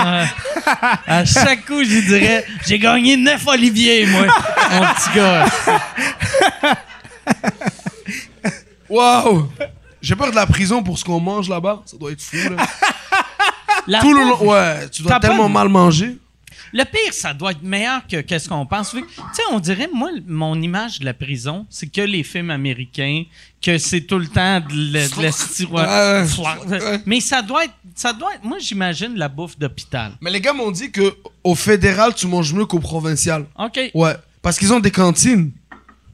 [0.00, 0.24] Ah.
[1.06, 4.26] à chaque coup, je lui dirais J'ai gagné 9 Olivier, moi,
[4.72, 5.46] mon petit gars.
[8.88, 9.48] Waouh!
[10.00, 11.82] J'ai peur de la prison pour ce qu'on mange là-bas.
[11.86, 12.66] Ça doit être fou, là.
[13.86, 14.42] La Tout le long.
[14.46, 16.18] Ouais, tu dois T'as tellement mal manger.
[16.74, 18.94] Le pire, ça doit être meilleur que qu'est-ce qu'on pense.
[18.94, 22.22] Vu que, Tu sais, on dirait, moi, mon image de la prison, c'est que les
[22.22, 23.22] films américains,
[23.62, 27.00] que c'est tout le temps de, le- de la sti- Ouais, ouais.
[27.06, 30.12] Mais ça doit être, ça doit être, moi, j'imagine la bouffe d'hôpital.
[30.20, 33.46] Mais les gars m'ont dit que au fédéral, tu manges mieux qu'au provincial.
[33.58, 33.80] OK.
[33.94, 34.16] Ouais.
[34.42, 35.50] Parce qu'ils ont des cantines.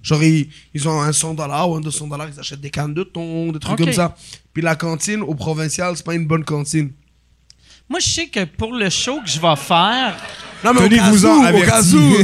[0.04, 2.92] Genre, ils, ils ont un 100 dollars ou un 200 dollars, ils achètent des cannes
[2.92, 4.14] de thon, des trucs comme ça.
[4.52, 6.92] Puis la cantine au provincial, c'est pas une bonne cantine.
[7.88, 10.16] Moi, je sais que pour le show que je vais faire,
[10.62, 12.14] Non, mais tenez-vous-en cas où.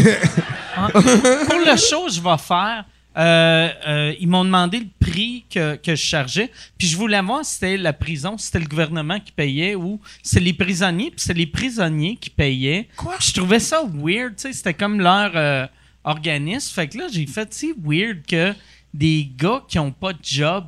[0.92, 2.84] pour le show que je vais faire,
[3.16, 6.50] euh, euh, ils m'ont demandé le prix que, que je chargeais.
[6.78, 10.00] Puis je voulais voir si c'était la prison, si c'était le gouvernement qui payait ou
[10.22, 11.10] c'est les prisonniers.
[11.10, 12.88] Puis c'est les prisonniers qui payaient.
[12.96, 13.16] Quoi?
[13.20, 14.36] Je trouvais ça weird.
[14.36, 15.66] tu sais, C'était comme leur euh,
[16.04, 16.72] organisme.
[16.74, 18.54] Fait que là, j'ai fait, c'est weird que
[18.92, 20.66] des gars qui ont pas de job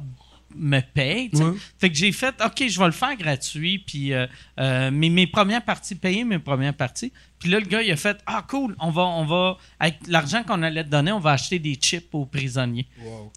[0.54, 1.30] me payent.
[1.32, 1.54] Ouais.
[1.78, 3.78] Fait que j'ai fait, OK, je vais le faire gratuit.
[3.78, 4.26] Puis euh,
[4.60, 7.12] euh, mes, mes premières parties, payer mes premières parties.
[7.38, 10.42] Puis là, le gars, il a fait, ah, cool, on va, on va, avec l'argent
[10.44, 12.86] qu'on allait te donner, on va acheter des chips aux prisonniers.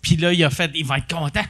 [0.01, 1.43] Puis là, il a fait, il va être content.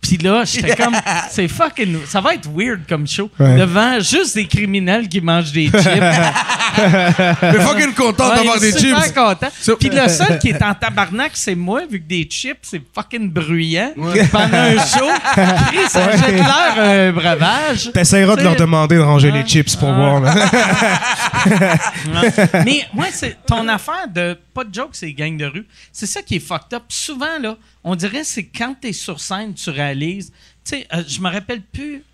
[0.00, 0.96] Puis là, j'étais comme,
[1.30, 3.30] c'est fucking, ça va être weird comme show.
[3.38, 3.56] Ouais.
[3.56, 5.84] Devant juste des criminels qui mangent des chips.
[6.78, 9.14] Mais fucking content Ouais, d'avoir des super chips.
[9.14, 9.48] content.
[9.80, 13.30] Puis le seul qui est en tabarnak, c'est moi, vu que des chips, c'est fucking
[13.30, 13.92] bruyant.
[14.30, 17.90] Pendant un show, Chris, ça jette l'air un breuvage.
[17.92, 19.38] T'essaieras de leur demander de ranger Ah.
[19.38, 20.20] les chips pour voir.
[20.20, 20.34] là.
[22.64, 25.66] Mais moi, c'est ton affaire de pas de joke, c'est les gangs de rue.
[25.92, 26.82] C'est ça qui est fucked up.
[26.88, 30.32] Souvent, là, on dirait c'est quand t'es sur scène, tu réalises.
[30.64, 32.04] Tu sais, euh, je me rappelle plus.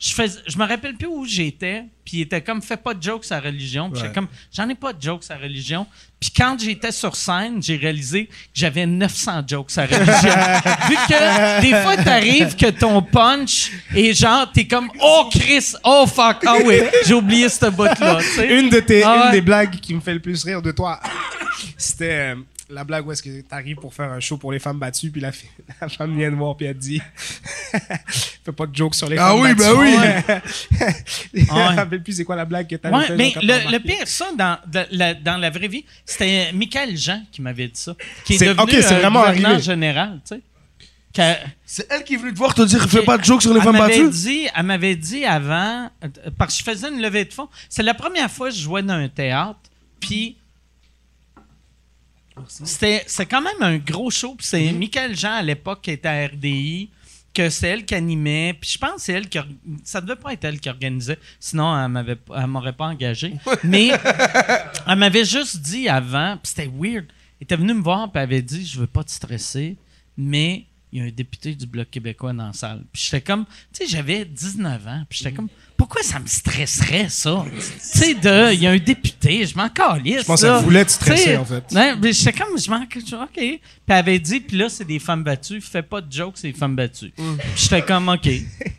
[0.00, 3.02] Je, fais, je me rappelle plus où j'étais, puis il était comme fais pas de
[3.02, 3.90] jokes à religion.
[3.90, 5.86] Puis j'étais comme j'en ai pas de jokes à religion.
[6.20, 10.04] Puis quand j'étais sur scène, j'ai réalisé que j'avais 900 jokes à religion.
[10.88, 16.06] Vu que des fois t'arrives que ton punch est genre t'es comme oh Chris, oh
[16.06, 18.18] fuck, ah oui, j'ai oublié ce bout là.
[18.46, 21.00] une de tes, Ah une des blagues qui me fait le plus rire de toi,
[21.78, 22.36] c'était euh,
[22.70, 25.20] la blague où est-ce que t'arrives pour faire un show pour les femmes battues, puis
[25.20, 25.32] la,
[25.88, 27.00] femme vient te voir, puis elle te dit
[28.44, 29.70] Fais pas de joke sur les Ah femmes oui, battues.
[29.70, 30.40] bah
[31.32, 31.40] oui.
[31.40, 34.06] Je me rappelle plus c'est quoi la blague que t'avais Ouais, fait, mais le, pire,
[34.06, 37.94] ça, dans, de- la, dans la vraie vie, c'était Michael Jean qui m'avait dit ça.
[38.24, 39.62] Qui est, C'est- devenu ok, c'est euh, vraiment gouverneur arrivé.
[39.62, 40.40] général, tu sais.
[41.64, 43.60] C'est elle qui est venue te voir te dire fais pas de jokes sur les
[43.60, 44.10] femmes battues?
[44.10, 47.48] dit, elle m'avait dit avant, euh, parce que je faisais une levée de fonds.
[47.68, 49.58] C'est la première fois que je jouais dans un théâtre,
[50.00, 50.36] puis
[52.48, 54.34] c'était c'est quand même un gros show.
[54.34, 56.90] Puis c'est Michael Jean à l'époque qui était à RDI,
[57.32, 58.54] que c'est elle qui animait.
[58.60, 59.46] Puis je pense que c'est elle qui or-
[59.84, 63.34] ça devait pas être elle qui organisait, sinon elle m'avait elle m'aurait pas engagé.
[63.62, 63.90] Mais
[64.86, 67.06] elle m'avait juste dit avant, puis c'était weird.
[67.40, 69.76] Elle était venue me voir puis elle avait dit je veux pas te stresser,
[70.16, 72.84] mais il y a un député du Bloc québécois dans la salle.
[72.92, 75.48] Puis j'étais comme, tu sais, j'avais 19 ans, puis j'étais comme,
[75.86, 77.44] pourquoi ça me stresserait, ça?
[77.44, 80.20] tu sais, de, il y a un député, je m'en calisse.
[80.20, 81.62] Je pense qu'elle voulait te stresser, en fait.
[81.72, 83.34] Ouais, mais j'étais comme, je m'en OK.
[83.34, 86.52] Puis elle avait dit, puis là, c'est des femmes battues, fais pas de jokes, c'est
[86.52, 87.12] des femmes battues.
[87.14, 87.24] Puis
[87.54, 88.26] j'étais comme, OK.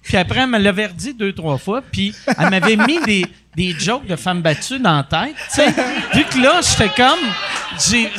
[0.01, 3.25] Puis après, elle me l'avait redit deux, trois fois, puis elle m'avait mis des,
[3.55, 5.67] des jokes de femmes battues dans la tête, tu sais.
[6.15, 7.19] Vu que là, j'étais comme,
[7.87, 8.09] j'ai.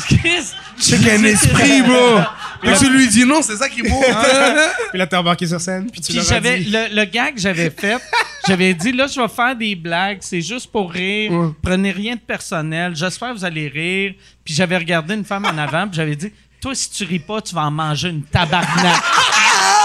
[0.78, 2.20] C'est qu'il y a un esprit, bro.
[2.66, 4.00] Et tu lui dis non, c'est ça qui est beau.
[4.90, 7.70] Puis là, t'es embarqué sur scène, puis tu Puis j'avais le, le gag que j'avais
[7.70, 8.00] fait,
[8.46, 12.20] j'avais dit là je vais faire des blagues, c'est juste pour rire, prenez rien de
[12.20, 14.14] personnel, j'espère que vous allez rire.
[14.44, 17.40] Puis j'avais regardé une femme en avant, puis j'avais dit toi si tu ris pas,
[17.40, 19.02] tu vas en manger une tabarnak.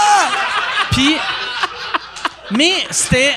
[0.92, 1.16] puis
[2.50, 3.34] mais c'était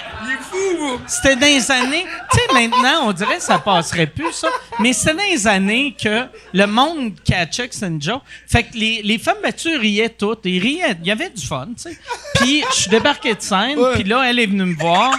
[1.08, 4.50] c'était dans les années, tu sais, maintenant, on dirait que ça passerait plus, ça.
[4.80, 8.22] Mais c'était dans les années que le monde catchait que c'est une joke.
[8.48, 10.42] Fait que les, les femmes battues riaient toutes.
[10.46, 10.98] Ils riaient.
[11.02, 11.98] Il y avait du fun, tu sais.
[12.36, 15.12] Puis je suis débarqué de scène, puis là, elle est venue me voir.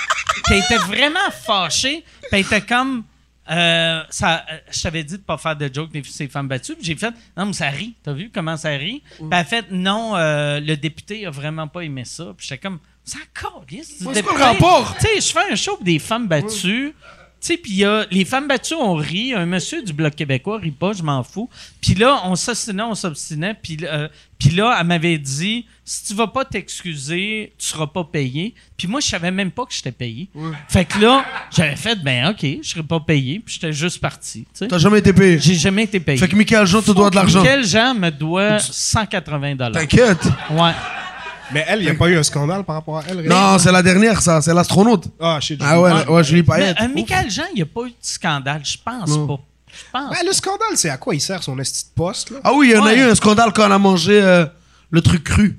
[0.44, 2.04] Puis elle était vraiment fâchée.
[2.22, 3.04] Puis elle était comme...
[3.50, 6.74] euh, ça, euh, je t'avais dit de pas faire de joke des ces femmes battues.
[6.74, 7.94] Puis j'ai fait, non, mais ça rit.
[8.02, 9.02] T'as vu comment ça rit?
[9.16, 12.34] Puis elle a fait, non, euh, le député a vraiment pas aimé ça.
[12.36, 14.01] Puis j'étais comme, ça calisse.
[14.05, 14.99] Ouais, c'est quoi le?
[14.99, 16.93] Tu sais, je fais un show des femmes battues.
[17.39, 19.33] Tu sais, puis les femmes battues, on rit.
[19.33, 21.49] Un monsieur du Bloc québécois rit pas, je m'en fous.
[21.81, 23.55] Puis là, on s'obstinait, on s'obstinait.
[23.62, 24.09] Puis euh,
[24.39, 28.55] puis là, elle m'avait dit si tu vas pas t'excuser, tu seras pas payé.
[28.77, 30.28] Puis moi, je savais même pas que j'étais payé.
[30.69, 31.24] Fait que là,
[31.55, 33.39] j'avais fait ben OK, je serais pas payé.
[33.39, 34.47] Puis j'étais juste parti.
[34.59, 34.66] tu.
[34.66, 35.39] T'as jamais été payé?
[35.39, 36.19] J'ai jamais été payé.
[36.19, 37.43] Fait que Michael Jean te doit de l'argent.
[37.45, 39.73] Quel Jean me doit 180 dollars.
[39.73, 40.24] T'inquiète.
[40.51, 40.73] Ouais.
[41.52, 43.23] Mais elle, il n'y a pas eu un scandale par rapport à elle.
[43.28, 44.40] Non, c'est la dernière, ça.
[44.43, 45.05] C'est l'astronaute.
[45.20, 45.60] Ah, shit.
[45.64, 48.62] Ah ouais, ouais, Julie Mais, euh, Michael Jean, il n'y a pas eu de scandale.
[48.64, 49.27] Je pense Non.
[49.27, 49.40] pas.
[49.68, 52.39] Je pense Ouais, le scandale, c'est à quoi il sert son esti de poste, là?
[52.43, 54.47] Ah oui, il y en a eu un scandale quand on a mangé euh,
[54.90, 55.59] le truc cru.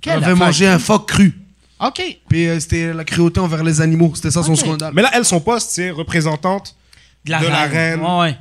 [0.00, 1.34] Quelle on avait mangé un phoque cru.
[1.80, 2.02] OK.
[2.28, 4.12] Puis euh, c'était la cruauté envers les animaux.
[4.14, 4.92] C'était ça son scandale.
[4.94, 6.76] Mais là, elle, son poste, c'est représentante.
[7.24, 7.70] De la De la reine.
[7.72, 8.00] reine.
[8.00, 8.38] Ouais, ouais.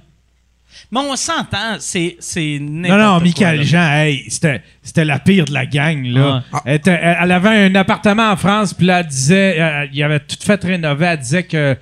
[0.92, 3.64] Mais on s'entend, c'est, c'est Non, non, quoi, Michael là.
[3.64, 6.44] Jean, hey, c'était, c'était la pire de la gang, là.
[6.52, 6.60] Ouais.
[6.66, 10.02] Elle, était- elle- elle avait un appartement en France, puis là, elle disait, euh, il
[10.02, 11.78] avait tout fait rénover, elle disait que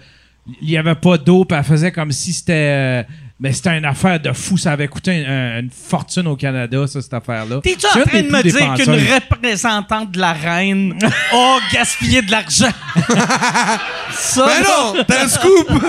[0.62, 2.54] il y avait pas d'eau, puis elle faisait comme si c'était...
[2.54, 3.04] euh,
[3.40, 7.02] mais c'était une affaire de fou, ça avait coûté un- une fortune au Canada, ça,
[7.02, 7.60] cette affaire-là.
[7.62, 10.98] T'es-tu en train de me dire qu'une représentante de la reine
[11.32, 12.72] a gaspillé de l'argent?
[14.12, 15.68] ça, Mais non, t'as un scoop.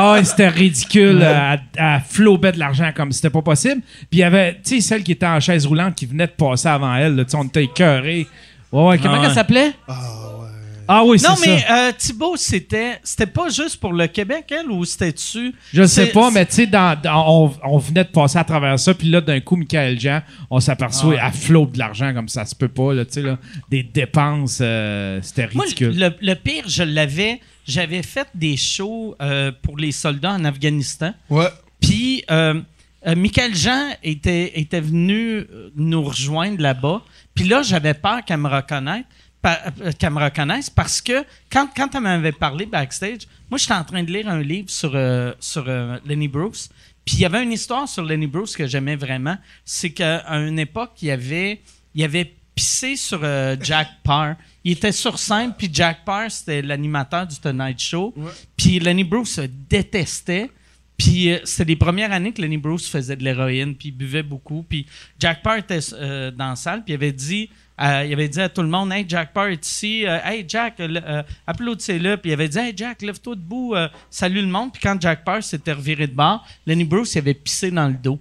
[0.00, 1.22] Ah, ouais, c'était ridicule.
[1.22, 3.80] Elle, elle flobait de l'argent comme c'était pas possible.
[3.82, 6.32] Puis il y avait, tu sais, celle qui était en chaise roulante qui venait de
[6.32, 7.16] passer avant elle.
[7.16, 8.26] là, tu sais, on était écœurés.
[8.70, 9.26] Ouais, ouais, comment Ah ouais.
[9.28, 9.72] elle s'appelait?
[10.90, 11.42] Ah oui, c'est Non, ça.
[11.46, 15.54] mais euh, Thibaut, c'était, c'était pas juste pour le Québec, elle, ou c'était-tu?
[15.72, 18.78] Je sais pas, mais tu sais, dans- dans- on, on venait de passer à travers
[18.78, 21.26] ça, puis là, d'un coup, Michael Jean, on s'aperçoit, Ah.
[21.28, 23.38] elle flotte de l'argent comme ça se peut pas, là, tu sais, là,
[23.70, 25.98] des dépenses, euh, c'était Moi, ridicule.
[25.98, 27.40] le, le pire, je l'avais.
[27.66, 31.12] J'avais fait des shows euh, pour les soldats en Afghanistan.
[31.28, 31.48] Ouais.
[31.80, 32.62] Puis, euh,
[33.06, 37.02] euh, Michael Jean était, était venu euh, nous rejoindre là-bas.
[37.34, 39.04] Puis là, j'avais peur qu'elle me reconnaisse.
[39.46, 43.20] Euh, qu'elle me reconnaisse parce que quand, quand elle m'avait parlé backstage,
[43.50, 46.68] moi, j'étais en train de lire un livre sur, euh, sur euh, Lenny Bruce.
[47.04, 49.38] Puis il y avait une histoire sur Lenny Bruce que j'aimais vraiment.
[49.64, 51.62] C'est qu'à une époque, il y avait,
[51.94, 54.34] il avait pissé sur euh, Jack Parr.
[54.64, 58.12] Il était sur scène, puis Jack Parr, c'était l'animateur du Tonight Show.
[58.56, 60.50] Puis Lenny Bruce se détestait.
[60.96, 64.24] Puis euh, c'était les premières années que Lenny Bruce faisait de l'héroïne, puis il buvait
[64.24, 64.66] beaucoup.
[64.68, 64.84] Puis
[65.18, 67.48] Jack Parr était euh, dans la salle, puis il avait dit,
[67.80, 70.44] euh, il avait dit à tout le monde, hey Jack Parr est ici, Euh, hey
[70.48, 72.16] Jack, euh, le- applaudissez-le.
[72.16, 73.74] Puis il avait dit, hey Jack, lève-toi debout,
[74.10, 74.72] salut le monde.
[74.72, 77.94] Puis quand Jack Parr s'était reviré de bord, Lenny Bruce il avait pissé dans le
[77.94, 78.18] dos.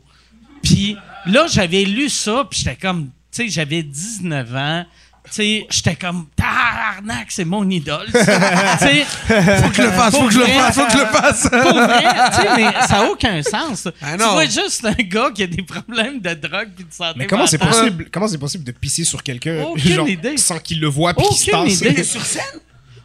[0.64, 4.86] Puis là, j'avais lu ça, puis j'étais comme, tu sais, j'avais 19 ans.
[5.30, 8.08] Tu sais, j'étais comme, tabarnak, c'est mon idole.
[8.12, 10.98] tu sais, Faut que je le fasse, faut que je le fasse, faut que je
[10.98, 11.42] le fasse.
[11.50, 12.04] pour vrai,
[12.36, 13.88] tu sais, mais ça n'a aucun sens.
[14.02, 17.14] Ah tu vois juste un gars qui a des problèmes de drogue puis de santé
[17.18, 20.38] Mais comment c'est possible, comment c'est possible de pisser sur quelqu'un Aucune genre, idée.
[20.38, 21.82] sans qu'il le voit puis qu'il se Aucune tasse?
[21.82, 22.04] idée.
[22.04, 22.44] Sur scène?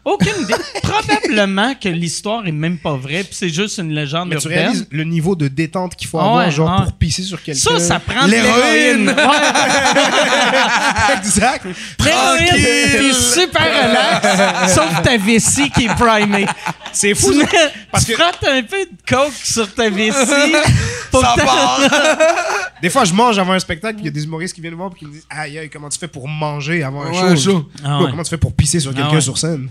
[0.04, 0.54] Aucune idée.
[0.82, 4.86] Probablement que l'histoire est même pas vraie puis c'est juste une légende Mais tu réalises
[4.90, 6.84] le niveau de détente qu'il faut Ah avoir genre ouais.
[6.86, 7.60] pour pisser sur quelqu'un.
[7.60, 9.08] Ça, ça prend de L'héroïne.
[9.10, 9.14] Ouais.
[11.18, 11.66] exact.
[12.04, 16.46] L'héroïne, t'es super relax, sauf ta vessie qui est primée.
[16.92, 17.32] C'est fou.
[17.32, 17.46] Tu, mets-
[17.90, 20.12] Parce tu que- frottes un peu de coke sur ta vessie.
[21.10, 21.80] pour Ça que- part.
[22.82, 24.74] Des fois, je mange avant un spectacle, puis il y a des humoristes qui viennent
[24.74, 27.30] me voir et qui me disent Aïe, aïe, comment tu fais pour manger avant un
[27.30, 27.68] Ouais, show?
[27.84, 28.00] Ah.
[28.10, 29.20] Comment tu fais pour pisser sur quelqu'un ouais.
[29.20, 29.68] sur scène?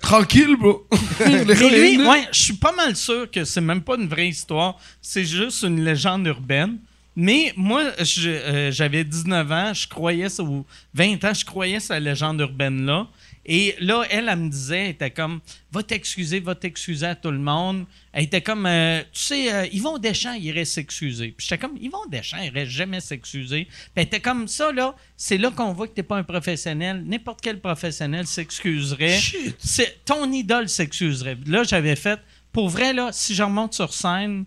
[0.00, 0.86] Tranquille, bro.
[1.20, 2.06] Mais lui, L'héroïne.
[2.06, 5.62] ouais, je suis pas mal sûr que c'est même pas une vraie histoire, c'est juste
[5.62, 6.78] une légende urbaine.
[7.18, 12.02] Mais moi, euh, j'avais 19 ans, je croyais ça, ou 20 ans, je croyais cette
[12.02, 13.06] légende urbaine-là.
[13.48, 15.40] Et là, elle, elle me disait, elle était comme,
[15.70, 17.86] va t'excuser, va t'excuser à tout le monde.
[18.12, 21.28] Elle était comme, euh, tu sais, euh, Yvon Deschamps, il irait s'excuser.
[21.28, 23.66] Puis j'étais comme, Yvon Deschamps, il irait jamais s'excuser.
[23.66, 27.04] Puis elle était comme, ça, là, c'est là qu'on voit que t'es pas un professionnel.
[27.06, 29.20] N'importe quel professionnel s'excuserait.
[29.58, 31.38] C'est Ton idole s'excuserait.
[31.46, 32.18] Là, j'avais fait,
[32.52, 34.44] pour vrai, là, si je remonte sur scène,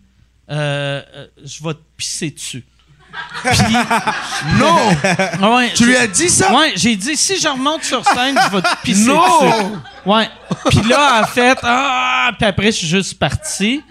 [0.50, 2.66] euh, euh, je vais te pisser dessus.
[4.58, 4.78] Non.
[5.42, 6.54] Ah ouais, Tu lui as dit ça?
[6.54, 9.22] Ouais, j'ai dit si je remonte sur scène, je vais te pisser Non.
[9.42, 9.64] dessus.
[10.06, 10.30] Ouais.
[10.70, 13.82] Puis là, en fait, ah, puis après, je suis juste parti.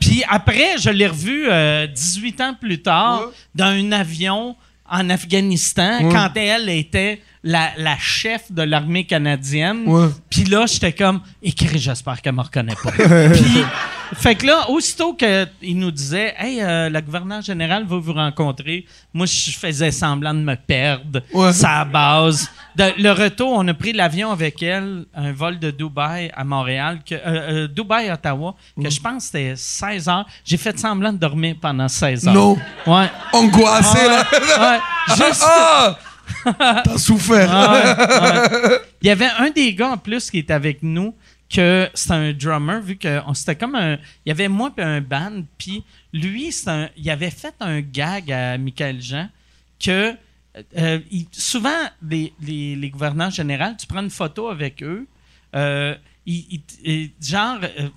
[0.00, 3.26] Puis après, je l'ai revu euh, 18 ans plus tard Ouais.
[3.54, 4.56] dans un avion
[4.90, 6.12] en Afghanistan Ouais.
[6.12, 9.84] quand elle était la, la chef de l'armée canadienne.
[10.30, 12.90] Puis là, j'étais comme, écrit, j'espère qu'elle me reconnaît pas.
[13.32, 13.64] Puis,
[14.14, 18.84] fait que là, aussitôt qu'il nous disait, hey, euh, la gouverneure générale va vous rencontrer,
[19.14, 21.20] moi, je faisais semblant de me perdre.
[21.32, 21.52] Ouais.
[21.52, 22.50] Ça à base.
[22.76, 27.00] De- le retour, on a pris l'avion avec elle, un vol de Dubaï à Montréal,
[27.08, 30.26] que, euh, euh, Dubaï, Ottawa, que je pense que c'était 16 heures.
[30.44, 32.34] J'ai fait semblant de dormir pendant 16 heures.
[32.34, 32.56] Non.
[32.86, 33.10] Ouais.
[33.32, 34.24] Angoissé, là.
[34.60, 34.80] Ouais.
[35.16, 35.44] Juste.
[35.46, 35.98] Ah!
[36.84, 37.50] T'as souffert.
[37.52, 38.78] Ah ouais, ouais.
[39.02, 41.14] Il y avait un des gars en plus qui était avec nous
[41.52, 45.00] que c'était un drummer vu que c'était comme un il y avait moi puis un
[45.00, 49.28] band puis lui un il avait fait un gag à Michael Jean
[49.78, 50.14] que
[50.76, 51.70] euh, il- souvent
[52.08, 55.06] les, les, les gouverneurs généraux tu prends une photo avec eux
[55.54, 56.62] euh, ils,
[57.20, 57.88] genre euh,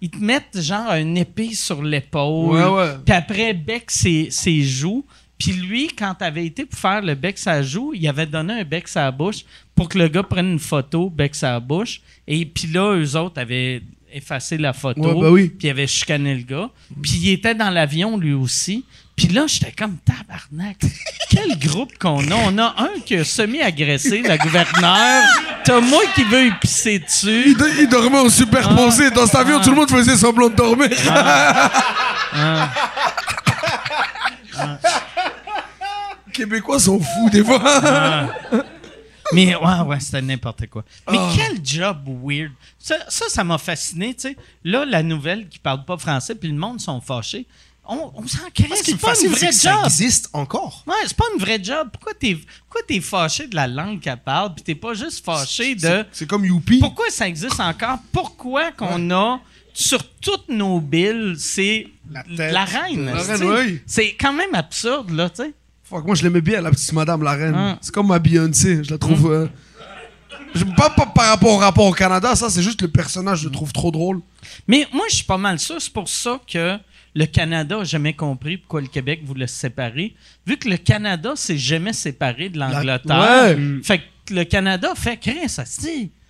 [0.00, 2.56] ils te mettent genre une épée sur l'épaule
[3.04, 5.06] puis après, bec ses, ses joues.
[5.42, 8.64] Puis lui, quand t'avais été pour faire le bec sa joue, il avait donné un
[8.64, 9.38] bec sa bouche
[9.74, 12.00] pour que le gars prenne une photo, bec sa bouche.
[12.28, 13.82] Et puis là, eux autres avaient
[14.12, 15.00] effacé la photo.
[15.00, 15.48] Ouais, bah oui.
[15.48, 16.70] Puis ils avaient chicané le gars.
[17.02, 18.84] Puis il était dans l'avion, lui aussi.
[19.16, 20.76] Puis là, j'étais comme tabarnak.
[21.30, 22.34] Quel groupe qu'on a.
[22.44, 25.24] On a un qui a semi-agressé la gouverneure.
[25.64, 27.42] T'as moi qui veux y pisser dessus.
[27.48, 29.10] Il, do- il dormait en superposé.
[29.10, 30.88] Dans cet avion, tout le monde faisait semblant de dormir.
[36.44, 37.60] Québécois sont fous des fois.
[39.32, 40.84] Mais ouais, ouais, c'était n'importe quoi.
[41.10, 41.32] Mais Ah.
[41.34, 42.52] quel job weird.
[42.78, 44.36] Ça, ça, ça m'a fasciné, tu sais.
[44.64, 47.46] Là, la nouvelle qui parle pas français, puis le monde sont fâchés.
[47.88, 48.68] On, on s'en crée.
[48.76, 49.80] C'est est pas une vraie que ça job.
[49.86, 50.84] existe encore.
[50.86, 51.88] Ouais, c'est pas une vraie job.
[51.92, 52.36] Pourquoi t'es,
[52.68, 56.04] pourquoi t'es fâché de la langue qu'elle parle, puis t'es pas juste fâché de.
[56.12, 56.78] C'est- comme Youpi.
[56.78, 57.98] Pourquoi ça existe encore?
[58.12, 59.40] Pourquoi qu'on a
[59.72, 63.06] sur toutes nos billes, c'est La la, reine?
[63.06, 63.80] La reine, oui.
[63.86, 65.54] C'est quand même absurde, là, tu sais.
[65.92, 67.54] Fuck, moi, je l'aimais bien, la petite madame, la reine.
[67.54, 67.78] Ah.
[67.82, 68.82] C'est comme ma Beyoncé.
[68.82, 69.30] Je la trouve.
[69.30, 69.46] euh,
[70.54, 73.44] je- pas, pas par rapport au rapport au Canada, ça, c'est juste le personnage, je
[73.44, 74.20] le trouve trop drôle.
[74.66, 75.76] Mais moi, je suis pas mal sûr.
[75.80, 76.78] C'est pour ça que
[77.14, 80.14] le Canada n'a jamais compris pourquoi le Québec voulait se séparer.
[80.46, 83.44] Vu que le Canada s'est jamais séparé de l'Angleterre.
[83.54, 83.58] Ouais.
[83.82, 85.60] Fait que le Canada fait que reste,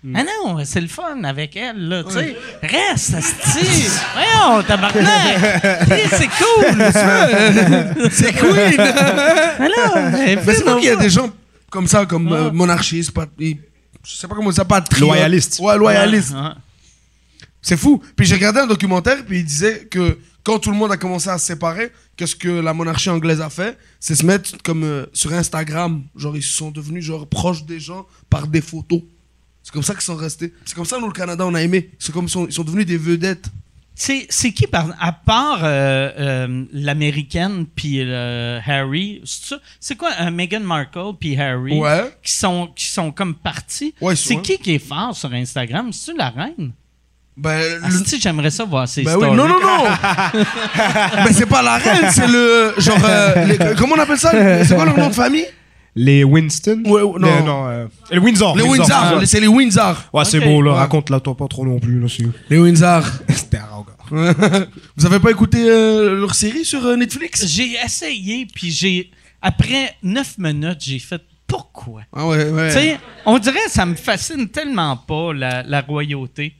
[0.03, 0.13] asti.
[0.15, 2.35] Ah non, c'est le fun avec elle, là, tu sais.
[2.61, 3.65] Reste, asti.
[4.13, 5.63] Voyons, tabarnak.
[5.91, 8.09] Hey, c'est cool.
[8.11, 8.79] C'est Queen!
[8.79, 11.29] Alors, Mais c'est pas qu'il y a des gens
[11.69, 13.57] comme ça, comme euh, monarchistes, pas- ils
[14.05, 14.83] je sais pas comment ça s'appelle.
[14.99, 15.59] Loyaliste.
[15.59, 16.31] Ouais, loyaliste.
[16.33, 16.49] Ouais.
[17.61, 18.03] C'est fou.
[18.17, 21.29] Puis j'ai regardé un documentaire, puis il disait que quand tout le monde a commencé
[21.29, 23.77] à se séparer, qu'est-ce que la monarchie anglaise a fait?
[24.01, 26.03] C'est se mettre comme euh, sur Instagram.
[26.17, 29.01] Genre, ils sont devenus genre proches des gens par des photos.
[29.63, 30.53] C'est comme ça qu'ils sont restés.
[30.65, 31.89] C'est comme ça, nous, le Canada, on a aimé.
[31.97, 33.45] C'est comme ils sont, ils sont devenus des vedettes.
[33.95, 39.21] C'est c'est qui, par, à part euh, euh, l'américaine puis euh, Harry,
[39.79, 42.11] c'est quoi euh, Meghan Markle puis Harry Ouais.
[42.23, 43.93] qui sont qui sont comme partis?
[44.01, 45.93] Ouais, c'est qui qui est fort sur Instagram?
[45.93, 46.71] C'est la reine?
[47.37, 49.37] Ben, Ah, le- si, j'aimerais ça voir ces Ben oui, stories.
[49.37, 49.85] non, non, non
[51.25, 52.73] Mais c'est pas la reine, c'est le.
[52.79, 52.97] Genre.
[53.05, 54.31] euh, les- comment on appelle ça?
[54.65, 55.45] C'est quoi leur nom de famille?
[55.95, 56.83] Les Winston?
[56.85, 57.27] Ouais, ouais, non.
[57.27, 58.57] Les- non euh, le Windsor.
[58.57, 59.21] Les Windsor.
[59.25, 60.03] C'est les Windsor.
[60.11, 60.71] Ouais, c'est beau, là.
[60.71, 60.77] Ouais.
[60.79, 62.07] Raconte-la toi pas trop non plus, là.
[62.49, 63.03] Les Windsor.
[63.29, 63.91] C'était arrogant.
[64.97, 67.45] Vous avez pas écouté euh, leur série sur euh, Netflix?
[67.47, 69.11] J'ai essayé puis j'ai
[69.41, 72.01] après neuf minutes j'ai fait pourquoi?
[72.13, 72.67] Ah ouais, ouais.
[72.69, 76.53] Tu sais, on dirait que ça me fascine tellement pas la, la royauté.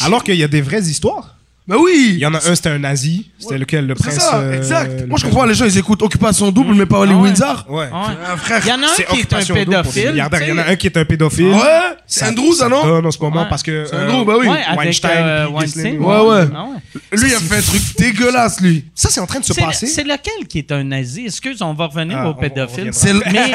[0.00, 1.36] Alors qu'il y a des vraies histoires.
[1.66, 3.30] Ben oui Il y en a un, c'était un nazi.
[3.38, 4.18] C'était lequel Le C'est prince.
[4.18, 5.00] ça, euh, exact.
[5.00, 7.16] le Moi, je prince- comprends, les gens, ils écoutent Occupation Double, mais pas les Ah
[7.16, 7.22] ouais.
[7.22, 7.64] Windsor.
[7.70, 7.84] Ouais.
[7.84, 7.88] Ouais.
[7.92, 8.60] Ah, frère.
[8.64, 10.10] Il y en a un C'est qui est un Occupation Double pour des pédophile.
[10.10, 10.42] milliardaires.
[10.42, 11.46] Il y en a un qui est un pédophile.
[11.46, 12.84] Ouais, c'est Andrew, ça, non?
[12.84, 13.46] donne en ce moment Ouais.
[13.48, 13.86] parce que.
[13.88, 14.46] C'est Andrew, bah oui.
[14.48, 15.82] Ouais, avec Weinstein, euh, puis Weinstein.
[15.84, 16.00] Ghislaine.
[16.04, 16.48] Ouais, ouais.
[16.54, 17.18] Ah ouais.
[17.18, 18.84] Lui, il a fait un truc dégueulasse, lui.
[18.94, 19.86] Ça, c'est en train de se C'est passer.
[19.86, 21.24] c'est lequel qui est un nazi?
[21.24, 22.90] Excuse, on va revenir Ah, au on- pédophile.
[22.90, 23.00] reviendra.
[23.00, 23.22] C'est le.
[23.32, 23.52] Mais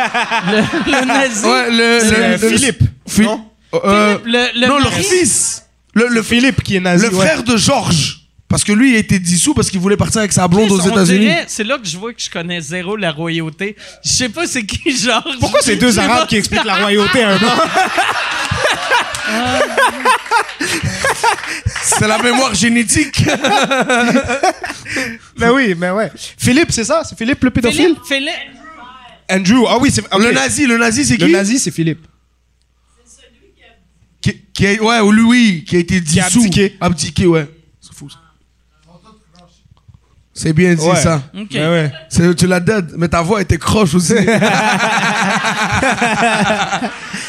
[0.51, 1.45] le, le nazi.
[1.45, 1.99] Ouais, le.
[2.01, 2.81] C'est, le- euh, le- Philippe.
[3.19, 3.41] Non?
[3.75, 5.63] euh, Philippe, le, le non, leur mari- fils.
[5.93, 7.05] Le, le, Philippe qui est nazi.
[7.05, 7.25] le ouais.
[7.25, 8.19] frère de Georges.
[8.47, 10.81] Parce que lui, il a été dissous parce qu'il voulait partir avec sa blonde aux
[10.81, 11.29] États-Unis.
[11.47, 13.75] C'est là que je vois que je connais zéro la royauté.
[14.03, 15.37] Je sais pas c'est qui Georges.
[15.39, 16.25] Pourquoi c'est deux Arabes pas.
[16.27, 17.53] qui expliquent la royauté à un blanc
[21.83, 23.23] C'est la mémoire génétique.
[25.37, 26.11] Ben oui, mais ouais.
[26.37, 27.03] Philippe, c'est ça?
[27.07, 27.95] C'est Philippe le pédophile?
[28.03, 28.33] Philippe, Philippe.
[29.31, 29.65] Andrew.
[29.69, 30.03] Ah oui, c'est.
[30.17, 31.25] Le nazi, le nazi, c'est qui?
[31.25, 32.05] Le nazi, c'est Philippe.
[34.21, 36.19] Qui, qui a, ouais, ou lui, qui a été dissous.
[36.21, 36.77] a abdiqué.
[36.81, 37.49] Abdiqué, ouais.
[37.79, 38.17] C'est fou, ça.
[40.33, 40.95] C'est bien dit, Ouais.
[40.95, 41.21] ça.
[41.37, 41.51] Ok.
[41.53, 41.91] Ouais.
[42.09, 44.13] C'est- Tu l'as dead, mais ta voix était croche aussi.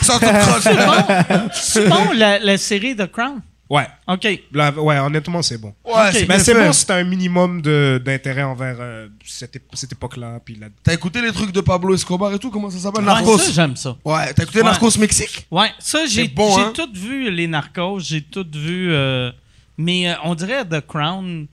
[0.02, 0.62] Sans toute croche.
[0.62, 1.04] C'est bon,
[1.52, 3.40] c'est bon la, la série The Crown.
[3.70, 3.86] Ouais.
[4.08, 4.24] OK.
[4.52, 5.72] Ouais, honnêtement, c'est bon.
[5.84, 10.40] Ouais, Mais c'est bon, c'est un minimum de- d'intérêt envers euh, cette, ép- cette époque-là.
[10.44, 10.66] Puis la...
[10.82, 13.02] T'as écouté les trucs de Pablo Escobar et tout Comment ça s'appelle?
[13.04, 13.38] Ouais, Narcos.
[13.38, 13.96] ça, j'aime ça.
[14.04, 14.64] Ouais, t'as écouté Ouais.
[14.64, 15.46] Narcos Mexique?
[15.52, 16.72] Ouais, ça, j'ai bon, hein?
[16.74, 18.92] tout vu les narcos, j'ai tout vu.
[18.92, 19.30] euh,
[19.78, 21.46] mais euh, on dirait The Crown.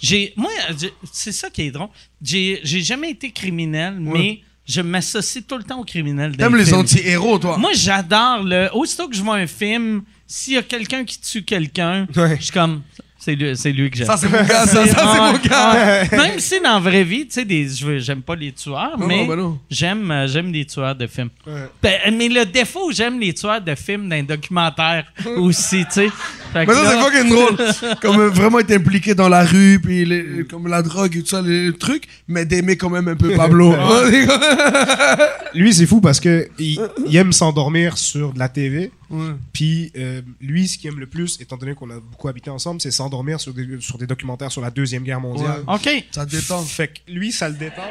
[0.00, 1.88] J'ai, moi, j'ai- c'est ça qui est drôle.
[2.22, 6.36] J'ai, j'ai jamais été criminel, mais je m'associe tout le temps aux criminels.
[6.36, 7.58] T'aimes les anti-héros, toi?
[7.58, 8.68] Moi, j'adore le.
[8.72, 12.36] Aussitôt que je vois un film, s'il y a quelqu'un qui tue quelqu'un, Ouais.
[12.38, 12.82] je suis comme.
[13.20, 14.06] C'est lui, c'est lui que j'aime.
[14.06, 16.04] Ça, c'est mon gars, ça, ça, c'est mon gars.
[16.12, 19.58] Même si dans la vraie vie, tu sais, j'aime pas les tueurs, Non, mais ben
[19.68, 21.30] j'aime, euh, j'aime les tueurs de films.
[21.44, 21.64] Ouais.
[21.82, 26.08] Ben, mais le défaut, j'aime les tueurs de films d'un documentaire aussi, tu sais.
[26.52, 27.96] Fait Mais ça, c'est fucking drôle.
[28.00, 31.26] Comme euh, vraiment être impliqué dans la rue, puis les- comme la drogue et tout
[31.26, 33.74] ça, les trucs, mais d'aimer quand même un peu Pablo.
[35.54, 38.90] Lui, c'est fou parce que il, il aime s'endormir sur de la TV.
[39.10, 39.30] Ouais.
[39.52, 42.80] Puis euh, lui, ce qu'il aime le plus, étant donné qu'on a beaucoup habité ensemble,
[42.80, 45.62] c'est s'endormir sur des, sur des documentaires sur la Deuxième Guerre mondiale.
[45.66, 45.88] OK.
[46.10, 46.62] Ça te détend.
[46.62, 47.82] Fait que lui, ça le détend.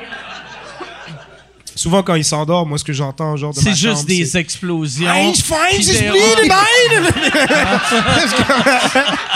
[1.77, 5.07] Souvent, quand il s'endort, moi, ce que j'entends, genre, de C'est juste chambre, des explosions.
[5.09, 7.13] Heinz Franz Puis is des- bleeding, man!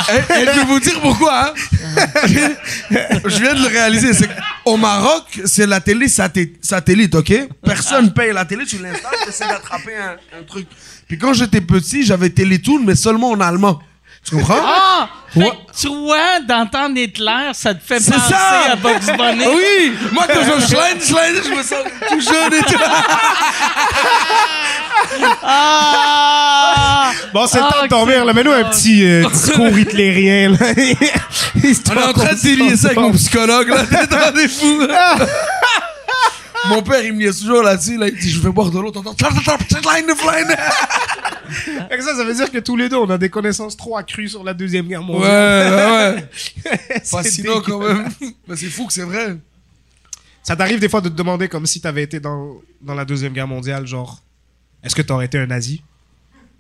[0.10, 1.48] Et, et je vais vous dire pourquoi.
[1.50, 1.54] hein?
[2.26, 4.14] je viens de le réaliser.
[4.14, 4.28] C'est
[4.64, 7.34] qu'au Maroc, c'est la télé satellite, ok?
[7.64, 10.68] Personne paye la télé, tu l'installes, tu essaies d'attraper un, un truc.
[11.08, 13.80] Puis quand j'étais petit, j'avais Télétoon, mais seulement en allemand.
[14.24, 14.62] Tu comprends?
[14.64, 15.10] Ah!
[15.34, 15.50] Fait Ouais.
[15.50, 18.72] que tu vois, d'entendre Hitler, ça te fait C'est penser ça!
[18.74, 19.46] à Bugs Bunny.
[19.48, 19.94] Oui!
[20.12, 22.80] Moi, quand je schlein, schlein, je me sens tout jeune et tout.
[25.44, 27.12] Ah!
[27.34, 28.34] Bon, c'est le Ah, temps de dormir, là.
[28.34, 30.58] Mets-nous un petit euh, discours hitlérien, là.
[31.56, 33.84] On est en train de délier ça avec mon psychologue, là.
[33.90, 34.88] T'es dans des fous.
[36.68, 37.98] Mon père, il me liait toujours là-dessus.
[37.98, 38.92] Là, il dit Je vais boire de l'eau.
[38.92, 39.16] T'entends?
[42.02, 44.44] Ça, ça veut dire que tous les deux, on a des connaissances trop accrues sur
[44.44, 45.74] la Deuxième Guerre Ouais, mondiale.
[45.74, 46.30] ouais, ouais.
[47.04, 47.62] C'est Fascinant dégueu.
[47.66, 48.10] quand même.
[48.48, 49.38] Mais c'est fou que c'est vrai.
[50.44, 53.34] Ça t'arrive des fois de te demander, comme si t'avais été dans, dans la Deuxième
[53.34, 54.22] Guerre mondiale, genre,
[54.84, 55.84] est-ce que t'aurais été un nazi?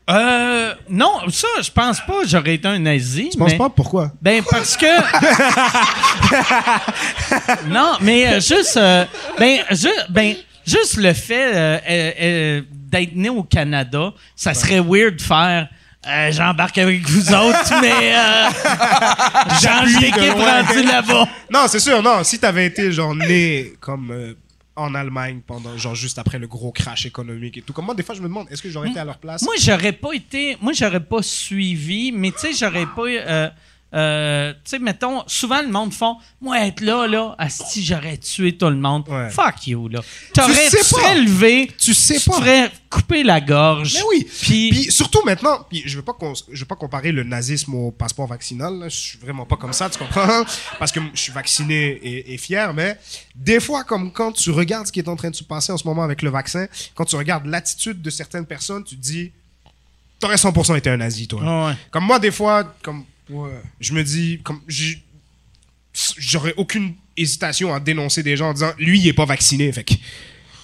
[0.10, 2.22] Euh, non, ça, je pense pas.
[2.26, 3.30] J'aurais été un nazi.
[3.38, 3.70] Penses mais- pas?
[3.70, 4.12] Pourquoi?
[4.22, 4.86] Ben parce que
[7.70, 9.06] non, mais euh, juste euh,
[9.40, 10.36] ben ju- ben
[10.66, 15.70] juste le fait euh, euh, euh, d'être né au Canada, ça serait weird de faire
[16.08, 18.50] euh, j'embarque avec vous autres, mais euh,
[19.62, 21.28] change d'équipe rendu là-bas.
[21.54, 22.24] Non, c'est sûr, non.
[22.24, 24.10] Si t'avais été, genre, né comme...
[24.12, 24.34] euh,
[24.76, 27.72] en Allemagne pendant, genre, juste après le gros crash économique et tout.
[27.74, 29.44] Comme moi, des fois, je me demande, est-ce que j'aurais été à leur place?
[29.44, 30.58] Moi, j'aurais pas été.
[30.60, 33.52] Moi, j'aurais pas suivi, mais tu sais, j'aurais pas.
[33.94, 38.56] Euh, tu sais, mettons, souvent le monde font Moi, être là, là, asti, j'aurais tué
[38.58, 39.04] tout le monde.
[39.10, 39.30] Ouais.
[39.30, 40.00] Fuck you, là.
[40.34, 42.38] T'aurais, sais tu serais levé, Tu sais tu pas.
[42.38, 43.96] ferais couper la gorge.
[43.96, 44.28] Mais oui.
[44.42, 47.74] Puis, Puis surtout maintenant, puis je veux pas qu'on- je veux pas comparer le nazisme
[47.76, 48.80] au passeport vaccinal.
[48.80, 48.88] là.
[48.90, 50.44] Je suis vraiment pas comme ça, tu comprends?
[50.80, 52.98] Parce que je suis vacciné et, et fier, mais
[53.36, 55.78] des fois, comme quand tu regardes ce qui est en train de se passer en
[55.78, 59.32] ce moment avec le vaccin, quand tu regardes l'attitude de certaines personnes, tu te dis,
[60.20, 61.68] t'aurais 100% été un nazi, toi.
[61.68, 61.74] Ouais.
[61.92, 63.04] Comme moi, des fois, comme
[63.80, 64.60] je me dis, comme
[66.18, 69.84] j'aurais aucune hésitation à dénoncer des gens en disant, lui, il est pas vacciné, fait
[69.84, 69.94] que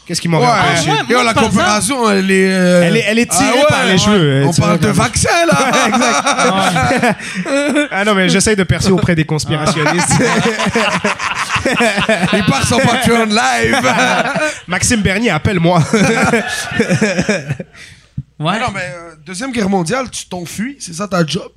[0.05, 1.33] qu'est-ce qui m'aurait Ouais, empêché moi- Yo, la
[2.17, 2.47] elle est.
[2.49, 3.97] euh, Elle est- elle est tirée ah ouais, par les ouais.
[3.97, 7.15] cheveux, On parle de vaccin, là.
[7.91, 10.13] Ah non, mais j'essaye de percer auprès des conspirationnistes.
[12.33, 13.81] Il part son Patreon live.
[14.67, 15.83] Maxime Bernier, appelle-moi.
[18.39, 18.59] ouais.
[18.59, 21.51] Non, mais euh, Deuxième Guerre mondiale, tu t'enfuis, c'est ça ta job?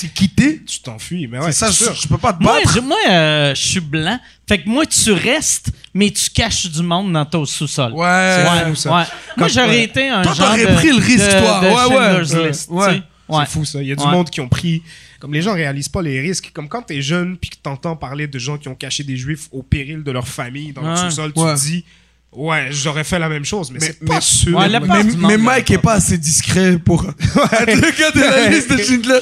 [0.00, 0.62] C'est quitter.
[0.64, 1.94] tu t'enfuis, mais ouais, c'est ça, c'est sûr.
[1.94, 2.72] je, je peux pas te Moi, battre.
[2.72, 4.20] je, moi euh, je suis blanc.
[4.48, 7.92] Fait que moi, tu restes, mais tu caches du monde dans ton sous-sol.
[7.94, 7.98] Ouais.
[8.06, 8.90] Ouais, fou, ça.
[8.90, 8.94] ouais.
[8.96, 9.06] Moi,
[9.36, 9.82] Quand- j'aurais ouais.
[9.82, 11.60] été un Toi, genre t'aurais de, pris le risque, de- toi.
[11.60, 12.24] de Ouais, ouais.
[12.26, 12.48] Schindler's Ouais.
[12.48, 13.02] List, Ouais.
[13.28, 13.44] Ouais.
[13.44, 13.82] C'est fou ça.
[13.82, 14.10] Il y a du Ouais.
[14.12, 14.82] monde qui ont pris.
[15.18, 16.50] Comme les gens réalisent pas les risques.
[16.54, 19.48] Comme quand t'es jeune puis que t'entends parler de gens qui ont caché des juifs
[19.50, 21.10] au péril de leur famille dans leur Ouais.
[21.10, 21.54] sous-sol, tu Ouais.
[21.56, 21.84] te dis,
[22.32, 24.56] ouais, j'aurais fait la même chose, mais, Mais- c'est pas mais- sûr.
[24.56, 27.04] Ouais, la Mais, Mike est pas assez discret pour
[27.52, 29.20] être le gars de la liste de Schindler.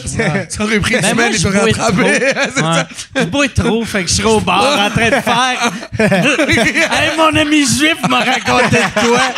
[0.48, 2.02] Ça aurait pris une Ben, semaine et j'aurais attrapé.
[2.02, 2.10] trop.
[2.56, 2.72] C'est Ouais.
[2.74, 2.88] ça.
[3.16, 5.72] Je bois trop, fait que je serais au bar en train de faire.
[5.98, 9.34] hey, mon ami juif m'a raconté de doit-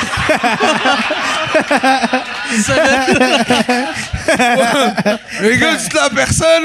[5.43, 6.65] Les gars, dites-le à personne.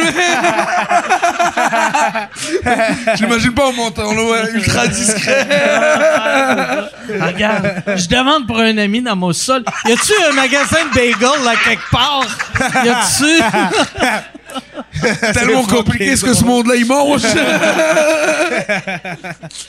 [2.66, 5.48] mais- J'imagine pas en montant là, ultra discret.
[7.20, 9.64] Ah, Regarde, je demande pour un ami dans mon sol.
[9.86, 12.26] Y a-tu un magasin de bagels là quelque part?
[12.86, 13.42] Y a-tu?
[15.34, 17.24] Tellement compliqué ce que ce monde-là il mange?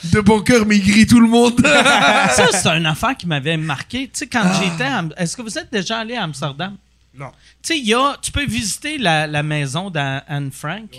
[0.05, 1.59] de bon cœur, mais il grille tout le monde.
[1.65, 4.03] Ça, c'est une affaire qui m'avait marqué.
[4.03, 4.83] Tu sais, quand j'étais.
[4.83, 6.75] à Est-ce que vous êtes déjà allé à Amsterdam?
[7.17, 7.29] Non.
[7.63, 10.89] Tu sais, il y a- tu peux visiter la, la maison d'Anne Frank.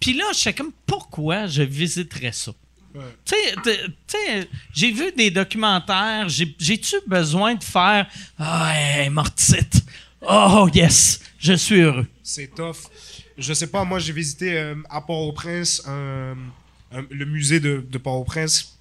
[0.00, 2.52] Puis là, je sais comme pourquoi je visiterais ça?
[3.24, 3.34] Tu
[4.06, 6.28] sais, j'ai vu des documentaires.
[6.28, 8.06] j'ai- J'ai-tu besoin de faire
[8.38, 9.82] Ah, est mortite.
[10.22, 12.06] Oh, yes, je suis heureux.
[12.22, 12.76] C'est tough.
[13.36, 15.82] Je sais pas, moi j'ai visité euh, à Port-au-Prince
[17.10, 18.78] le musée de, Port-au-Prince,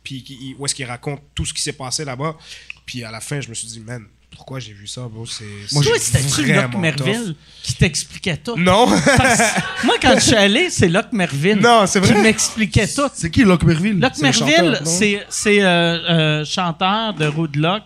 [0.60, 2.38] où est-ce qu'il raconte tout ce qui s'est passé là-bas.
[2.86, 5.26] Puis à la fin, je me suis dit, man, pourquoi j'ai vu ça, bro?
[5.26, 5.44] C'est.
[5.72, 8.56] Toi, c'est c'était-tu Locke Merville qui t'expliquait tout?
[8.58, 8.88] Non!
[8.88, 12.22] Moi, quand je suis allé, c'est Locke Merville Non, c'est qui vrai.
[12.22, 13.10] m'expliquait tout.
[13.14, 14.00] C'est qui Locke Merville?
[14.00, 15.66] Locke Merville, c'est c'est euh,
[16.10, 17.84] euh, chanteur de Roadlock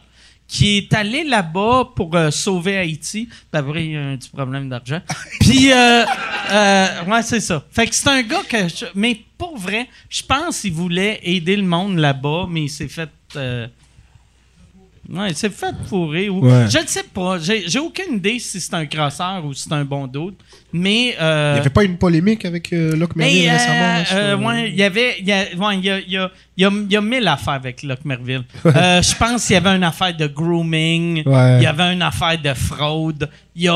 [0.47, 3.25] qui est allé là-bas pour euh, sauver Haïti.
[3.27, 5.01] Puis après, il y a un petit problème d'argent.
[5.41, 6.05] Puis, euh,
[6.51, 7.65] euh, ouais, c'est ça.
[7.69, 8.67] Fait que c'est un gars que.
[8.69, 12.87] je- mais pour vrai, je pense qu'il voulait aider le monde là-bas, mais il s'est
[12.87, 13.09] fait.
[15.09, 16.29] Euh, Ouais, il s'est fait fourrer.
[16.29, 16.39] Ou...
[16.45, 16.65] Ouais.
[16.69, 17.39] Je ne sais pas.
[17.39, 20.37] J'ai j'ai aucune idée si c'est un crosseur ou si c'est un bon d'autre.
[20.73, 21.15] Mais.
[21.19, 24.05] euh, Il n'y avait pas une polémique avec euh, Locke Merville euh, récemment?
[24.05, 26.17] sur- euh, ouais, il y avait, il y a, ouais, il y a, il y
[26.17, 28.43] a, il y a, mille affaires avec Locke Merville.
[28.65, 32.39] Euh, je pense qu'il y avait une affaire de grooming, il y avait une affaire
[32.41, 33.73] de fraude, il y a,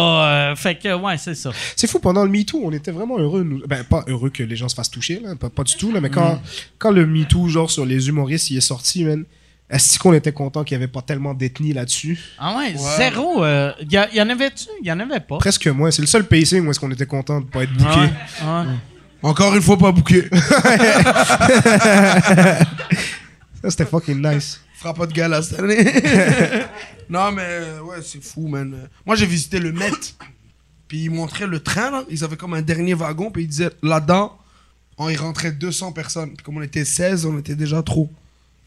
[0.52, 1.52] euh, fait que, ouais, c'est ça.
[1.76, 3.44] C'est fou, pendant le MeToo, on était vraiment heureux.
[3.44, 3.62] Nous...
[3.68, 6.02] Ben, pas heureux que les gens se fassent toucher, là, pas, pas du tout, là,
[6.02, 6.40] mais quand, Mm.
[6.78, 9.24] quand le MeToo, genre sur les humoristes, il est sorti, man,
[9.72, 12.20] est-ce qu'on était content qu'il n'y avait pas tellement d'ethnie là-dessus?
[12.38, 14.66] Ah ouais, zéro, euh, il y, a- il y en avait-tu?
[14.82, 15.38] Il y en avait pas.
[15.38, 15.90] Presque moins.
[15.92, 17.72] C'est le seul pacing où est-ce qu'on était content de pas être.
[17.80, 18.02] Ouais,
[18.46, 18.66] ouais.
[19.24, 20.28] Encore une fois, pas bouqué.
[23.62, 24.60] Ça, c'était fucking nice.
[24.76, 25.84] fera pas de gala cette année.
[27.10, 28.74] non, mais euh, ouais, c'est fou, man.
[28.74, 29.92] Euh, Moi, j'ai visité le Met.
[30.88, 32.04] Puis ils montraient le train, là.
[32.10, 33.30] Ils avaient comme un dernier wagon.
[33.32, 34.38] Puis ils disaient, là-dedans,
[34.98, 36.30] on y rentrait 200 personnes.
[36.34, 38.10] Puis comme on était 16, on était déjà trop.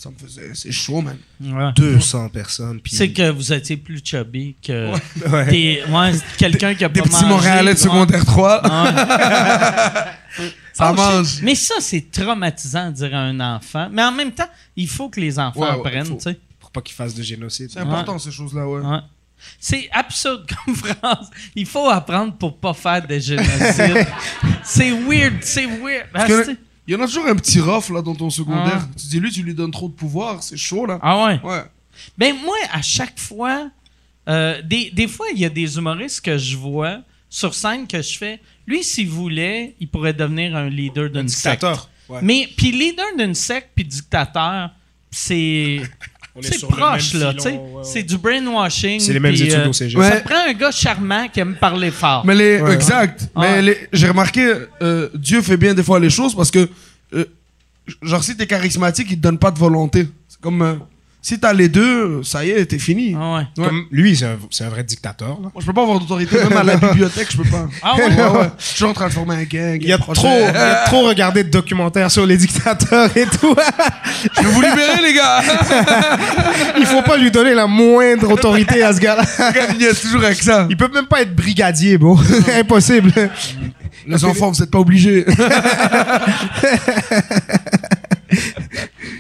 [0.05, 0.51] Ça me faisait.
[0.53, 1.17] C'est chaud, man.
[1.41, 1.73] Ouais.
[1.77, 2.79] 200 personnes.
[2.79, 2.95] Puis...
[2.95, 5.47] C'est que vous étiez plus chubby que Ouais.
[5.51, 8.63] des, ouais, c'est quelqu'un qui a Des pas petits mangé, Montréalais de secondaire 3.
[8.65, 8.91] Ouais.
[10.75, 11.41] Ça Oh, mange.
[11.41, 13.89] Mais ça, c'est traumatisant de dire à un enfant.
[13.91, 16.39] Mais en même temps, il faut que les enfants apprennent, tu sais.
[16.61, 17.71] Pour pas qu'ils fassent de génocide.
[17.73, 18.81] C'est important, ces choses-là, ouais.
[18.81, 18.99] Ouais.
[19.59, 21.31] C'est absurde comme phrase.
[21.55, 24.07] Il faut apprendre pour pas faire de génocide.
[24.65, 26.59] c'est weird, c'est weird.
[26.87, 28.83] Il y en a toujours un petit rough, là, dans ton secondaire.
[28.83, 28.89] Ah.
[28.99, 30.43] Tu dis, lui, tu lui donnes trop de pouvoir.
[30.43, 30.99] C'est chaud, là.
[31.03, 31.41] ah ouais?
[31.43, 31.63] Ouais.
[32.19, 33.71] Ben moi, à chaque fois,
[34.29, 36.99] euh, des, des fois, il y a des humoristes que je vois
[37.31, 38.41] sur scène que je fais.
[38.67, 41.61] Lui, s'il voulait, il pourrait devenir un leader d'une secte.
[41.63, 41.89] Dictateur.
[42.09, 42.19] Ouais.
[42.23, 44.71] Mais puis leader d'une secte puis dictateur,
[45.11, 45.81] c'est
[46.43, 47.51] C'est sur le proche, même là, filon, tu sais.
[47.57, 47.83] ouais, ouais.
[47.85, 48.99] C'est du brainwashing.
[49.01, 49.99] C'est les mêmes études euh, au cégep.
[50.01, 50.11] Ouais.
[50.11, 52.25] Ça prend un gars charmant qui aime parler fort.
[52.27, 52.75] Mais les, Ouais.
[52.75, 53.29] exact.
[53.37, 54.53] Mais les- j'ai remarqué,
[54.83, 56.69] euh, Dieu fait bien des fois les choses parce que,
[57.15, 57.25] euh,
[58.03, 60.09] genre, si t'es charismatique, il te donne pas de volonté.
[60.29, 60.75] C'est comme, euh,
[61.25, 63.17] si t'as les deux, ça y est, t'es fini.
[63.19, 63.39] Ah ouais.
[63.57, 63.67] Ouais.
[63.67, 65.31] Comme lui, c'est un, c'est un vrai dictateur.
[65.31, 65.37] là.
[65.41, 67.67] Moi, je peux pas avoir d'autorité, même à la bibliothèque, je peux pas.
[67.83, 68.05] Ah ouais?
[68.05, 68.51] Ouais, ouais.
[68.59, 69.79] Je suis en train de former un gang.
[69.81, 70.21] Il a, un projet.
[70.21, 73.57] trop, il a trop regardé de documentaires sur les dictateurs et tout.
[74.37, 75.41] Je vais vous libérer, les gars.
[76.79, 79.25] Il faut pas lui donner la moindre autorité à ce gars-là.
[79.77, 80.67] Il y a toujours avec ça.
[80.69, 82.19] Il peut même pas être brigadier, bro.
[82.55, 83.13] Impossible.
[84.07, 85.25] Les enfants, vous êtes pas obligés.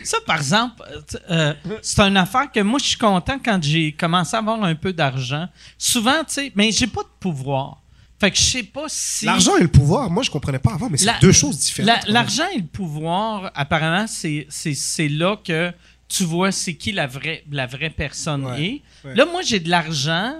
[0.04, 0.82] Ça, par exemple,
[1.30, 4.62] euh, euh, c'est une affaire que moi, je suis content quand j'ai commencé à avoir
[4.62, 5.48] un peu d'argent.
[5.78, 7.80] Souvent, tu sais, mais j'ai pas de pouvoir.
[8.20, 9.26] Fait que je sais pas si.
[9.26, 11.88] L'argent et le pouvoir, moi, je comprenais pas avant, mais c'est La- deux choses différentes.
[12.06, 15.72] La- L'argent et le pouvoir, apparemment, c'est- c'est c'est là que
[16.08, 18.82] tu vois c'est qui la vraie, la vraie personne Ouais, est.
[19.08, 19.14] ouais.
[19.16, 20.32] Là, moi, j'ai de l'argent,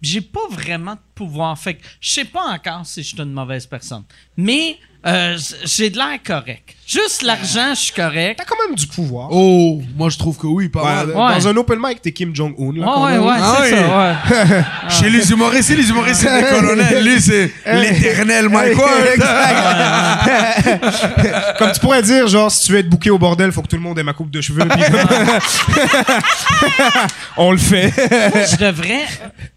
[0.00, 1.58] j'ai pas vraiment de pouvoir.
[1.58, 4.04] Fait que je sais pas encore si je suis une mauvaise personne.
[4.36, 4.78] Mais
[5.08, 6.74] euh, j'ai de l'air correct.
[6.86, 8.36] Juste l'argent, je suis correct.
[8.38, 9.28] T'as quand même du pouvoir.
[9.30, 11.06] Oh, moi, je trouve que oui, pas Ouais, mal.
[11.08, 11.34] Ouais.
[11.40, 12.72] Dans un open mic, t'es Kim Jong-un.
[12.80, 13.24] là, Ouais, quand ouais, même.
[13.26, 13.78] ouais, Ah c'est oui.
[13.78, 14.64] ça, ouais.
[14.90, 17.04] Chez les humoristes, les humoristes, c'est des colonels.
[17.04, 19.04] Lui, c'est l'éternel Mike Ward.
[21.58, 23.76] Comme tu pourrais dire, genre, si tu veux être bouqué au bordel, faut que tout
[23.76, 24.64] le monde ait ma coupe de cheveux.
[24.66, 24.82] puis-
[27.36, 27.92] On le fait.
[28.34, 29.04] Moi, je devrais.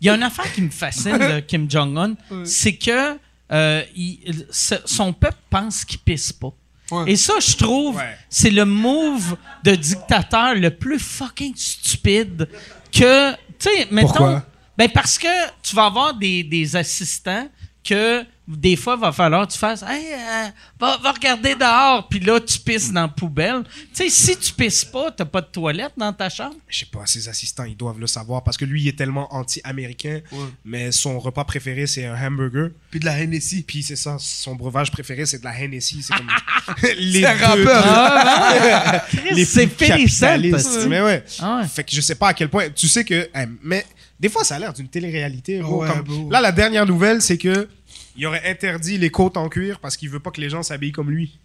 [0.02, 2.14] Il y a une affaire qui me fascine de Kim Jong-un,
[2.46, 3.18] c'est que
[3.52, 6.54] euh, il- son peuple pense qu'il pisse pas.
[6.92, 7.12] Ouais.
[7.12, 8.18] Et ça, je trouve, Ouais.
[8.30, 12.50] c'est le move de dictateur le plus fucking stupide
[12.92, 13.32] que.
[13.32, 14.08] Tu sais, mettons.
[14.08, 14.46] Pourquoi?
[14.78, 15.28] Ben parce que
[15.62, 17.48] tu vas avoir des, des assistants
[17.84, 18.26] que
[18.58, 20.48] des fois, il va falloir que tu fasses Hey, euh,
[20.80, 23.64] va, va regarder dehors, puis là, tu pisses dans la poubelle.
[23.94, 26.56] Tu sais, si tu pisses pas, t'as pas de toilette dans ta chambre.
[26.68, 29.34] Je sais pas, ses assistants, ils doivent le savoir parce que lui, il est tellement
[29.34, 30.22] anti-américain,
[30.66, 32.70] mais son repas préféré, c'est un hamburger.
[32.90, 33.64] Puis de la Hennessy.
[33.64, 36.04] Puis c'est ça, son breuvage préféré, c'est de la Hennessy.
[36.04, 36.28] C'est comme
[36.98, 37.84] les C'est un deux rappeur.
[37.86, 40.28] Ah, les c'est périssant.
[40.28, 40.88] capitalistes.
[40.88, 41.24] Mais ouais.
[41.40, 41.68] Ah ouais.
[41.68, 42.70] Fait que je sais pas à quel point.
[42.70, 43.30] Tu sais que.
[43.64, 43.86] mais
[44.20, 45.62] des fois, ça a l'air d'une télé-réalité.
[45.64, 46.30] Ouais, comme-.
[46.32, 47.68] Là, la dernière nouvelle, c'est que
[48.16, 50.92] il aurait interdit les côtes en cuir parce qu'il veut pas que les gens s'habillent
[50.92, 51.38] comme lui.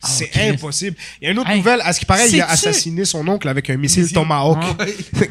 [0.00, 0.50] C'est Christ.
[0.54, 0.96] impossible.
[1.20, 1.80] Il y a une autre Hey, nouvelle.
[1.82, 4.58] À ce qui paraît, il a assassiné son oncle avec un missile Tomahawk.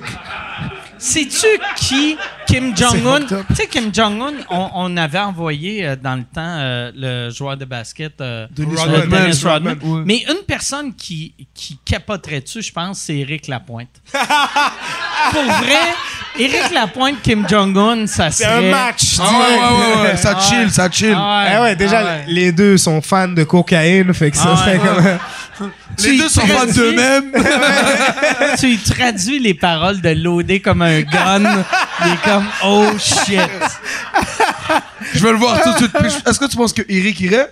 [0.98, 2.18] Sais-tu qui
[2.48, 3.26] Kim Jong-un?
[3.26, 7.58] Tu sais, Kim Jong-un, on, on avait envoyé euh, dans le temps euh, le joueur
[7.58, 9.10] de basket euh, Dennis Rodman.
[9.10, 9.78] Dennis Rodman.
[9.84, 10.02] Ouais.
[10.06, 13.90] Mais une personne qui, qui capoterait dessus, je pense, c'est Éric Lapointe.
[14.12, 15.94] Pour vrai,
[16.38, 18.68] Éric Lapointe, Kim Jong-un, ça C'est serait...
[18.68, 19.16] un match.
[19.20, 20.70] Ah ouais, ouais, ouais, ouais, ça Ah chill, ouais.
[20.70, 21.14] ça chill.
[21.16, 22.24] Ah Ah ouais, déjà, ah ouais.
[22.28, 25.70] les deux sont fans de cocaïne, fait que ça Ah comme...
[26.00, 27.32] Les Tu deux sont fans d'eux-mêmes.
[28.60, 31.64] tu y traduis les paroles de loader comme un gun.
[32.06, 33.40] Il est comme, oh shit.
[35.14, 35.94] Je vais le voir tout de suite.
[35.98, 37.50] Puis je- Est-ce que tu penses que Eric irait?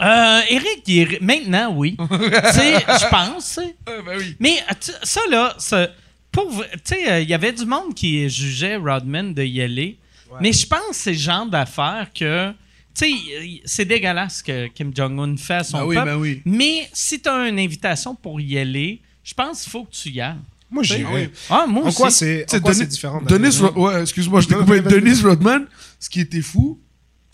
[0.00, 1.96] Euh, Eric, il est- maintenant, oui.
[2.10, 2.16] tu
[2.52, 3.54] sais, je pense.
[3.54, 3.76] tu sais.
[3.86, 4.36] Ben oui.
[4.40, 5.86] Mais euh, tu- ça, là, ça-
[6.42, 9.60] pour vrai, tu sais, euh, il y avait du monde qui jugeait Rodman de y
[9.62, 9.98] aller.
[10.40, 12.52] Mais je pense que c'est le genre d'affaires que.
[12.94, 16.06] Tu sais, c'est dégueulasse que Kim Jong-un fait à son Ben oui, peuple.
[16.08, 16.42] ben oui.
[16.44, 20.08] Mais si tu as une invitation pour y aller, je pense qu'il faut que tu
[20.10, 20.34] y ailles.
[20.70, 21.30] Moi, j'irais.
[21.48, 21.96] Ah, moi En aussi.
[21.96, 22.44] quoi c'est
[22.88, 24.80] différent Denis, d'aller- Ro- ouais, excuse-moi, je t'ai coupé.
[24.80, 25.66] Denis Rodman,
[26.00, 26.78] ce qui était fou,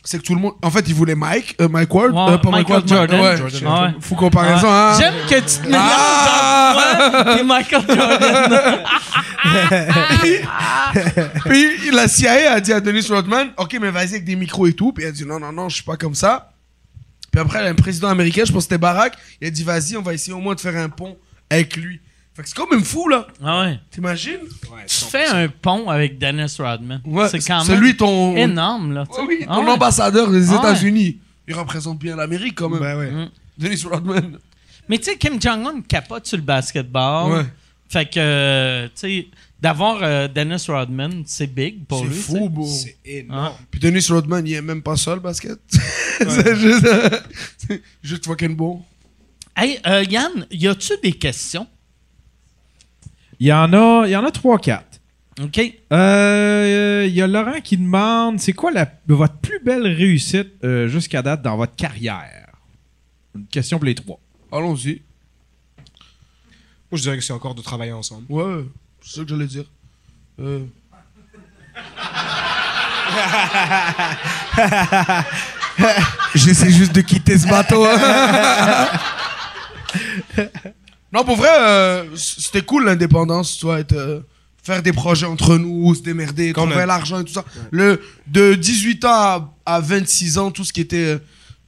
[0.05, 0.53] c'est que tout le monde.
[0.63, 3.21] En fait, il voulait Mike, euh, Mike Ward, euh, pas Mike Michael Ward, Jordan.
[3.21, 3.37] Ouais.
[3.39, 3.63] Jordan.
[3.67, 3.91] Ah ouais.
[4.01, 4.93] Fou comparaison, Ah.
[4.95, 4.99] hein.
[5.01, 6.77] J'aime que tu te mélanges Ah!
[6.77, 8.81] entre moi et Michael Jordan.
[11.47, 14.73] Puis la CIA a dit à Denis Rodman, OK, mais vas-y avec des micros et
[14.73, 14.93] tout.
[14.93, 16.51] Puis il a dit, non, non, non, je suis pas comme ça.
[17.31, 20.03] Puis après, un président américain, je pense que c'était Barack, il a dit, vas-y, on
[20.03, 21.17] va essayer au moins de faire un pont
[21.51, 22.01] avec lui.
[22.35, 23.29] Fait que c'est quand même fou, là.
[23.45, 23.79] ah ouais.
[23.91, 24.41] T'imagines?
[24.73, 25.09] Ouais, Tu 100%.
[25.11, 27.01] fais un pont avec Dennis Rodman.
[27.05, 28.37] Ouais, c'est quand c'est même lui ton.
[28.37, 29.05] énorme, là.
[29.07, 29.21] tu sais.
[29.21, 29.71] Ouais, oui, Ah ton ouais.
[29.71, 30.59] ambassadeur des Ah ouais.
[30.59, 31.19] États-Unis.
[31.47, 32.81] Il représente bien l'Amérique quand même.
[32.81, 33.11] Ben ouais.
[33.11, 33.29] Mm.
[33.59, 34.39] Denis Rodman.
[34.89, 37.33] Mais tu sais, Kim Jong-un capote sur le basketball.
[37.33, 37.45] Ouais.
[37.89, 39.29] Fait que, euh, tu sais,
[39.61, 42.15] d'avoir euh, Dennis Rodman, c'est big pour C'est lui.
[42.17, 42.67] fou, beau.
[42.67, 43.55] C'est énorme.
[43.71, 45.59] Puis Denis Rodman, il est même pas seul basket.
[45.71, 47.11] c'est juste, euh,
[47.59, 48.83] c'est juste fucking bon.
[49.57, 51.69] Hey, euh, Yann, y a-tu des questions?
[53.45, 54.81] Il y en a, il y en a 3-4.
[55.43, 55.61] OK.
[55.93, 60.89] Euh, Il y a Laurent qui demande c'est quoi la, votre plus belle réussite euh,
[60.89, 62.49] jusqu'à date dans votre carrière?
[63.35, 64.19] Une question pour les trois.
[64.51, 65.03] Allons-y.
[66.91, 68.25] Moi, je dirais que c'est encore de travailler ensemble.
[68.31, 68.65] Ouais,
[69.03, 69.67] c'est ça que j'allais dire.
[70.41, 70.65] Euh.
[76.35, 77.85] J'essaie juste de quitter ce bateau.
[81.15, 84.21] Non, pour vrai, euh, c'était cool l'indépendance, tu vois, être, euh,
[84.65, 86.89] faire des projets entre nous, se démerder, Quand trouver même.
[86.89, 87.45] l'argent et tout ça.
[87.71, 91.19] Le, de 18 ans à, à 26 ans, tout ce qui était euh,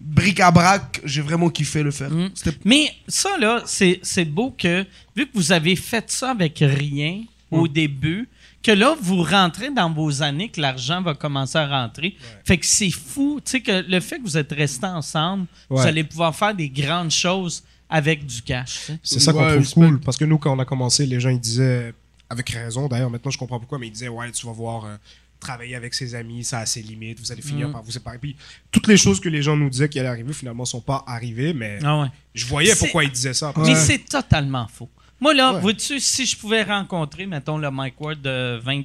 [0.00, 2.10] bric-à-brac, j'ai vraiment kiffé le faire.
[2.10, 2.30] Mm.
[2.64, 7.22] Mais ça, là, c'est c'est beau que, vu que vous avez fait ça avec rien
[7.52, 8.28] au début,
[8.64, 12.16] que là, vous rentrez dans vos années, que l'argent va commencer à rentrer.
[12.44, 15.78] Fait que c'est fou, tu sais, que le fait que vous êtes restés ensemble, vous
[15.78, 18.90] allez pouvoir faire des grandes choses avec du cash.
[19.02, 20.00] C'est ça qu'on Ouais, trouve cool.
[20.00, 21.94] Parce que nous, quand on a commencé, les gens, ils disaient,
[22.28, 24.96] avec raison d'ailleurs, maintenant je comprends pourquoi, mais ils disaient, ouais, tu vas voir, euh,
[25.38, 27.72] travailler avec ses amis, ça a ses limites, vous allez finir Mm.
[27.72, 28.18] par vous séparer.
[28.18, 28.34] Puis
[28.72, 31.52] toutes les choses que les gens nous disaient qui allaient arriver, finalement, sont pas arrivées,
[31.52, 32.08] mais Ah ouais.
[32.34, 33.52] je voyais pourquoi ils disaient ça.
[33.58, 34.88] Mais c'est totalement faux.
[35.20, 35.60] Moi, là, Ouais.
[35.60, 38.82] vois-tu, si je pouvais rencontrer, mettons, le Mike Ward de 20,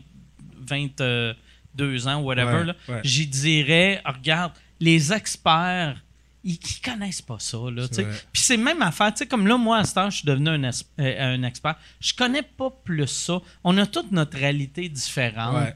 [0.67, 3.01] 22 ans, whatever, ouais.
[3.03, 6.01] j'y dirais, regarde, les experts,
[6.43, 7.57] ils, ils connaissent pas ça.
[7.71, 7.87] Là.
[7.87, 10.69] Puis c'est même affaire, comme là, moi, à ce temps, je suis devenu un, euh,
[10.99, 11.75] un expert.
[11.99, 13.39] Je connais pas plus ça.
[13.63, 15.55] On a toute notre réalité différente.
[15.63, 15.73] Ouais.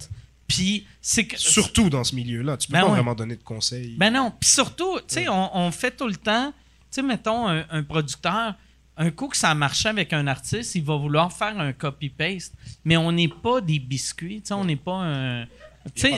[0.48, 1.38] Puis c'est que.
[1.38, 2.94] Surtout dans ce milieu-là, tu peux Ben pas ouais.
[2.94, 3.96] vraiment donner de conseils.
[3.98, 4.32] Ben non.
[4.40, 6.56] Puis surtout, tu sais, on, on fait tout le temps, tu
[6.92, 8.56] sais, mettons, un, un producteur,
[8.98, 12.54] un coup que ça a marché avec un artiste, il va vouloir faire un copy-paste,
[12.84, 15.48] mais on n'est pas des biscuits, tu sais, on n'est pas un.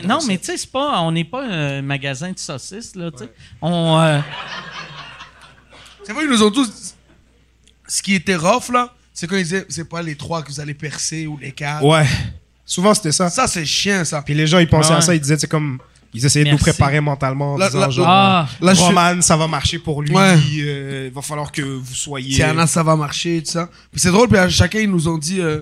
[0.05, 0.27] Non, recette.
[0.27, 3.29] mais tu sais, c'est pas, on n'est pas un magasin de saucisses, là, tu sais.
[3.61, 3.99] On.
[3.99, 4.19] euh,
[6.03, 6.95] C'est vrai, ils nous ont tous.
[7.87, 10.59] Ce qui était rough, là, c'est quand ils disaient, c'est pas les trois que vous
[10.59, 11.83] allez percer ou les quatre.
[11.83, 12.05] Ouais.
[12.65, 13.29] Souvent, c'était ça.
[13.29, 14.21] Ça, c'est chiant, ça.
[14.21, 14.97] Puis les gens, ils pensaient Ouais.
[14.97, 15.79] à ça, ils disaient, c'est comme.
[16.13, 18.47] Ils essayaient de nous préparer mentalement en Là- disant, là- genre, Ah.
[18.61, 20.11] Là, je suis- Roman, ça va marcher pour lui.
[20.11, 20.35] Ouais.
[20.61, 22.33] euh, il va falloir que vous soyez.
[22.35, 23.69] Tiana, ça va marcher, tout ça.
[23.91, 25.59] Puis c'est drôle, puis à chacun, ils nous ont dit, euh,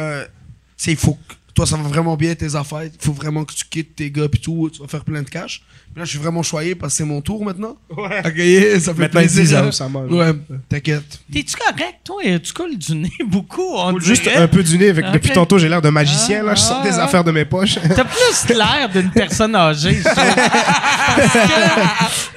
[0.00, 0.30] euh, tu
[0.78, 2.84] sais, il faut que toi, ça va vraiment bien tes affaires.
[2.84, 5.28] Il faut vraiment que tu quittes tes gars, puis tout, tu vas faire plein de
[5.28, 5.62] cash.
[5.96, 7.78] Là, je suis vraiment choyé parce que c'est mon tour maintenant.
[7.96, 8.20] Ouais.
[8.26, 9.64] Ok, yeah, ça fait Maintenant, plaisir.
[9.66, 10.12] ah, ça mange.
[10.12, 10.30] Ouais,
[10.68, 11.20] t'inquiète.
[11.32, 12.20] T'es-tu correct, toi?
[12.38, 14.36] Tu coules du nez beaucoup, on Juste dirait.
[14.36, 14.90] un peu du nez.
[14.90, 15.12] Avec, Ok.
[15.12, 16.42] Depuis tantôt, j'ai l'air de magicien.
[16.42, 17.04] là, je sors Ah, des ah.
[17.04, 17.76] affaires de mes poches.
[17.94, 19.98] T'as plus l'air d'une personne âgée,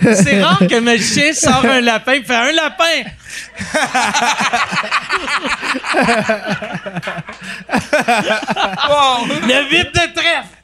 [0.01, 2.83] c'est rare que le magicien sort un lapin et fait un lapin.
[9.47, 10.55] le vip de trèfle.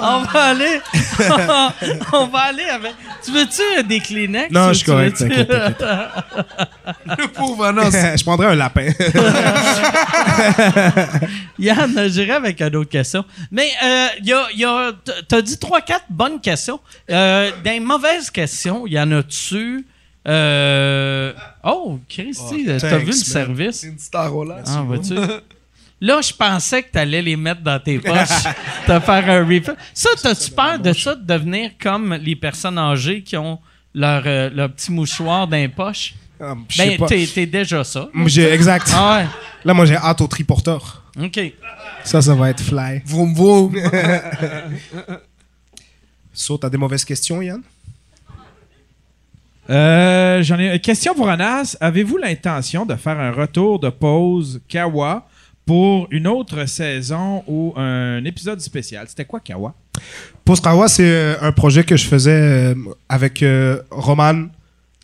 [0.00, 0.80] On va aller.
[2.12, 2.92] On va aller avec.
[3.24, 4.50] Tu veux-tu des Kleenex?
[4.52, 5.48] Non, je suis tu correct, t'inquiète,
[7.06, 7.72] Le pauvre
[8.16, 8.88] je prendrais un lapin.
[11.58, 13.24] Yann, j'irai avec une autre question.
[13.50, 16.78] Mais euh, y a, y a, t- t'as dit trois, quatre bonnes questions.
[17.10, 19.86] Euh, dans les mauvaises questions, y en a-tu?
[20.26, 21.32] Euh...
[21.64, 23.76] Oh, Christy, t'as thanks, vu le service?
[23.80, 24.62] C'est une star Roland.
[24.66, 25.14] Ah, vois-tu?
[26.00, 28.42] Là, je pensais que t'allais les mettre dans tes poches,
[28.86, 29.74] te faire un refill.
[29.94, 33.58] Ça, t'as-tu peur de ça, de devenir comme les personnes âgées qui ont
[33.94, 36.14] leur, euh, leur petit mouchoir dans les poches?
[36.38, 37.06] Ah, Ben, pas.
[37.06, 38.08] t'es, t'es déjà ça.
[38.12, 38.90] Moi, j'ai- exact.
[38.94, 39.22] Ah
[39.64, 41.02] Là, moi, j'ai hâte au triporteur.
[41.16, 41.52] ouais, OK.
[42.02, 43.00] Ça, ça va être fly.
[43.06, 43.74] Vroom vroom.
[46.32, 47.62] So, t'as des mauvaises questions, Yann?
[49.70, 51.76] Euh, J'en ai une question pour Anas.
[51.80, 55.26] Avez-vous l'intention de faire un retour de pause Kawa
[55.64, 59.06] pour une autre saison ou un épisode spécial?
[59.08, 59.74] C'était quoi Kawa?
[60.44, 62.74] Postrawa, c'est euh, un projet que je faisais euh,
[63.08, 64.46] avec euh, Roman.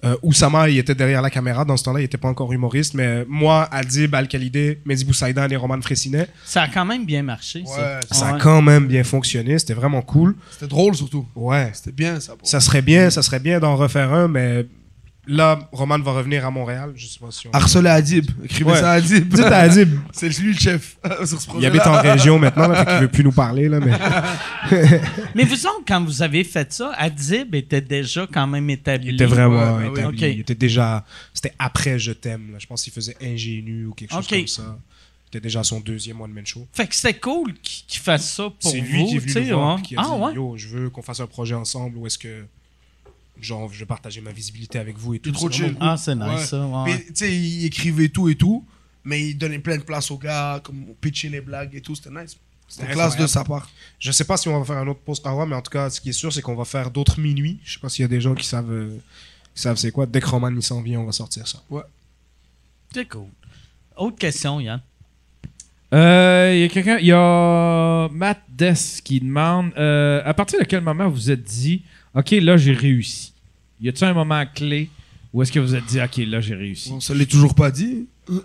[0.02, 1.64] Euh, Oussama, il était derrière la caméra.
[1.64, 2.94] Dans ce temps-là, il n'était pas encore humoriste.
[2.94, 7.64] Mais moi, Adib, Al-Khalidé, Mehdi Boussaïdan et Roman Fressinet, Ça a quand même bien marché,
[7.66, 7.72] ça.
[7.96, 8.38] Ouais, ça a Ouais.
[8.40, 9.58] quand même bien fonctionné.
[9.58, 10.36] C'était vraiment cool.
[10.52, 11.26] C'était drôle surtout.
[11.34, 11.70] Ouais.
[11.74, 12.32] C'était bien ça.
[12.44, 14.64] Ça serait bien, ça serait bien d'en refaire un, mais
[15.30, 16.92] là, Roman va revenir à Montréal.
[16.94, 17.50] Je sais pas si on...
[17.52, 18.26] Harceler Adib.
[18.44, 18.78] Écrivez Ouais.
[18.80, 19.28] ça à Adib.
[19.28, 21.62] Dites à Adib, C'est lui le chef sur ce projet.
[21.62, 23.92] il habite en région maintenant, là, fait qu'il veut plus nous parler, là, mais...
[25.34, 29.08] Mais vous autres, quand vous avez fait ça, Adib était déjà quand même établi.
[29.08, 30.20] Il était vraiment Ouais, ouais, établi.
[30.20, 30.28] ouais.
[30.30, 30.34] Ok.
[30.34, 31.04] Il était déjà.
[31.32, 32.52] C'était après Je t'aime.
[32.52, 32.58] là.
[32.58, 34.30] Je pense qu'il faisait Ingénu ou quelque chose Ok.
[34.38, 34.78] comme ça.
[35.32, 36.66] Il était déjà à son deuxième one-man show.
[36.72, 38.86] Fait que c'était cool qu'il qu'il fasse ça pour C'est vous.
[38.86, 39.82] lui qui est tu venu sais, nous voir ouais.
[39.82, 40.34] puis qui a Ah dit ouais?
[40.34, 42.44] Yo, je veux qu'on fasse un projet ensemble ou est-ce que.
[43.42, 45.30] Genre, je partager ma visibilité avec vous et tout.
[45.30, 45.72] C'est trop chill.
[45.72, 46.58] vraiment Ah, c'est nice, Ouais.
[46.92, 47.04] ouais.
[47.08, 48.64] Tu sais, il écrivait tout et tout,
[49.04, 51.94] mais il donnait plein de place aux gars, comme pitcher les blagues et tout.
[51.94, 52.36] C'était nice.
[52.68, 53.68] C'était classe de sa part.
[53.98, 55.90] Je sais pas si on va faire un autre post Awa, mais en tout cas,
[55.90, 57.58] ce qui est sûr, c'est qu'on va faire d'autres minuits.
[57.64, 58.96] Je sais pas s'il y a des gens qui savent, euh,
[59.54, 60.06] qui savent c'est quoi.
[60.06, 61.60] Dès que Roman il s'en vient, on va sortir ça.
[62.94, 63.26] C'est cool.
[63.96, 64.80] Autre question, Yann.
[65.92, 70.60] Euh, Il y a quelqu'un, il y a Matt Dess qui demande euh, à partir
[70.60, 71.82] de quel moment vous vous êtes dit,
[72.14, 73.32] OK, là j'ai réussi
[73.80, 74.90] Y a-t-il un moment clé
[75.32, 76.90] où est-ce que vous êtes dit, OK, là j'ai réussi?
[76.92, 78.06] On se l'est toujours pas dit.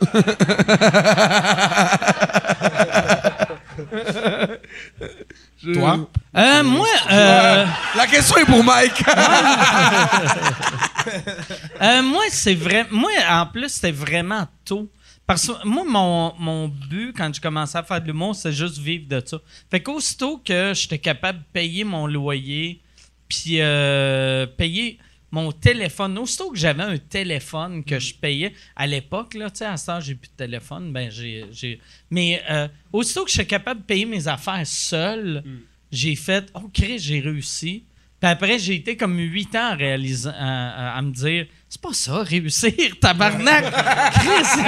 [5.73, 6.09] Toi?
[6.35, 7.65] Euh, moi, euh,
[7.95, 9.03] La question est pour Mike.
[11.81, 12.85] euh, moi, c'est vrai.
[12.91, 14.87] Moi, en plus, c'était vraiment tôt.
[15.25, 18.77] Parce que moi, mon, mon but, quand j'ai commencé à faire de l'humour, c'est juste
[18.77, 19.37] vivre de ça.
[19.71, 22.79] Fait qu'aussitôt que j'étais capable de payer mon loyer,
[23.27, 24.97] puis euh, payer
[25.31, 29.65] mon téléphone, aussitôt que j'avais un téléphone que je payais à l'époque, là, tu sais,
[29.65, 31.45] à temps, j'ai plus de téléphone, ben j'ai.
[31.51, 31.79] j'ai-
[32.09, 35.43] Mais euh, aussitôt que j'étais capable de payer mes affaires seul,
[35.91, 37.83] j'ai fait, oh, Chris, j'ai réussi.
[38.21, 41.81] Puis après, j'ai été comme huit ans à, réaliser, à, à- à me dire, c'est
[41.81, 43.65] pas ça, réussir, tabarnak.
[44.13, 44.61] Chris,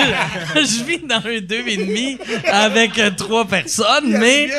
[0.56, 4.50] je vis dans un deux et demi avec trois personnes, mais.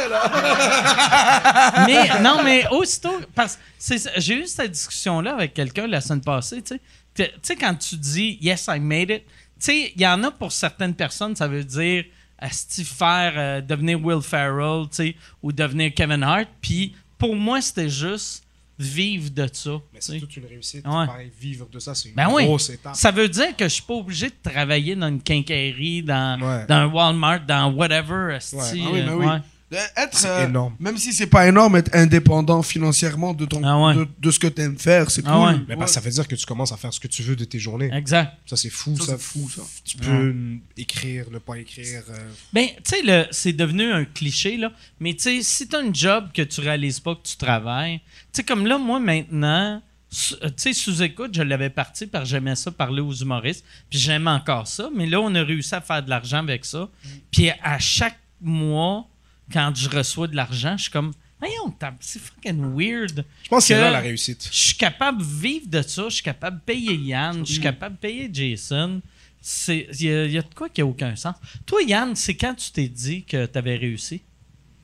[1.86, 6.62] mais non, mais aussitôt, parce que j'ai eu cette discussion-là avec quelqu'un la semaine passée,
[6.62, 6.80] tu sais.
[7.14, 10.30] Tu sais, quand tu dis Yes, I made it, tu sais, il y en a
[10.30, 12.04] pour certaines personnes, ça veut dire
[12.46, 16.48] faire euh, devenir Will Ferrell, tu sais, ou devenir Kevin Hart.
[16.60, 18.44] Puis pour moi, c'était juste
[18.78, 19.70] vivre de ça.
[19.92, 20.86] Mais c'est toute une réussite.
[20.86, 21.06] Ouais.
[21.06, 22.44] Pareil, vivre de ça, c'est une Ben oui.
[22.44, 22.94] grosse étape.
[22.94, 26.66] Ça veut dire que je suis pas obligé de travailler dans une quincaillerie, dans, Ouais.
[26.68, 28.38] dans un Walmart, dans whatever.
[28.40, 29.26] Ah oui, euh, ben oui.
[29.70, 30.74] Être, C'est euh, énorme.
[30.80, 33.94] Même si c'est pas énorme, être indépendant financièrement de, ton, Ah ouais.
[33.96, 35.46] de, de ce que tu aimes faire, c'est Ah cool.
[35.48, 35.60] ouais.
[35.68, 37.44] Mais que ça veut dire que tu commences à faire ce que tu veux de
[37.44, 37.90] tes journées.
[37.92, 38.32] Exact.
[38.46, 38.96] Ça, c'est fou.
[38.96, 39.62] Ça, Ça, c'est fou, ça.
[39.84, 40.34] Tu peux
[40.76, 42.02] écrire, ne pas écrire.
[42.08, 44.72] euh, Ben, tu sais, le- c'est devenu un cliché, là.
[45.00, 48.04] Mais tu sais, si t'as un job que tu réalises pas, que tu travailles, tu
[48.32, 49.82] sais, comme là, moi, maintenant,
[50.42, 53.98] euh, tu sais, sous-écoute, je l'avais parti parce que j'aimais ça parler aux humoristes, puis
[53.98, 54.88] j'aime encore ça.
[54.96, 56.88] Mais là, on a réussi à faire de l'argent avec ça.
[57.30, 59.06] Puis à chaque mois,
[59.52, 63.24] quand je reçois de l'argent, je suis comme, voyons, c'est fucking weird.
[63.42, 64.48] Je pense que c'est là la réussite.
[64.52, 67.60] Je suis capable de vivre de ça, je suis capable de payer Yann, je suis
[67.62, 69.00] capable de payer Jason.
[69.68, 71.34] Il y, a- y a de quoi qui a aucun sens.
[71.64, 74.20] Toi, Yann, c'est quand tu t'es dit que tu avais réussi?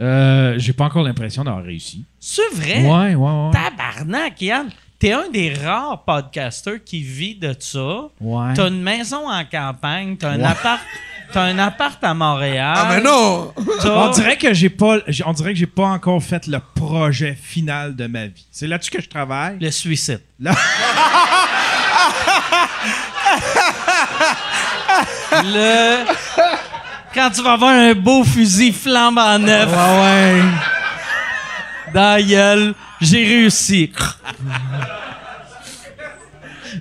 [0.00, 2.04] Euh, J'ai pas encore l'impression d'avoir réussi.
[2.18, 2.82] C'est vrai?
[2.84, 3.50] Ouais, ouais, ouais.
[3.52, 4.70] Tabarnak, Yann!
[4.98, 8.08] T'es un des rares podcasters qui vit de ça.
[8.20, 8.54] Ouais.
[8.54, 10.44] T'as une maison en campagne, t'as un Ouais.
[10.46, 10.80] appart.
[11.32, 12.74] T'as un appart à Montréal.
[12.76, 13.52] Ah, mais non!
[13.84, 17.96] On dirait que j'ai pas, on dirait que j'ai pas encore fait le projet final
[17.96, 18.46] de ma vie.
[18.52, 19.58] C'est là-dessus que je travaille?
[19.60, 20.20] Le suicide.
[20.40, 20.52] Là-
[25.42, 26.04] le.
[27.14, 29.70] Quand tu vas avoir un beau fusil flambant neuf.
[29.70, 30.42] Ouais, ouais.
[31.92, 33.92] dans la gueule, j'ai réussi.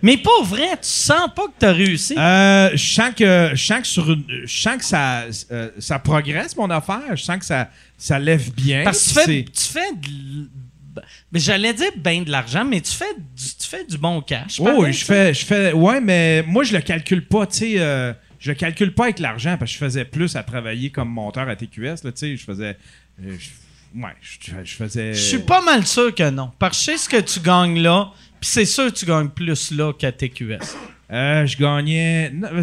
[0.02, 2.15] Mais pas vrai, tu sens pas que t'as réussi.
[2.18, 5.99] Euh, je sens que, je sens que sur une- je sens que ça, euh, ça
[5.99, 7.15] progresse mon affaire.
[7.15, 8.84] Je sens que ça, ça lève bien.
[8.84, 10.48] Parce que tu fais, tu fais de l-
[10.95, 11.02] ben,
[11.40, 14.60] J'allais dire ben de l'argent, mais tu fais du, tu fais du bon cash.
[14.60, 17.57] Oh, oui, je tu fais, je fais, ouais, mais moi je le calcule pas, tu
[17.57, 20.91] sais, euh, je le calcule pas avec l'argent parce que je faisais plus à travailler
[20.91, 22.78] comme monteur à TQS, là, tu sais, je faisais,
[23.24, 25.14] euh, je- ouais, je, je faisais.
[25.15, 26.52] Je suis pas mal sûr que non.
[26.60, 28.11] Parce que je sais ce que tu gagnes là,
[28.44, 30.76] puis c'est sûr que tu gagnes plus là qu'à TQS.
[31.10, 32.30] Euh, je gagnais.
[32.34, 32.61] non, euh,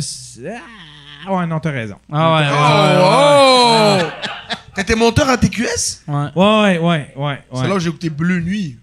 [1.26, 1.96] ah, ouais, non, t'as raison.
[2.12, 4.04] Ah ouais, Oh!
[4.04, 4.56] oh!
[4.74, 6.02] T'étais monteur à TQS?
[6.06, 6.26] ouais.
[6.36, 7.38] Ouais, ouais, ouais, ouais.
[7.54, 8.78] C'est là où j'ai écouté Bleu Nuit.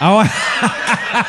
[0.00, 0.24] Ah ouais,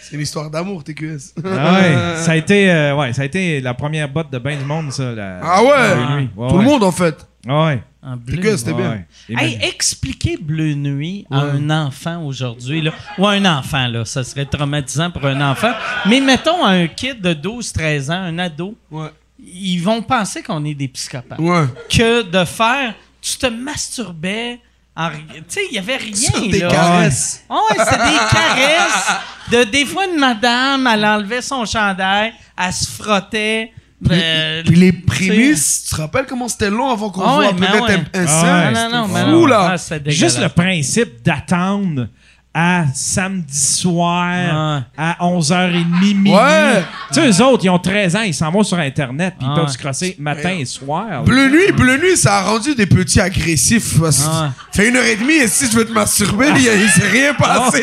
[0.00, 1.34] C'est une histoire d'amour, TQS.
[1.44, 4.56] ah ouais, ça a été, euh, ouais, ça a été la première botte de bain
[4.56, 5.12] du monde, ça.
[5.12, 5.96] la- Ah ouais?
[5.96, 6.30] la nuit.
[6.36, 6.62] Ouais, Tout ouais.
[6.64, 7.26] le monde, en fait.
[7.48, 7.82] Ah ouais.
[8.06, 8.56] En bleu.
[8.56, 9.04] C'était bien.
[9.30, 14.22] Hey, expliquer Bleu Nuit à un enfant aujourd'hui, là, ou à un enfant, là, ça
[14.24, 15.72] serait traumatisant pour un enfant,
[16.06, 19.08] mais mettons à un kid de 12-13 ans, un ado, Ouais.
[19.38, 21.38] ils vont penser qu'on est des psychopathes.
[21.38, 21.64] Ouais.
[21.88, 24.60] Que de faire, tu te masturbais,
[24.96, 25.02] tu
[25.48, 26.68] sais, il y avait rien, Sur des là.
[26.70, 27.44] caresses.
[27.48, 29.12] Ouais, c'était des caresses.
[29.50, 33.72] De, des fois, une madame, elle enlevait son chandail, elle se frottait.
[34.10, 37.54] Euh, Puis les prémices, tu te rappelles comment c'était long avant qu'on Ah ouais, voit
[37.58, 38.20] mais peut-être ouais.
[38.20, 39.46] un, un Ah non, non, mais fou, non.
[39.46, 39.68] là.
[39.72, 40.52] Ah, c'était Juste le dégueulasse.
[40.54, 42.08] principe d'attendre
[42.56, 44.82] à samedi soir Ouais.
[44.96, 46.32] à 11h30 minuit.
[46.32, 46.84] Ouais.
[47.12, 49.50] Tu sais, eux autres, ils ont 13 ans, ils s'en vont sur Internet puis ils
[49.50, 49.72] Ah peuvent ouais.
[49.72, 51.24] se crosser matin et soir.
[51.24, 53.98] Bleu nuit, bleu nuit, ça a rendu des petits agressifs.
[54.00, 54.52] parce que Ah.
[54.70, 57.34] Fait une heure et demie et si je veux te masturber, il, il s'est rien
[57.34, 57.82] passé.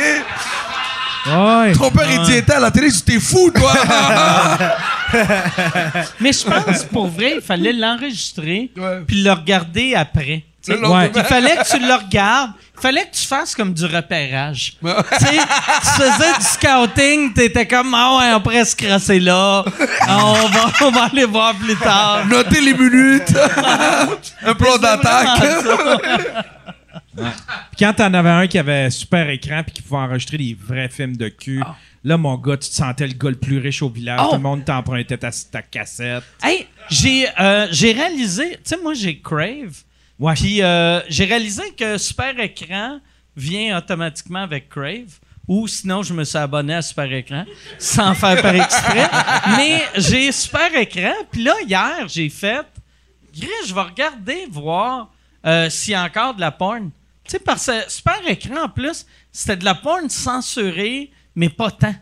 [1.28, 1.74] Ouais.
[1.74, 3.74] Ton père, il disait à la télé, tu t'es fou, toi.
[6.20, 9.02] Mais je pense, pour vrai, il fallait l'enregistrer Ouais.
[9.08, 10.44] puis le regarder après.
[10.64, 11.10] Tu sais, Le lendemain.
[11.16, 12.52] Il fallait que tu le regardes.
[12.78, 14.74] Il fallait que tu fasses comme du repérage.
[14.82, 14.94] Ouais.
[15.20, 19.64] tu sais, tu faisais du scouting, t'étais comme, ah ouais, on pourrait se crasser là.
[20.02, 22.26] Ah, on, va, on va aller voir plus tard.
[22.28, 23.34] Notez les minutes.
[24.46, 25.40] un plan d'attaque.
[27.16, 27.26] Puis
[27.80, 31.18] quand t'en avais un qui avait super écran puis qui pouvait enregistrer des vrais films
[31.18, 31.62] de cul,
[32.04, 34.20] là, mon gars, tu te sentais le gars le plus riche au village.
[34.24, 34.30] Oh.
[34.30, 36.24] Tout le monde t'empruntait ta, ta cassette.
[36.44, 39.84] Hey, j'ai euh, j'ai réalisé, tu sais, moi, j'ai Crave.
[40.20, 40.34] Ouais.
[40.36, 43.00] Puis euh, j'ai réalisé que Super Écran
[43.36, 45.20] vient automatiquement avec Crave.
[45.48, 47.46] Ou sinon, je me suis abonné à Super Écran
[47.80, 49.10] sans faire par exprès.
[49.58, 51.14] Mais j'ai Super Écran.
[51.32, 52.66] Puis là, hier, j'ai fait.
[53.36, 55.10] Gris, je vais regarder, voir
[55.46, 56.92] euh, s'il y a encore de la porn.
[57.24, 61.72] Tu sais, parce que Super Écran, en plus, c'était de la porn censurée, mais pas
[61.72, 61.94] tant.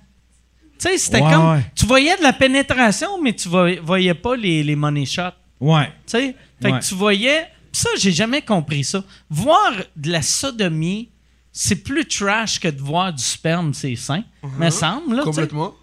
[0.80, 1.52] Tu sais, c'était Ouais, comme.
[1.54, 1.66] ouais.
[1.76, 5.22] Tu voyais de la pénétration, mais tu voyais, voyais pas les, les money shots.
[5.60, 5.88] Ouais.
[6.06, 6.80] Tu sais, fait Ouais.
[6.80, 7.48] que tu voyais.
[7.72, 9.04] pis ça, j'ai jamais compris ça.
[9.30, 11.10] Voir de la sodomie,
[11.52, 14.24] c'est plus trash que de voir du sperme, c'est sain.
[14.58, 15.24] Me semble, là.
[15.24, 15.74] Complètement.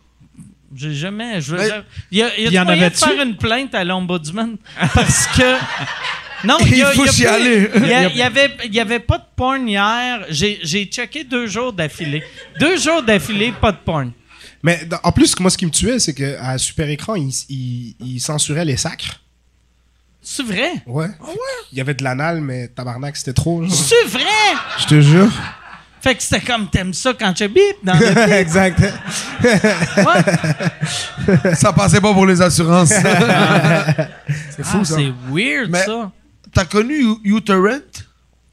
[0.74, 1.40] J'ai jamais.
[1.42, 3.04] Je veux Mais- dire, il y a, il y a y en moyen de avait-tu?
[3.04, 4.56] faire une plainte à l'ombudsman?
[4.94, 5.56] Parce que.
[6.44, 7.70] Non, Il y a- faut y a s'y plus- aller.
[7.76, 10.24] Il y, a- il y avait, il y avait pas de porn hier.
[10.30, 12.22] J'ai, j'ai checké deux jours d'affilée.
[12.60, 14.12] Deux jours d'affilée, pas de porn.
[14.62, 18.20] Mais en plus, moi, ce qui me tuait, c'est qu'à Super Écran, il, il, il
[18.20, 19.20] censurait les sacres.
[20.22, 20.72] C'est vrai?
[20.86, 21.06] Ouais.
[21.70, 23.62] Il y avait de l'anal, mais tabarnak, c'était trop.
[23.62, 23.72] genre.
[23.72, 24.22] C'est vrai?
[24.80, 25.30] Je te jure.
[26.00, 28.80] Fait que c'était comme t'aimes ça quand tu bip dans le exact.
[29.42, 31.54] Ouais.
[31.54, 32.88] Ça passait pas pour les assurances.
[32.90, 34.96] C'est fou, Ah, ça.
[34.96, 36.10] c'est weird, Mais- ça.
[36.56, 37.82] T'as connu uTorrent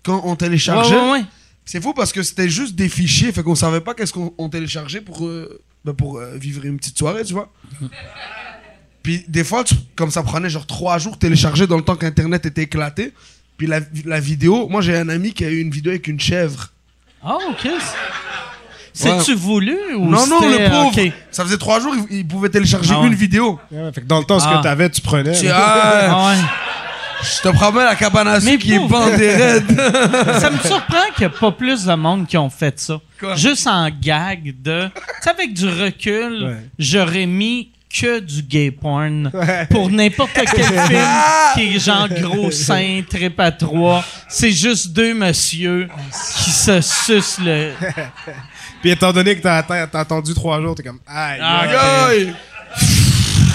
[0.04, 1.26] quand on téléchargeait Ouais, ouais, ouais.
[1.64, 4.50] C'est fou parce que c'était juste des fichiers, fait qu'on savait pas qu'est-ce qu'on on
[4.50, 7.50] téléchargeait pour, euh, ben, pour euh, vivre une petite soirée, tu vois.
[9.04, 12.46] Puis des fois, tu- comme ça prenait genre trois jours télécharger dans le temps qu'Internet
[12.46, 13.14] était éclaté.
[13.58, 16.20] Puis la, la vidéo, moi j'ai un ami qui a eu une vidéo avec une
[16.20, 16.72] chèvre.
[17.24, 17.70] Ah, OK.
[18.94, 20.88] C'est-tu voulu ou non, non, le pauvre.
[20.98, 21.12] OK.
[21.32, 23.08] Ça faisait trois jours, il, il pouvait télécharger Ah ouais.
[23.08, 23.60] une vidéo.
[23.72, 24.58] Ouais, fait que dans le temps, ce Ah.
[24.58, 25.38] que t'avais, tu prenais.
[25.40, 26.38] Tu- ah, Ah ouais.
[27.24, 29.82] Je te promets la cabane à sucre qui est bandée raide.
[30.40, 33.00] Ça me surprend qu'il n'y a pas plus de monde qui ont fait ça.
[33.20, 33.36] Quoi?
[33.36, 34.88] Juste en gag de.
[34.94, 36.58] Tu sais, avec du recul, Ouais.
[36.78, 39.68] j'aurais mis que du gay porn Ouais.
[39.70, 41.00] pour n'importe quel film
[41.54, 44.04] qui est genre gros sein, trip à trois.
[44.28, 45.88] C'est juste deux messieurs
[46.44, 47.72] qui se sucent le.
[48.82, 49.60] Puis étant donné que t'as
[49.94, 51.00] attendu trois jours, t'es comme.
[51.08, 51.40] Aïe.
[51.42, 52.10] Ah,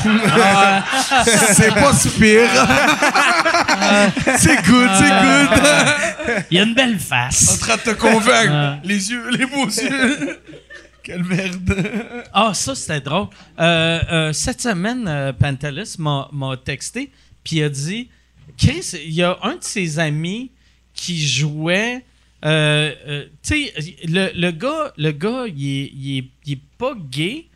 [0.05, 0.83] Aïe!
[1.55, 2.49] c'est pas si pire.
[4.39, 6.45] c'est good, c'est good.
[6.51, 7.59] Il y a une belle en face.
[7.61, 8.81] train de te convaincre.
[8.85, 10.41] Les yeux, les beaux yeux.
[11.03, 11.75] Quelle merde.
[12.33, 13.29] Ah, ça, c'était drôle.
[13.59, 16.29] Euh, euh, cette semaine, euh, Pantelis m'a
[16.65, 17.11] texté,
[17.45, 18.09] puis il a dit
[18.59, 20.51] Chris, il y a un de ses amis
[20.95, 22.05] qui jouait.
[22.45, 23.75] euh, euh, tu sais,
[24.07, 27.47] le, le gars, le gars il, est, il, est, il est pas gay,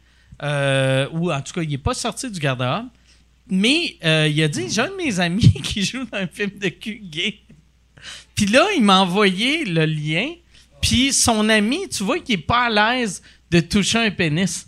[0.43, 2.89] euh, ou en tout cas, il est pas sorti du garde-robe,
[3.48, 6.51] mais euh, il a dit J'ai un de mes amis qui joue dans un film
[6.59, 7.39] de cul gay.
[8.35, 10.32] Puis là, il m'a envoyé le lien.
[10.81, 14.66] Puis son ami, tu vois qu'il est pas à l'aise de toucher un pénis.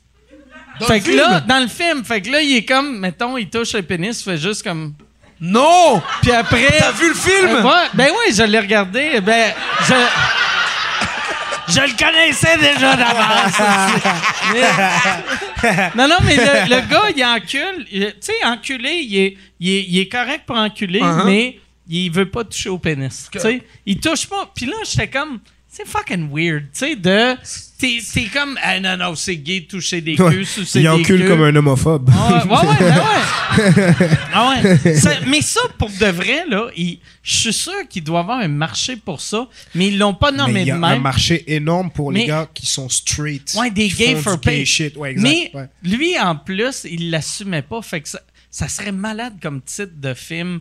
[0.80, 3.72] fait que là, dans le film, fait que là, il est comme, mettons, il touche
[3.72, 4.94] le pénis, il fait juste comme.
[5.40, 6.00] Non!
[6.22, 6.78] Puis après.
[6.78, 7.48] T'as vu le film?
[7.48, 9.20] Euh, ouais, ben oui, je l'ai regardé.
[9.20, 9.52] Ben,
[9.88, 9.94] je.
[11.68, 13.60] Je le connaissais déjà d'avance.
[15.96, 17.86] Non, non, mais le, le gars, il encule.
[17.90, 21.24] Tu sais, enculé, il est, il, est, il est correct pour enculer, Uh-huh.
[21.24, 21.58] mais
[21.88, 23.28] il veut pas toucher au pénis.
[23.32, 24.50] Tu sais, il touche pas.
[24.54, 25.40] Puis là, j'étais comme.
[25.76, 27.34] C'est fucking weird, tu sais, de.
[27.76, 28.56] T'es t'es comme.
[28.62, 30.32] Ah non, non, c'est gay de toucher des Ouais.
[30.32, 31.28] queues, sucer Il des encule queues.
[31.28, 32.08] comme un homophobe.
[32.14, 34.08] Ah ouais, ouais, ouais, ben ouais.
[34.32, 34.94] Ah ouais.
[34.94, 38.46] Ça- mais ça, pour de vrai, là, je suis sûr qu'il doit y avoir un
[38.48, 41.02] marché pour ça, mais ils l'ont pas nommé il y de a un même.
[41.02, 43.52] marché énorme pour Mais- les gars qui sont straight.
[43.58, 44.64] Ouais, des gays for pay.
[44.64, 44.96] shit.
[44.96, 45.28] Ouais, exact.
[45.28, 45.66] mais ouais.
[45.82, 47.82] lui, en plus, il l'assumait pas.
[47.82, 48.20] Fait que ça,
[48.54, 50.60] ça serait malade comme titre de film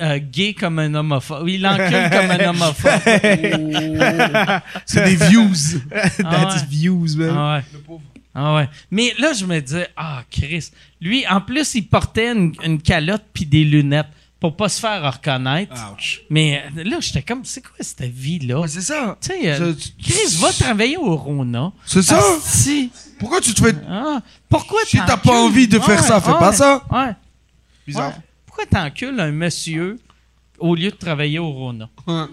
[0.00, 1.48] euh, gay comme un homophobe.
[1.48, 3.00] Il encule comme un homophobe.
[4.86, 5.80] C'est des views.
[5.90, 6.66] That's Ah ouais.
[6.68, 7.34] views, man.
[7.36, 7.98] Ah ouais.
[8.32, 8.68] Ah ouais.
[8.92, 10.70] Mais là, je me disais, ah, Chris.
[11.00, 14.06] Lui, en plus, il portait une, une calotte puis des lunettes
[14.38, 15.74] pour pas se faire reconnaître.
[15.92, 16.22] Ouch.
[16.30, 18.64] Mais euh, là, j'étais comme, c'est quoi cette vie-là?
[18.68, 19.16] C'est ça.
[19.20, 21.72] Tu sais, euh, Chris, va travailler au Rona.
[21.86, 22.20] C'est ça.
[22.40, 22.92] Si.
[23.18, 26.38] Pourquoi tu te fais Ah, pourquoi Si t'as pas envie de faire ça, fais ouais,
[26.38, 26.84] pas ça.
[26.90, 27.14] Ouais.
[27.86, 28.08] Bizarre.
[28.10, 28.14] ouais.
[28.46, 29.98] Pourquoi t'encules un monsieur
[30.58, 31.88] au lieu de travailler au Rona?
[32.06, 32.24] Ouais.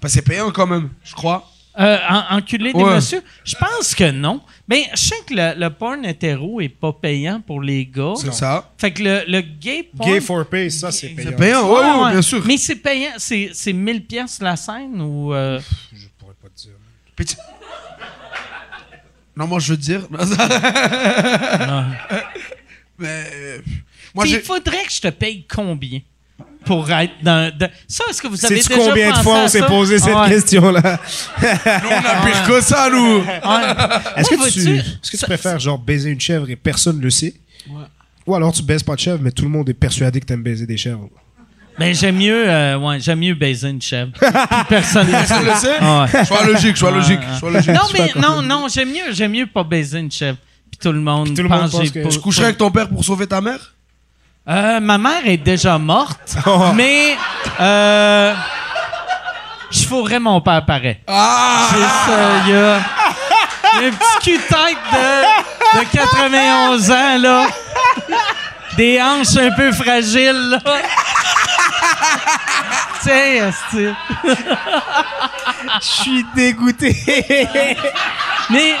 [0.00, 1.48] Parce que c'est payant quand même, je crois.
[1.78, 3.22] Euh, en- enculer des messieurs?
[3.44, 4.40] Je pense que non.
[4.66, 8.14] Ben, je sais que le, le porn hétéro est pas payant pour les gars.
[8.16, 8.72] C'est ça.
[8.76, 10.10] Fait que le, le gay porn...
[10.10, 11.30] Gay for pay, ça, c'est payant.
[11.30, 12.42] C'est payant, ouais, ouais, bien sûr.
[12.44, 13.12] Mais c'est payant.
[13.18, 15.32] C'est, c'est 1000 pièces la scène ou...
[15.32, 15.60] euh,
[15.92, 16.72] Je pourrais pas te dire.
[17.14, 17.36] Petit-
[19.36, 20.08] Non, moi je veux te dire.
[22.98, 23.60] Mais.
[24.14, 26.00] Moi il faudrait que je te paye combien
[26.64, 27.50] pour être dans...
[27.88, 30.28] Ça, est-ce que vous avez Sais-tu déjà combien de fois on s'est posé cette Ouais.
[30.28, 31.00] question-là?
[31.42, 33.18] Nous, on a pire que ça, nous.
[33.18, 33.22] Ouais.
[34.16, 37.00] Est-ce que, tu, vois-tu, est-ce que tu ça- préfères genre baiser une chèvre et personne
[37.00, 37.34] le sait?
[38.26, 40.42] Ou alors tu baises pas de chèvre, mais tout le monde est persuadé que t'aimes
[40.42, 41.08] baiser des chèvres?
[41.78, 44.12] Ben, j'aime mieux, euh, ouais, j'aime mieux baiser une chèvre.
[44.68, 45.12] Personne ne
[45.50, 45.76] le sais?
[45.80, 46.24] Ah ouais.
[46.26, 47.70] Sois logique, sois logique, sois logique.
[47.70, 50.36] Non, mais non, non, j'aime mieux, j'aime mieux pas baiser une chèvre.
[50.70, 52.70] Puis tout le monde tout le monde pense pense j'ai que- Tu coucherais avec ton
[52.70, 53.74] père pour sauver ta mère?
[54.48, 56.72] Euh, ma mère est déjà morte, Oh.
[56.74, 57.16] mais
[57.60, 58.34] euh,
[59.70, 60.98] je fourrais mon père pareil.
[61.06, 61.68] Ah!
[61.70, 67.46] C'est ça, il y a, un petit cul-tête de, de 91 ans, là.
[68.76, 70.58] Des hanches un peu fragiles, là.
[73.02, 73.50] Tiens.
[75.80, 76.96] Je suis dégoûté.
[78.50, 78.74] Mais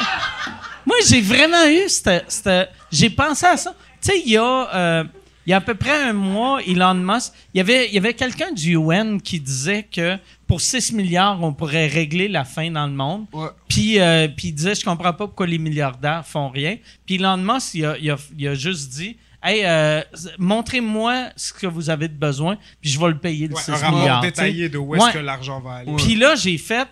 [0.86, 3.70] moi, j'ai vraiment eu cette, cette- J'ai pensé à ça.
[4.02, 4.42] Tu sais, il y a...
[4.42, 5.04] euh,
[5.50, 7.98] il y a à peu près un mois, Elon Musk, il y avait, il y
[7.98, 10.16] avait quelqu'un du UN qui disait que
[10.46, 13.26] pour 6 milliards, on pourrait régler la faim dans le monde.
[13.32, 13.48] Ouais.
[13.66, 16.76] Puis, euh, puis il disait, je comprends pas pourquoi les milliardaires font rien.
[17.04, 20.02] Puis Elon Musk, il a, il a- il a juste dit, hey, euh,
[20.38, 23.70] montrez-moi ce que vous avez de besoin, puis je vais le payer le Ouais, 6
[23.72, 24.20] un rapport milliards.
[24.20, 25.12] détaillé de où est-ce Ouais.
[25.14, 25.92] que l'argent va aller.
[25.96, 26.86] Puis là, j'ai fait,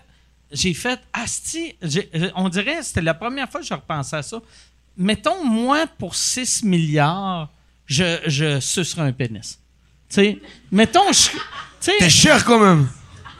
[0.50, 1.76] j'ai fait, asti,
[2.34, 4.40] on dirait, c'était la première fois que je repensais à ça.
[4.96, 7.50] Mettons, moi, pour 6 milliards,
[7.88, 9.58] je, je sucerais un pénis.
[10.08, 10.38] Tu sais,
[10.70, 11.38] mettons, je, tu
[11.80, 12.88] sais, T'es cher quand même?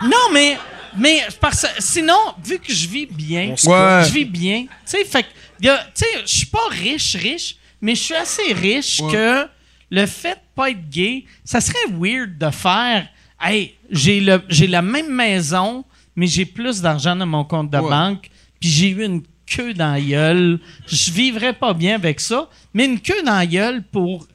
[0.03, 0.59] non, mais,
[0.97, 4.03] mais parce, sinon, vu que je vis bien, Ouais.
[4.07, 5.29] je vis bien, tu sais, fait que,
[5.63, 9.13] y a- tu sais, je suis pas riche, riche, mais je suis assez riche Ouais.
[9.13, 9.47] que
[9.91, 13.09] le fait de pas être gay, ça serait weird de faire,
[13.41, 15.85] hey, j'ai le, j'ai la même maison,
[16.17, 17.89] mais j'ai plus d'argent dans mon compte de Ouais.
[17.89, 18.29] banque,
[18.61, 20.59] puis j'ai eu une queue dans la gueule.
[20.87, 24.27] Je vivrais pas bien avec ça, mais une queue dans la gueule pour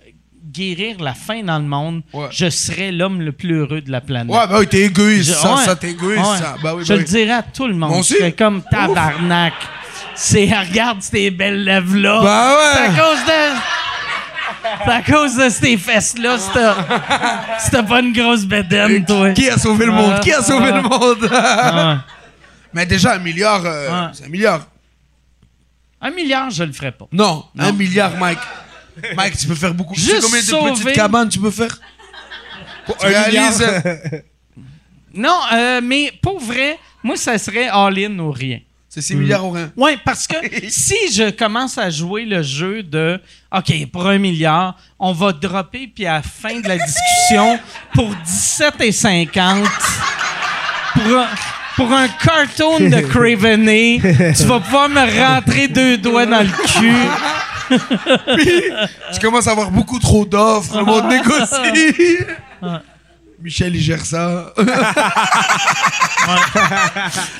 [0.53, 2.27] guérir la faim dans le monde, Ouais.
[2.31, 4.31] je serais l'homme le plus heureux de la planète.
[4.33, 5.63] Ouais, bah oui, t'es égoïste, Je- ça, ouais.
[5.65, 6.37] ça, t'es égoïste, Ouais.
[6.37, 6.55] ça.
[6.63, 7.05] Oui, je bah le oui.
[7.05, 7.97] dirais à tout le monde.
[8.03, 9.53] Je serais comme tabarnak.
[10.15, 12.21] C'est, regarde ces belles lèvres-là.
[12.21, 12.71] Bah ouais.
[12.73, 13.57] C'est à cause de.
[14.85, 16.37] C'est à cause de ces fesses-là,
[17.71, 19.31] t'as pas une grosse bédaine, toi.
[19.31, 20.19] Qui a sauvé le monde?
[20.21, 21.29] Qui a sauvé le monde?
[22.73, 24.61] Mais déjà, un milliard, euh, c'est un milliard.
[26.01, 27.05] Un milliard, je le ferais pas.
[27.11, 28.39] Non, un milliard, Mike.
[29.15, 29.93] Mike, tu peux faire beaucoup.
[29.95, 31.79] Tu sais Juste combien de sauver- petites cabanes tu peux faire?
[32.87, 33.59] Tu un réalises?
[33.59, 33.81] milliard.
[35.15, 38.59] Non, euh, mais pour vrai, moi, ça serait all-in ou rien.
[38.89, 39.71] C'est 6 milliards ou rien.
[39.77, 40.35] Oui, parce que
[40.69, 43.19] si je commence à jouer le jeu de
[43.55, 47.59] OK, pour un milliard, on va dropper, puis à la fin de la discussion,
[47.93, 49.67] pour 17,50,
[50.93, 51.27] pour un,
[51.75, 53.99] pour un cartoon de Craveney,
[54.35, 56.49] tu vas pouvoir me rentrer deux doigts dans le
[56.79, 56.91] cul.
[59.13, 62.19] Tu commences à avoir beaucoup trop d'offres, le monde négocie.
[63.43, 64.53] Michel, il gère ça.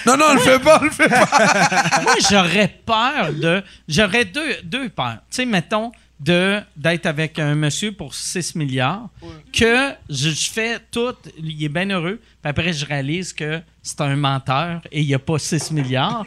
[0.05, 1.26] non, non, on le fait pas, on le fait pas.
[2.03, 3.64] Moi, j'aurais peur de.
[3.88, 5.19] J'aurais deux, deux peurs.
[5.30, 9.07] Tu sais, mettons, de d'être avec un monsieur pour 6 milliards,
[9.53, 14.01] que je, je fais tout, il est bien heureux, puis après, je réalise que c'est
[14.01, 16.23] un menteur et il n'y a pas 6 milliards.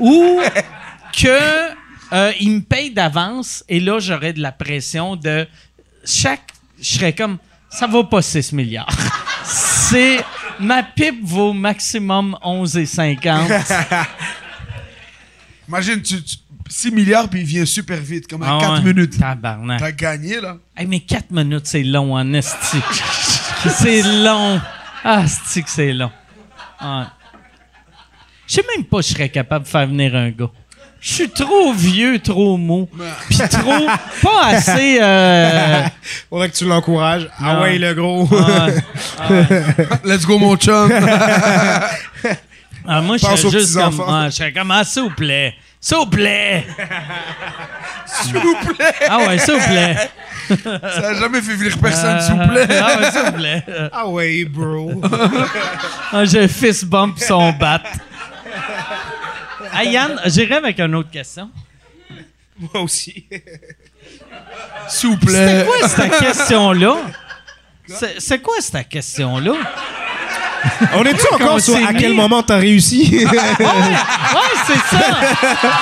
[0.00, 0.40] ou
[1.12, 1.70] que
[2.12, 5.46] euh, il me paye d'avance et là, j'aurais de la pression de.
[6.04, 6.52] Chaque.
[6.80, 7.38] Je serais comme.
[7.70, 8.88] Ça vaut pas 6 milliards.
[9.44, 10.24] C'est.
[10.58, 14.06] Ma pipe vaut maximum 11,50.
[15.68, 16.36] Imagine, tu, tu-
[16.68, 18.92] 6 milliards, puis il vient super vite, comme à Ah 4 ouais.
[18.92, 19.18] minutes.
[19.18, 19.80] Tabarnak.
[19.80, 20.56] T'as gagné, là.
[20.76, 22.78] Hey, mais 4 minutes, c'est long en esti.
[23.68, 24.60] c'est long.
[25.02, 26.10] Ah, que c'est long.
[26.80, 27.04] Ouais.
[28.46, 30.50] Je sais même pas si je serais capable de faire venir un gars.
[31.00, 32.88] Je suis trop vieux, trop mou.
[33.28, 33.86] Puis trop...
[34.22, 34.98] Pas assez...
[35.00, 35.82] Euh,
[36.28, 37.28] Faudrait que tu l'encourages.
[37.38, 38.28] Ah ouais, le gros.
[38.28, 39.46] ouais.
[40.04, 40.92] Let's go, mon chum.
[42.86, 43.98] Ah, moi, je aux juste comme...
[44.00, 44.70] ouais, je serais comme...
[44.70, 45.54] Ah, s'il vous plaît.
[45.80, 46.66] S'il vous plaît.
[48.06, 48.92] S'il vous plaît.
[49.08, 50.10] Ah ouais, s'il vous plaît.
[50.64, 52.66] Ça a jamais fait venir personne, s'il vous plaît.
[52.68, 53.64] Ah ouais, s'il vous plaît.
[53.92, 55.00] ah ouais, bro.
[56.12, 57.80] Ah, j'ai fist bump son bat.
[59.72, 61.50] Ah, Yann, j'irai avec une autre question.
[62.58, 63.24] Moi aussi.
[64.88, 65.66] S'il vous C'est plaît.
[65.66, 66.96] quoi cette question-là?
[67.88, 69.52] C'est c'est quoi cette question-là?
[70.94, 73.26] On est-tu encore sur c'est à quel moment t'as réussi?
[73.30, 75.04] Ouais, c'est ça!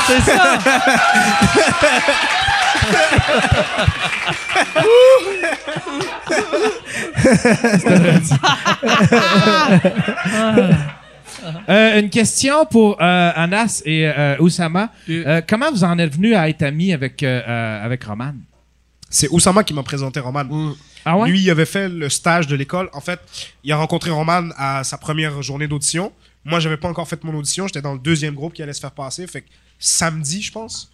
[0.07, 0.59] C'est ça!
[11.69, 14.93] Euh, une question pour euh, Anas et euh, Oussama.
[15.09, 18.35] Euh, comment vous en êtes venu à être amis avec, avec Roman?
[19.11, 20.75] C'est Oussama qui m'a présenté Roman.
[21.05, 21.31] Ah ouais?
[21.31, 22.91] Lui, il avait fait le stage de l'école.
[22.93, 23.21] En fait,
[23.65, 26.13] il a rencontré Roman à sa première journée d'audition.
[26.45, 27.67] Moi, j'avais pas encore fait mon audition.
[27.67, 29.27] J'étais dans le deuxième groupe qui allait se faire passer.
[29.27, 29.49] Fait que
[29.79, 30.91] samedi, je pense,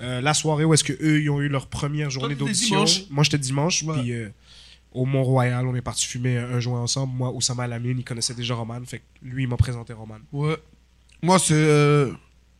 [0.00, 2.84] euh, la soirée où est-ce que eux ils ont eu leur première journée d'audition.
[3.10, 3.82] Moi, j'étais dimanche.
[3.82, 4.00] Ouais.
[4.00, 4.28] Puis euh,
[4.92, 5.66] au Mont-Royal.
[5.66, 7.12] On est parti fumer un, joint ensemble.
[7.14, 8.80] Moi, Oussama Lamine, il connaissait déjà Roman.
[8.86, 10.18] Fait que lui, il m'a présenté Roman.
[10.32, 10.56] Ouais.
[11.22, 12.12] Moi, c'est, euh,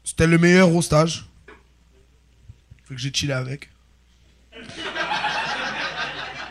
[0.04, 1.26] c'était le meilleur au stage.
[2.84, 3.68] Fait que j'ai chillé avec.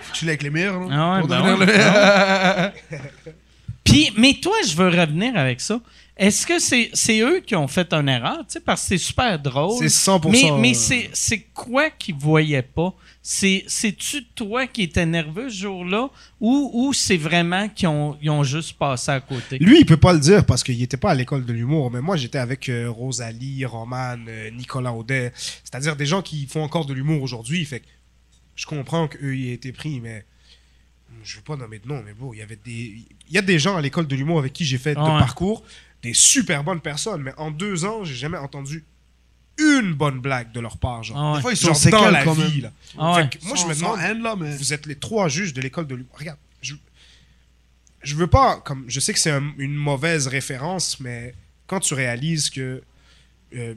[0.01, 0.89] Faut chiller avec les meilleurs, non?
[0.91, 3.31] Ah ouais, Pour ben ouais, le-
[3.83, 5.79] Puis, mais toi, je veux revenir avec ça.
[6.17, 8.39] Est-ce que c'est c'est eux qui ont fait une erreur?
[8.39, 9.77] Tu sais, parce que c'est super drôle.
[9.77, 10.29] C'est 100%.
[10.29, 12.93] Mais, mais euh, c'est c'est quoi qu'ils voyaient pas?
[13.29, 16.09] C'est- C'est-tu toi qui étais nerveux ce jour-là
[16.39, 19.57] ou, ou c'est vraiment qu'ils ont, ils ont juste passé à côté?
[19.59, 21.99] Lui, il peut pas le dire parce qu'il était pas à l'école de l'humour, mais
[21.99, 26.85] moi, j'étais avec euh, Rosalie, Roman, euh, Nicolas Audet, c'est-à-dire des gens qui font encore
[26.85, 27.65] de l'humour aujourd'hui.
[27.65, 27.85] Fait que
[28.55, 30.25] je comprends qu'eux y aient été pris, mais
[31.21, 33.41] je veux pas nommer de nom, mais bon, il y avait des, il y a
[33.41, 35.19] des gens à l'école de l'humour avec qui j'ai fait Ah de ouais.
[35.19, 35.65] parcours,
[36.01, 38.85] des super bonnes personnes, mais en deux ans, j'ai jamais entendu
[39.59, 41.17] une bonne blague de leur part, genre.
[41.17, 41.35] Ah ouais.
[41.37, 42.71] Des fois, ils Genre sont dans séquelles la quand vie, là.
[42.97, 43.23] Ah ouais.
[43.23, 44.55] Fait que moi, je me demande, haine, là, mais.
[44.55, 46.15] vous êtes les trois juges de l'école de l'humour.
[46.17, 46.75] Regarde, je,
[48.03, 51.33] je veux pas, comme, je sais que c'est un- une mauvaise référence, mais
[51.65, 52.81] quand tu réalises que
[53.55, 53.75] euh,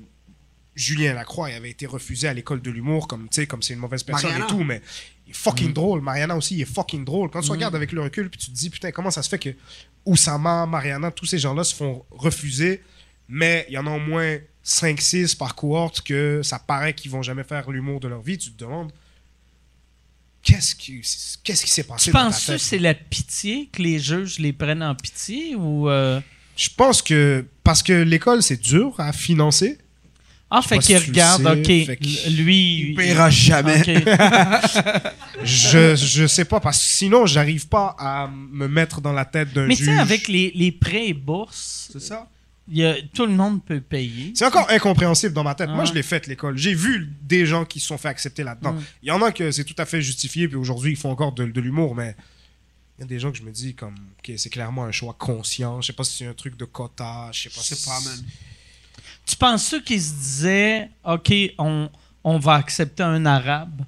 [0.77, 3.75] Julien Lacroix il avait été refusé à l'école de l'humour, comme, tu sais, comme c'est
[3.75, 4.47] une mauvaise personne Mariana.
[4.47, 4.81] et tout, mais
[5.27, 5.75] il est fucking Mm.
[5.75, 6.01] drôle.
[6.01, 7.31] Mariana aussi, il est fucking drôle.
[7.31, 9.39] Quand tu regardes avec le recul, puis tu te dis, putain, comment ça se fait
[9.39, 9.51] que
[10.07, 12.83] Oussama, Mariana, tous ces gens-là se font refuser,
[13.29, 17.23] mais il y en a au moins 5-6 par cohorte que ça paraît qu'ils vont
[17.23, 18.37] jamais faire l'humour de leur vie.
[18.39, 18.93] Tu te demandes,
[20.43, 21.01] qu'est-ce qui
[21.43, 24.39] qu'est-ce qui s'est passé Tu dans ta penses que c'est la pitié, que les juges
[24.39, 25.89] les prennent en pitié ou.
[25.89, 26.21] euh,
[26.57, 29.79] Je pense que parce que l'école c'est dur à financer.
[30.53, 31.87] Ah, fait qu'il si regarde, sais, OK.
[31.87, 32.89] fait Lui.
[32.91, 33.85] Il paiera jamais.
[35.45, 39.53] Je je sais pas parce que sinon j'arrive pas à me mettre dans la tête
[39.53, 39.95] d'un Mais tu juge.
[39.95, 42.29] sais, avec les, les prêts et bourses, C'est ça?
[42.71, 44.33] Il y a- tout le monde peut payer.
[44.35, 45.69] C'est encore incompréhensible dans ma tête.
[45.71, 45.75] Ah.
[45.75, 46.57] Moi, je l'ai fait, l'école.
[46.57, 48.73] J'ai vu des gens qui se sont fait accepter là-dedans.
[48.75, 48.83] Mm.
[49.03, 51.33] Il y en a que c'est tout à fait justifié, puis aujourd'hui, ils font encore
[51.33, 52.15] de, de l'humour, mais
[52.99, 55.15] il y a des gens que je me dis, comme, OK, c'est clairement un choix
[55.19, 55.81] conscient.
[55.81, 58.25] Je sais pas si c'est un truc de quota, je sais pas si pas, man.
[59.27, 61.91] Tu penses qu'ils se disaient, OK, on,
[62.25, 63.83] on va accepter un arabe?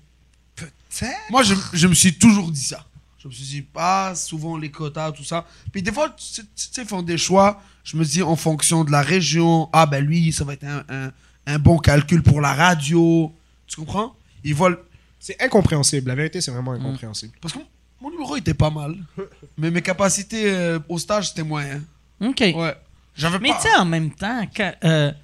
[0.57, 1.31] Peut-être.
[1.31, 2.85] Moi, je, je me suis toujours dit ça.
[3.19, 5.47] Je me suis dit, pas souvent les quotas, tout ça.
[5.73, 7.63] Puis des fois, tu sais, tu sais, ils font des choix.
[7.85, 10.85] Je me dis, en fonction de la région, ah ben lui, ça va être un,
[10.89, 11.11] un,
[11.47, 13.33] un bon calcul pour la radio.
[13.67, 14.15] Tu comprends?
[14.45, 14.71] Ils voient.
[14.71, 14.85] le-
[15.19, 16.09] C'est incompréhensible.
[16.09, 17.33] La vérité, c'est vraiment incompréhensible.
[17.41, 17.59] Parce que
[18.01, 18.95] mon numéro était pas mal.
[19.59, 21.81] Mais mes capacités euh, au stage, c'était moyen.
[22.21, 22.41] OK.
[22.41, 22.75] Ouais.
[23.17, 23.57] J'avais Mais pas.
[23.63, 25.15] tu sais, en même temps, il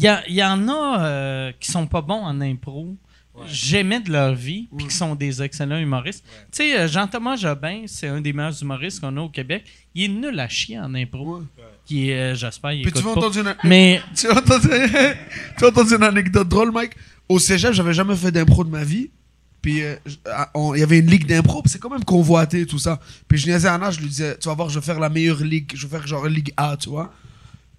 [0.00, 2.96] y, a- y en a euh, qui sont pas bons en impro.
[3.48, 6.24] Jamais de leur vie, puis qui sont des excellents humoristes.
[6.52, 9.64] Tu sais, euh, Jean-Thomas Jobin, c'est un des meilleurs humoristes qu'on a au Québec.
[9.92, 11.38] Il est nul à chier en impro.
[11.38, 11.42] Ouais.
[11.86, 13.20] Qui est, euh, j'espère, il Puis tu vas pas.
[13.26, 14.68] entendre une, Mais tu as entendu,
[15.58, 16.92] tu as entendu une anecdote drôle, Mike.
[17.28, 19.10] Au cégep, j'avais jamais fait d'impro de ma vie.
[19.62, 20.18] Puis euh, j-
[20.54, 23.00] on- il y avait une ligue d'impro, puis c'est quand même convoité tout ça.
[23.28, 25.08] Puis je niaisais à Anna, je lui disais, tu vas voir, je vais faire la
[25.08, 27.12] meilleure ligue, je vais faire genre ligue A, tu vois.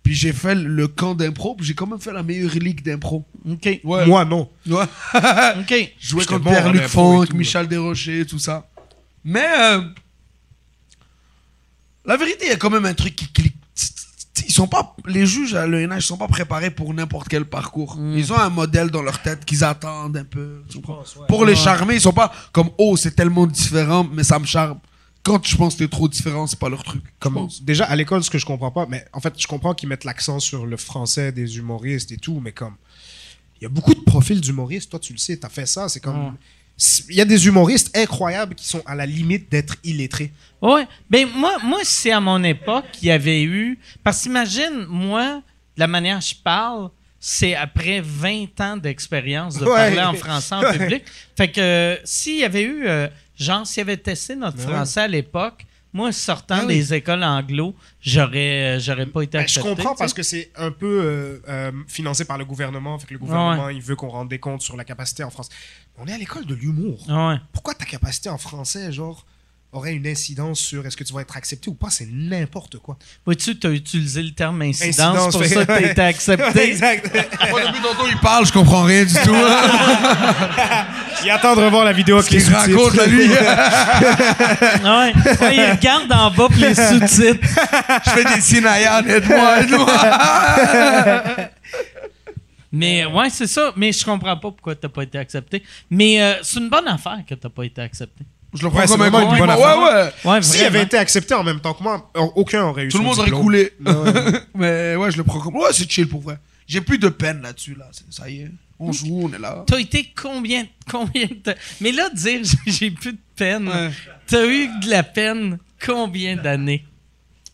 [0.02, 3.24] Puis j'ai fait le camp d'impro, puis j'ai quand même fait la meilleure ligue d'impro.
[3.50, 3.80] OK.
[3.84, 4.06] Ouais.
[4.08, 4.50] Moi, non.
[4.68, 4.84] Ouais.
[5.60, 5.94] OK.
[6.00, 8.68] Je jouais J'étais contre bon en Pierre-Luc impro et Funk, tout, Michel Desrochers, tout ça.
[9.24, 9.82] Mais euh,
[12.06, 13.55] la vérité, il y a quand même un truc qui clique.
[14.56, 17.98] Sont pas, les juges à l'ENH sont pas préparés pour n'importe quel parcours.
[17.98, 18.18] Mm.
[18.18, 20.64] Ils ont un modèle dans leur tête qu'ils attendent un peu.
[20.70, 20.80] tu?
[21.28, 24.80] Pour les charmer, ils sont pas comme oh c'est tellement différent, mais ça me charme.
[25.24, 27.02] Quand je pense que t'es trop différent, c'est pas leur truc.
[27.04, 27.62] je Comme, pense.
[27.64, 30.06] déjà, à l'école, ce que je comprends pas, mais en fait, je comprends qu'ils mettent
[30.06, 32.76] l'accent sur le français des humoristes et tout, mais comme.
[33.60, 36.00] Il y a beaucoup de profils d'humoristes, toi, tu le sais, t'as fait ça, c'est
[36.00, 36.34] comme.
[37.10, 40.32] Il y a des humoristes incroyables qui sont à la limite d'être illettrés.
[40.62, 40.86] Ouais.
[41.10, 43.80] Ben moi, moi c'est à mon époque qu'il y avait eu.
[44.04, 45.42] Parce qu'imagine, moi,
[45.78, 46.90] la manière que je parle,
[47.20, 49.72] c'est après 20 ans d'expérience de Ouais.
[49.96, 50.78] parler en français en Ouais.
[50.78, 51.04] public.
[51.38, 53.08] Fait que euh, s'il y avait eu, euh,
[53.40, 54.74] genre, s'il y avait testé notre Ouais.
[54.74, 56.76] français à l'époque, moi, sortant oui.
[56.76, 59.70] des écoles anglo, j'aurais, euh, j'aurais pas été Ben, je accepté.
[59.70, 60.00] comprends tu sais.
[60.00, 63.00] parce que c'est un peu euh, euh, financé par le gouvernement.
[63.00, 65.48] Fait que le gouvernement, il veut qu'on rende des comptes sur la capacité en France.
[65.98, 67.00] On est à l'école de l'humour.
[67.10, 67.36] Ouais.
[67.54, 69.26] Pourquoi ta capacité en français, genre,
[69.72, 71.90] aurait une incidence sur est-ce que tu vas être accepté ou pas?
[71.90, 72.98] C'est n'importe quoi.
[73.26, 76.70] Vois-tu, tu as utilisé le terme incidence, Incidence, pour fait- ça que tu été accepté.
[76.70, 77.14] exact.
[77.50, 79.36] Moi, depuis tantôt, il parle, je comprends rien du tout.
[81.24, 82.60] Il attend de revoir la vidéo avec les sous-titres.
[82.60, 83.28] raconte, là, lui?
[83.28, 83.38] ouais.
[84.84, 85.14] Ouais,
[85.56, 87.48] il regarde en bas pour les sous-titres.
[88.06, 89.88] Je fais des sinaïas, aide-moi, aide-moi.
[92.76, 93.72] Mais ouais, c'est ça.
[93.76, 95.64] Mais je comprends pas pourquoi t'as pas été accepté.
[95.90, 98.24] Mais euh, c'est une bonne affaire que t'as pas été accepté.
[98.54, 99.78] Je le Ouais, prends c'est comme vraiment une bonne affaire.
[99.80, 99.94] Ouais,
[100.26, 100.32] ouais.
[100.32, 103.04] Ouais, S'il avait été accepté en même temps que moi, aucun aurait eu Tout le
[103.04, 103.74] monde aurait coulé.
[103.86, 103.94] Ouais.
[104.56, 105.56] Mais ouais, je le prends comme.
[105.56, 106.38] Ouais, c'est chill pour vrai.
[106.68, 107.90] J'ai plus de peine là-dessus, là.
[108.10, 108.52] Ça y est.
[108.80, 109.64] On joue, on est là.
[109.68, 111.54] T'as été combien, combien de temps?
[111.82, 113.68] Mais là, dire j'ai- j'ai plus de peine.
[113.68, 113.90] Ouais.
[114.28, 116.86] T'as eu de la peine combien d'années?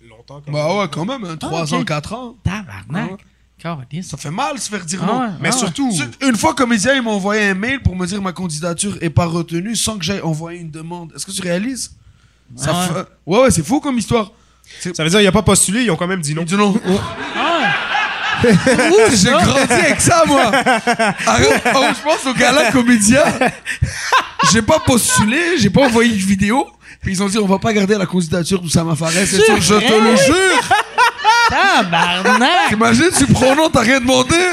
[0.08, 1.74] Longtemps quand Bah ouais, quand même, hein, 3 ok.
[1.74, 2.36] ans, 4 ans.
[2.44, 3.12] Tabarnak.
[4.04, 5.20] Ça fait mal se faire dire Ah non.
[5.22, 8.22] ouais, Mais ah surtout, Une fois, comédien, il m'a envoyé un mail pour me dire
[8.22, 11.12] ma candidature est pas retenue sans que j'aie envoyé une demande.
[11.16, 11.92] Est-ce que tu réalises?
[12.56, 13.00] Ça Ah ouais.
[13.02, 14.32] fait- Ouais, ouais, c'est fou comme histoire.
[14.82, 16.44] ça veut dire qu'il a pas postulé, ils ont quand même dit non.
[16.44, 16.74] Dit non.
[17.36, 17.60] Ah
[18.44, 20.52] J'ai grandi avec ça, moi.
[21.28, 21.62] Arrête.
[21.76, 23.24] Oh, je pense au gala comédien.
[24.52, 26.68] J'ai pas postulé, j'ai pas envoyé une vidéo.
[27.02, 29.12] Puis ils ont dit, on va pas garder la candidature d'Oussama Fares.
[29.12, 30.70] C'est sûr, je te le jure.
[31.52, 32.70] Tabarnak!
[32.70, 34.36] T'imagines, tu pronom, t'as rien demandé.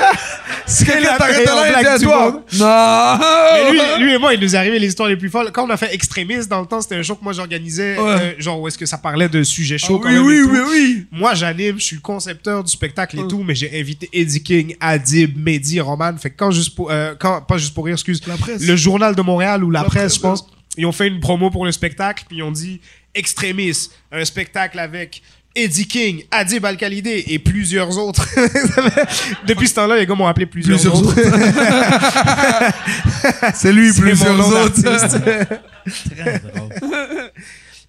[0.67, 2.31] Si quelqu'un t'arrête là, il dit à du toi.
[2.31, 2.43] monde.
[2.59, 3.19] Non.
[3.55, 5.51] Mais lui, lui et moi, il nous est arrivé les histoires les plus folles.
[5.51, 8.05] Quand on a fait Extrémiste, dans le temps, c'était un show que moi j'organisais, Ouais.
[8.05, 10.41] euh, genre où est-ce que ça parlait de sujets Ah chauds quand oui, même oui,
[10.47, 11.07] oui, oui.
[11.11, 14.77] Moi, j'anime, je suis le concepteur du spectacle et tout, mais j'ai invité Eddie King,
[14.79, 16.15] Adib, Mehdi, Roman.
[16.19, 18.61] Fait que quand juste pour, euh, quand, pas juste pour rire, excuse, La presse.
[18.63, 20.47] le journal de Montréal ou la, La presse, presse, je pense,
[20.77, 22.79] ils ont fait une promo pour le spectacle, puis ils ont dit
[23.15, 25.23] Extrémiste, un spectacle avec
[25.55, 28.25] Eddie King, Adib Al-Khalidé et plusieurs autres.
[29.47, 31.15] Depuis ce temps-là, les gars m'ont appelé plusieurs, Plusieurs autres.
[33.55, 34.81] C'est lui, plusieurs autres.
[34.83, 36.73] Très drôle.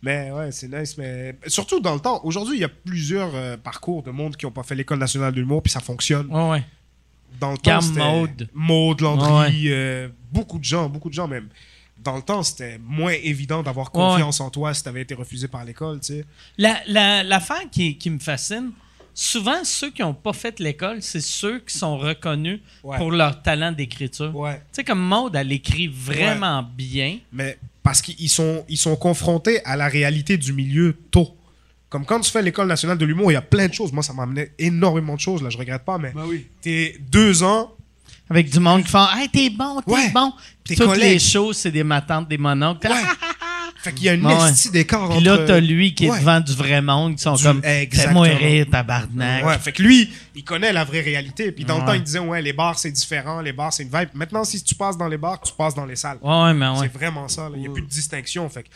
[0.02, 0.96] Mais ouais, c'est nice.
[0.98, 4.46] Mais surtout dans le temps, aujourd'hui, il y a plusieurs euh, parcours de monde qui
[4.46, 6.28] n'ont pas fait l'école nationale de l'humour, puis ça fonctionne.
[6.32, 6.64] Ouais, ouais.
[7.40, 8.50] Dans le temps, Cam c'était Maude.
[8.54, 9.74] Maude, Landry, Ouais.
[9.74, 11.50] euh, beaucoup de gens, beaucoup de gens même.
[12.04, 15.48] Dans le temps, c'était moins évident d'avoir confiance en toi si tu avais été refusé
[15.48, 16.26] par l'école, tu sais.
[16.58, 18.72] La, la, l'affaire qui, qui me fascine,
[19.14, 22.98] souvent, ceux qui n'ont pas fait l'école, c'est ceux qui sont reconnus Ouais.
[22.98, 24.34] pour leur talent d'écriture.
[24.36, 24.56] Ouais.
[24.58, 27.20] Tu sais, comme Maude, elle écrit vraiment bien.
[27.34, 31.36] Mais parce qu'ils sont, ils sont confrontés à la réalité du milieu tôt.
[31.90, 33.92] Comme quand tu fais l'école nationale de l'humour, il y a plein de choses.
[33.92, 36.46] Moi, ça m'a amené énormément de choses, là, je regrette pas, mais Bah oui.
[36.62, 37.74] t'es deux ans,
[38.30, 40.10] Avec du monde qui font Hey, t'es bon, t'es Ouais.
[40.12, 40.32] bon.
[40.64, 41.14] Puis Tes toutes collègues.
[41.14, 42.88] les shows, c'est des matantes, des mononcles.
[42.88, 42.94] Ouais.
[43.82, 44.34] Fait qu'il y a une Ouais,
[44.74, 45.16] d'écart entre...
[45.16, 47.62] Puis là, t'as lui qui est devant du vrai monde qui sont Du- comme.
[47.64, 49.46] Fais-moi rire, tabarnak.
[49.46, 51.54] Ouais, fait que lui, il connaît la vraie réalité.
[51.54, 53.90] Puis dans le temps, il disait, ouais, les bars, c'est différent, les bars, c'est une
[53.90, 54.10] vibe.
[54.16, 56.18] Maintenant, si tu passes dans les bars, tu passes dans les salles.
[56.22, 56.76] Ouais, ouais, mais ouais.
[56.82, 57.50] C'est vraiment ça.
[57.56, 58.50] Il n'y a plus de distinction.
[58.50, 58.68] Fait que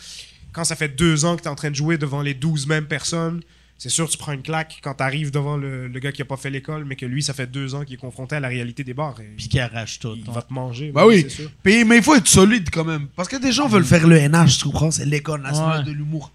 [0.53, 2.65] quand ça fait deux ans que tu es en train de jouer devant les 12
[2.67, 3.41] mêmes personnes,
[3.83, 6.25] c'est sûr tu prends une claque quand tu arrives devant le, le gars qui a
[6.25, 8.47] pas fait l'école, mais que lui, ça fait deux ans qu'il est confronté à la
[8.47, 9.19] réalité des bars.
[9.19, 10.15] Et Puis qui arrache tout.
[10.15, 10.91] il va te manger.
[10.93, 11.29] Bah oui.
[11.29, 11.51] sûr.
[11.61, 13.07] Puis, mais il faut être solide quand même.
[13.15, 14.89] Parce que des gens veulent faire le NH, tu comprends?
[14.91, 15.85] C'est l'école nationale Ouais.
[15.85, 16.31] de l'humour.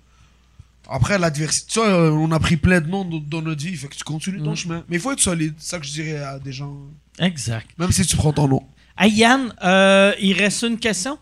[0.91, 1.73] Après, l'adversité.
[1.73, 4.05] Tu vois, on a pris plein de noms dans, dans notre vie, fait que tu
[4.05, 4.57] continues ton Mm.
[4.57, 4.85] chemin.
[4.89, 5.55] Mais il faut être solide.
[5.59, 6.77] C'est ça que je dirais à des gens.
[7.19, 7.69] Exact.
[7.79, 8.63] Même si tu prends ton nom.
[8.99, 11.19] Hey, Yann, euh, il reste une question?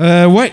[0.00, 0.52] Euh, ouais.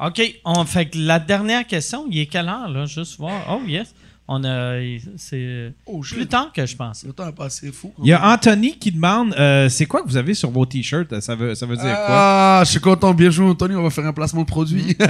[0.00, 0.20] OK.
[0.44, 2.86] On fait que la dernière question, il est quelle heure, là?
[2.86, 3.40] Juste voir.
[3.50, 3.94] Oh, yes.
[4.28, 4.78] On a.
[5.16, 7.06] C'est Oh, plus tard que je pensais.
[7.06, 7.92] Le temps est passé fou.
[8.02, 11.20] Il y a Anthony qui demande euh, c'est quoi que vous avez sur vos t-shirts?
[11.20, 12.06] Ça veut, ça veut dire quoi?
[12.08, 13.14] Ah, je suis content.
[13.14, 13.76] Bien joué, Anthony.
[13.76, 14.96] On va faire un placement de produit.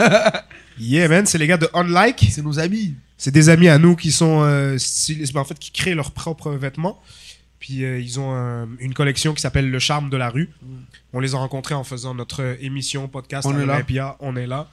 [0.78, 2.26] Yeah, man, c'est les gars de Unlike.
[2.30, 2.92] C'est nos amis.
[3.16, 6.50] C'est des amis à nous qui sont euh, stylistes, en fait, qui créent leurs propres
[6.50, 7.00] vêtements.
[7.66, 10.50] Puis euh, ils ont un- une collection qui s'appelle Le Charme de la rue.
[11.12, 13.74] On les a rencontrés en faisant notre émission podcast On à est là.
[13.74, 14.16] Olympia.
[14.20, 14.68] On est là.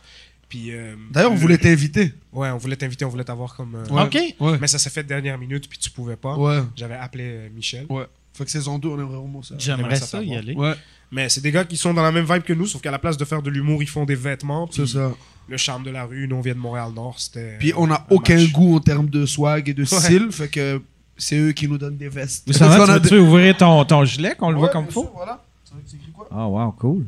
[0.47, 2.13] Puis euh, D'ailleurs, on le- voulait t'inviter.
[2.31, 3.73] Ouais, on voulait t'inviter, on voulait t'avoir comme.
[3.73, 4.03] euh, Ouais.
[4.03, 4.35] OK.
[4.39, 4.57] Ouais.
[4.61, 6.35] Mais ça s'est fait dernière minute, puis tu pouvais pas.
[6.37, 6.59] Ouais.
[6.75, 7.87] J'avais appelé euh, Michel.
[7.89, 8.05] Ouais.
[8.33, 9.55] Fait que saison 2, on aimerait vraiment ça.
[9.57, 10.53] J'aimerais J'aimerais ça, ça y aller.
[10.53, 10.73] Ouais,
[11.11, 12.99] Mais c'est des gars qui sont dans la même vibe que nous, sauf qu'à la
[12.99, 14.69] place de faire de l'humour, ils font des vêtements.
[14.71, 15.11] c'est ça.
[15.49, 17.19] le charme de la rue, nous on vient de Montréal-Nord.
[17.19, 17.57] C'était.
[17.59, 18.51] Puis on n'a un aucun match.
[18.51, 19.87] goût en termes de swag et de Ouais.
[19.87, 20.27] style.
[20.31, 20.81] Fait que
[21.17, 22.43] c'est eux qui nous donnent des vestes.
[22.47, 24.89] Vous savez, Parce tu qu'on a veux-tu ouvrir ton, ton gilet, qu'on le voit comme
[24.89, 25.43] sûr, Voilà.
[25.63, 26.27] C'est vrai que c'est écrit quoi?
[26.31, 27.05] Ah, wow, cool.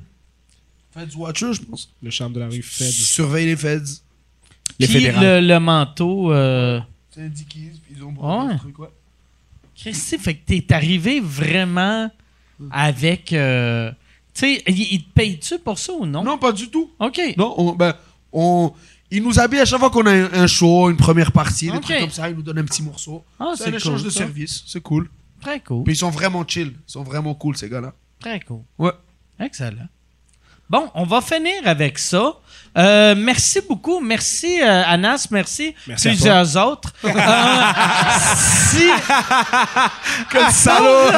[0.93, 1.89] Feds Watcher, je pense.
[2.01, 2.87] Le charme de la rue Fed.
[2.91, 4.01] Surveille les Feds.
[4.79, 5.41] Les fédérales.
[5.43, 6.31] le, le manteau.
[6.31, 6.79] Euh...
[7.11, 8.53] C'est un Dickies, puis ils ont Ouais.
[8.53, 8.87] un truc, ouais.
[9.75, 12.09] Christy, fait que t'es arrivé vraiment
[12.71, 13.33] avec.
[13.33, 13.91] euh,
[14.33, 16.23] Tu sais, il, il te paye-tu pour ça ou non?
[16.23, 16.89] Non, pas du tout.
[16.99, 17.19] OK.
[17.37, 17.93] Non, on, ben,
[18.31, 18.71] on,
[19.11, 21.77] ils nous habillent à chaque fois qu'on a un, un show, une première partie, des
[21.77, 21.83] Ok.
[21.83, 22.29] trucs comme ça.
[22.29, 23.23] Ils nous donnent un petit morceau.
[23.39, 24.19] Ah, c'est c'est un échange cool, de ça.
[24.19, 24.63] service.
[24.67, 25.09] C'est cool.
[25.41, 25.83] Très cool.
[25.83, 26.73] Puis ils sont vraiment chill.
[26.87, 27.93] Ils sont vraiment cool, ces gars-là.
[28.19, 28.61] Très cool.
[28.79, 28.91] Ouais.
[29.39, 29.87] Excellent.
[30.69, 32.33] Bon, on va finir avec ça.
[32.77, 34.01] Euh, merci beaucoup.
[34.01, 35.27] Merci, euh, Anas.
[35.31, 36.89] Merci, Merci à plusieurs autres.
[37.05, 37.11] Euh,
[38.35, 38.89] si,
[40.31, 41.09] Quel salaud!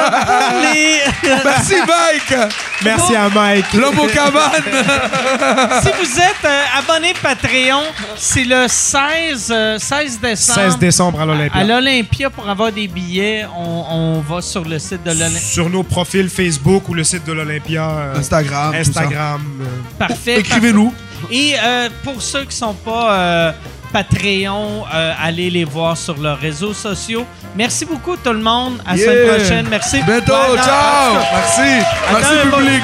[0.72, 1.00] les-
[1.44, 2.50] Merci, Mike!
[2.84, 3.72] Merci à Mike.
[3.74, 4.62] L'homme aux cabanes!
[5.82, 7.82] si vous êtes euh, abonné Patreon,
[8.16, 10.58] c'est le 16, euh, 16 décembre.
[10.60, 11.60] 16 décembre à l'Olympia.
[11.60, 15.40] À l'Olympia, pour avoir des billets, on, on va sur le site de l'Olympia.
[15.40, 17.88] Sur nos profils Facebook ou le site de l'Olympia.
[17.90, 18.74] euh, Instagram.
[18.74, 19.42] Instagram.
[19.60, 19.64] euh,
[19.98, 20.38] Parfait.
[20.40, 20.94] Écrivez-nous.
[21.30, 23.52] Et euh, pour ceux qui sont pas euh,
[23.92, 27.24] Patreon, euh, allez les voir sur leurs réseaux sociaux.
[27.56, 28.80] Merci beaucoup tout le monde.
[28.86, 29.06] À la Yeah.
[29.12, 29.66] semaine prochaine.
[29.70, 30.02] Merci.
[30.02, 31.10] Bientôt, Ouais, non, ciao!
[31.10, 31.86] en tout cas, Merci!
[32.08, 32.56] Attends un Merci, peu.
[32.56, 32.82] public!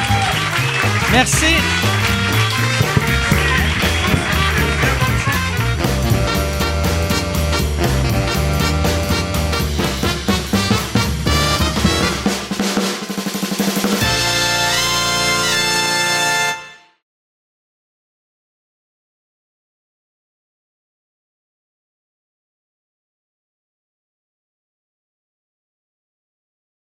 [1.12, 2.03] Merci.